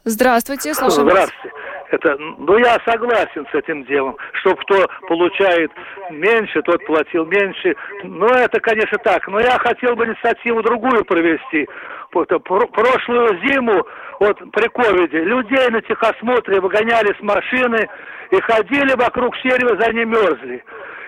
Здравствуйте, 0.03 0.75
слушаем 0.75 1.09
Здравствуйте. 1.09 1.55
Это, 1.89 2.15
ну, 2.19 2.57
я 2.59 2.77
согласен 2.85 3.47
с 3.51 3.55
этим 3.55 3.83
делом, 3.85 4.15
что 4.33 4.55
кто 4.55 4.87
получает 5.07 5.71
меньше, 6.11 6.61
тот 6.61 6.85
платил 6.85 7.25
меньше. 7.25 7.75
Ну, 8.03 8.27
это, 8.27 8.59
конечно, 8.59 8.99
так. 8.99 9.27
Но 9.27 9.39
я 9.39 9.57
хотел 9.57 9.95
бы 9.95 10.05
инициативу 10.05 10.61
другую 10.61 11.05
провести. 11.05 11.67
Вот, 12.13 12.29
прошлую 12.43 13.39
зиму, 13.47 13.85
вот 14.19 14.37
при 14.51 14.67
ковиде, 14.69 15.19
людей 15.23 15.67
на 15.69 15.81
техосмотре 15.81 16.59
выгоняли 16.59 17.15
с 17.17 17.21
машины 17.21 17.87
и 18.31 18.41
ходили 18.41 18.95
вокруг 18.95 19.35
сервиса, 19.37 19.89
они 19.89 20.05
мерзли. 20.05 20.63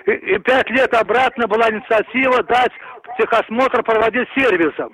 И, 0.06 0.12
и 0.12 0.40
пять 0.40 0.70
лет 0.70 0.94
обратно 0.94 1.48
была 1.48 1.70
инициатива 1.70 2.44
дать 2.44 2.72
техосмотр 3.18 3.84
проводить 3.84 4.28
сервисом. 4.38 4.94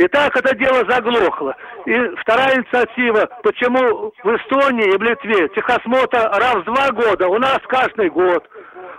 И 0.00 0.08
так 0.08 0.34
это 0.34 0.56
дело 0.56 0.82
заглохло. 0.88 1.54
И 1.84 1.94
вторая 2.22 2.56
инициатива, 2.56 3.28
почему 3.42 4.10
в 4.24 4.36
Эстонии 4.36 4.94
и 4.94 4.96
в 4.96 5.02
Литве 5.02 5.48
техосмотр 5.50 6.16
раз 6.16 6.56
в 6.56 6.64
два 6.64 6.90
года, 6.90 7.28
у 7.28 7.38
нас 7.38 7.58
каждый 7.68 8.08
год. 8.08 8.48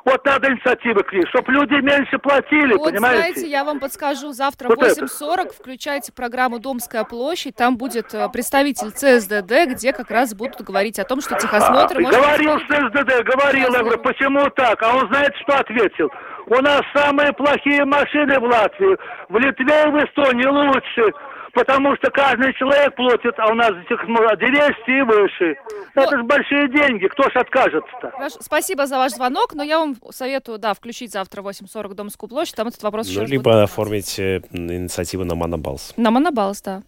Вот 0.06 0.24
надо 0.26 0.52
инициативы 0.52 1.02
к 1.04 1.12
ним, 1.12 1.24
чтобы 1.30 1.52
люди 1.54 1.74
меньше 1.74 2.18
платили, 2.20 2.74
вот, 2.74 2.92
понимаете? 2.92 3.34
знаете, 3.34 3.48
я 3.48 3.64
вам 3.64 3.80
подскажу, 3.80 4.32
завтра 4.32 4.68
вот 4.68 4.80
8.40 4.80 5.54
включайте 5.58 6.12
программу 6.12 6.60
«Домская 6.60 7.04
площадь», 7.04 7.56
там 7.56 7.78
будет 7.78 8.14
э, 8.14 8.28
представитель 8.30 8.92
ЦСДД, 8.92 9.72
где 9.76 9.94
как 9.94 10.10
раз 10.10 10.34
будут 10.34 10.62
говорить 10.62 10.98
о 10.98 11.04
том, 11.04 11.22
что 11.22 11.36
техосмотр... 11.36 11.98
А, 11.98 12.12
говорил 12.12 12.56
быть... 12.56 12.68
ЦСДД, 12.68 13.24
говорил, 13.24 13.74
я 13.74 13.80
говорю, 13.80 14.00
почему 14.00 14.50
так? 14.52 14.82
А 14.82 14.96
он 14.96 15.08
знает, 15.08 15.34
что 15.44 15.58
ответил? 15.58 16.10
У 16.52 16.62
нас 16.62 16.82
самые 16.94 17.32
плохие 17.32 17.86
машины 17.86 18.38
в 18.38 18.44
Латвии, 18.44 18.98
в 19.30 19.38
Литве 19.38 19.84
и 19.88 19.90
в 19.90 20.04
Эстонии 20.04 20.46
лучше 20.46 21.14
потому 21.54 21.96
что 21.98 22.10
каждый 22.12 22.54
человек 22.54 22.96
платит, 22.96 23.34
а 23.38 23.52
у 23.52 23.54
нас 23.54 23.72
этих 23.72 24.06
200 24.06 24.90
и 24.90 25.02
выше. 25.02 25.58
Но... 25.96 26.04
Это 26.04 26.18
же 26.18 26.24
большие 26.24 26.70
деньги, 26.70 27.08
кто 27.08 27.24
ж 27.24 27.36
откажется-то? 27.36 28.14
Спасибо 28.40 28.88
за 28.88 28.98
ваш 28.98 29.12
звонок, 29.12 29.54
но 29.54 29.62
я 29.62 29.80
вам 29.80 29.98
советую, 30.12 30.60
да, 30.60 30.74
включить 30.74 31.12
завтра 31.12 31.42
8.40 31.42 31.94
Домскую 31.94 32.30
площадь, 32.30 32.56
там 32.56 32.68
этот 32.68 32.82
вопрос 32.84 33.14
ну, 33.14 33.26
либо 33.26 33.44
будет 33.44 33.56
оформить 33.64 34.18
э, 34.20 34.42
инициативу 34.52 35.26
на 35.26 35.36
Монобалс. 35.36 35.94
На 35.98 36.12
Монобалс, 36.12 36.62
да. 36.62 36.84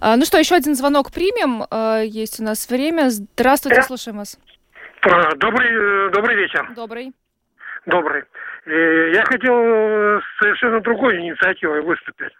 А, 0.00 0.16
ну 0.16 0.24
что, 0.24 0.38
еще 0.38 0.54
один 0.54 0.76
звонок 0.76 1.10
примем. 1.10 1.64
А, 1.70 2.00
есть 2.00 2.38
у 2.38 2.44
нас 2.44 2.68
время. 2.68 3.10
Здравствуйте, 3.10 3.82
слушаем 3.82 4.18
вас. 4.18 4.38
А, 5.02 5.34
добрый, 5.34 6.06
э, 6.06 6.10
добрый 6.12 6.36
вечер. 6.36 6.70
Добрый. 6.76 7.12
Добрый. 7.86 8.24
Э, 8.68 9.12
я 9.14 9.24
хотел 9.24 10.20
совершенно 10.40 10.80
другой 10.80 11.18
инициативой 11.20 11.80
выступить. 11.80 12.32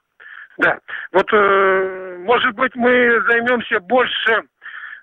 Да. 0.59 0.79
Вот, 1.13 1.27
э, 1.33 2.17
может 2.21 2.55
быть, 2.55 2.75
мы 2.75 3.23
займемся 3.29 3.81
больше, 3.81 4.43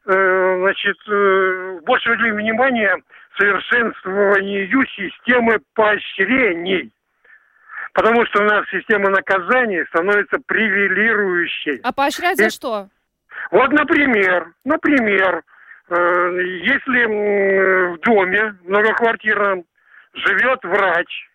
э, 0.06 0.58
значит, 0.60 0.98
э, 1.08 1.80
больше 1.84 2.12
уделим 2.12 2.36
внимания 2.36 2.96
совершенствованию 3.38 4.86
системы 4.88 5.60
поощрений. 5.74 6.92
Потому 7.94 8.26
что 8.26 8.44
у 8.44 8.46
нас 8.46 8.66
система 8.70 9.10
наказаний 9.10 9.84
становится 9.88 10.38
привилирующей. 10.46 11.80
А 11.84 11.92
поощрять 11.94 12.38
за 12.38 12.48
И... 12.48 12.50
что? 12.50 12.90
Вот, 13.52 13.72
например, 13.72 14.52
например, 14.66 15.44
э, 15.90 15.96
если 16.64 17.02
э, 17.02 17.94
в 17.94 18.00
доме 18.00 18.56
многоквартирном 18.64 19.64
живет 20.16 20.64
врач 20.64 21.30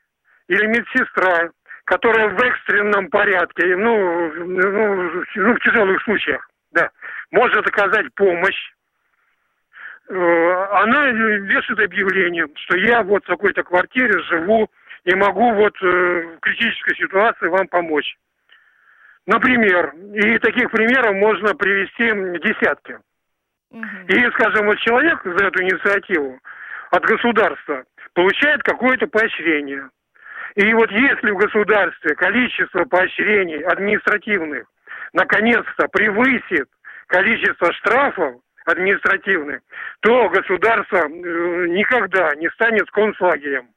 или 0.49 0.67
медсестра, 0.67 1.51
которая 1.85 2.29
в 2.29 2.41
экстренном 2.41 3.09
порядке, 3.09 3.77
ну, 3.77 4.33
ну, 4.35 5.25
ну, 5.35 5.55
в 5.55 5.61
тяжелых 5.61 6.03
случаях, 6.03 6.49
да, 6.73 6.91
может 7.31 7.67
оказать 7.67 8.13
помощь, 8.15 8.73
э, 10.09 10.67
она 10.73 11.09
вешает 11.09 11.81
объявление, 11.81 12.47
что 12.55 12.77
я 12.79 13.03
вот 13.03 13.25
в 13.25 13.27
такой-то 13.27 13.63
квартире 13.63 14.19
живу 14.25 14.69
и 15.05 15.15
могу 15.15 15.53
вот 15.55 15.75
э, 15.83 16.37
в 16.37 16.41
критической 16.41 16.97
ситуации 16.97 17.49
вам 17.49 17.67
помочь. 17.69 18.17
Например, 19.27 19.93
и 20.15 20.39
таких 20.39 20.71
примеров 20.71 21.15
можно 21.15 21.55
привести 21.55 22.05
десятки. 22.41 22.99
И, 24.09 24.31
скажем, 24.33 24.67
вот 24.67 24.79
человек 24.79 25.21
за 25.23 25.47
эту 25.47 25.63
инициативу 25.63 26.41
от 26.91 27.05
государства 27.05 27.85
получает 28.15 28.63
какое-то 28.63 29.07
поощрение– 29.07 29.89
и 30.57 30.75
вот 30.75 30.91
если 30.91 31.31
в 31.31 31.37
государстве 31.37 32.15
количество 32.17 32.85
поощрений 32.85 33.63
административных 33.63 34.67
наконец-то 35.13 35.89
превысит 35.89 36.69
количество 37.07 37.73
штрафов 37.75 38.41
административных, 38.67 39.61
то 40.01 40.29
государство 40.29 40.99
э, 40.99 41.67
никогда 41.69 42.35
не 42.37 42.49
станет 42.51 42.91
концлагерем. 42.91 43.69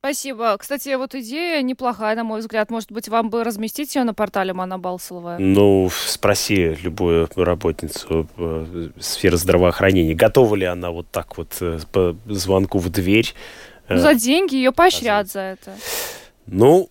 Спасибо. 0.00 0.56
Кстати, 0.58 0.94
вот 0.94 1.14
идея 1.16 1.60
неплохая, 1.62 2.14
на 2.14 2.22
мой 2.22 2.40
взгляд. 2.40 2.70
Может 2.70 2.92
быть, 2.92 3.08
вам 3.08 3.30
бы 3.30 3.42
разместить 3.42 3.96
ее 3.96 4.04
на 4.04 4.14
портале 4.14 4.52
Мана 4.52 4.78
Балсалова? 4.78 5.36
Ну, 5.40 5.90
спроси 5.90 6.76
любую 6.82 7.28
работницу 7.34 8.28
э, 8.36 8.90
сферы 9.00 9.36
здравоохранения, 9.36 10.14
готова 10.14 10.54
ли 10.54 10.66
она 10.66 10.90
вот 10.90 11.08
так 11.10 11.36
вот 11.36 11.56
э, 11.60 11.80
по 11.90 12.16
звонку 12.26 12.78
в 12.78 12.90
дверь 12.90 13.34
ну, 13.88 13.98
за 13.98 14.14
деньги 14.14 14.54
ее 14.54 14.72
поощрят 14.72 15.30
за 15.30 15.40
это. 15.40 15.74
Ну, 16.46 16.90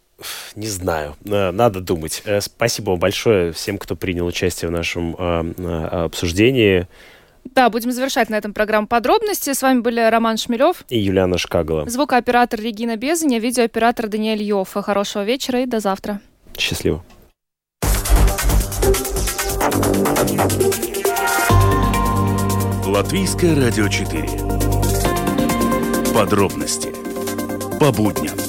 не 0.55 0.67
знаю, 0.67 1.15
э, 1.25 1.51
надо 1.51 1.79
думать. 1.79 2.23
Э, 2.25 2.41
спасибо 2.41 2.91
вам 2.91 2.99
большое 2.99 3.51
всем, 3.51 3.77
кто 3.77 3.95
принял 3.95 4.25
участие 4.25 4.69
в 4.69 4.71
нашем 4.71 5.15
э, 5.17 6.05
обсуждении. 6.05 6.87
Да, 7.53 7.69
будем 7.69 7.91
завершать 7.91 8.29
на 8.29 8.35
этом 8.35 8.53
программу 8.53 8.87
подробности. 8.87 9.53
С 9.53 9.61
вами 9.61 9.79
были 9.79 9.99
Роман 9.99 10.37
Шмелев 10.37 10.83
и 10.89 10.99
Юлиана 10.99 11.37
Шкагала. 11.37 11.89
Звукооператор 11.89 12.59
Регина 12.59 12.97
Безаня, 12.97 13.39
видеооператор 13.39 14.07
Даниэль 14.07 14.43
Йов. 14.43 14.73
Хорошего 14.73 15.23
вечера 15.23 15.61
и 15.61 15.65
до 15.65 15.79
завтра. 15.79 16.21
Счастливо. 16.57 17.03
Латвийское 22.85 23.55
радио 23.55 23.87
4. 23.87 24.27
Подробности 26.13 26.93
по 27.79 27.91
будням. 27.91 28.46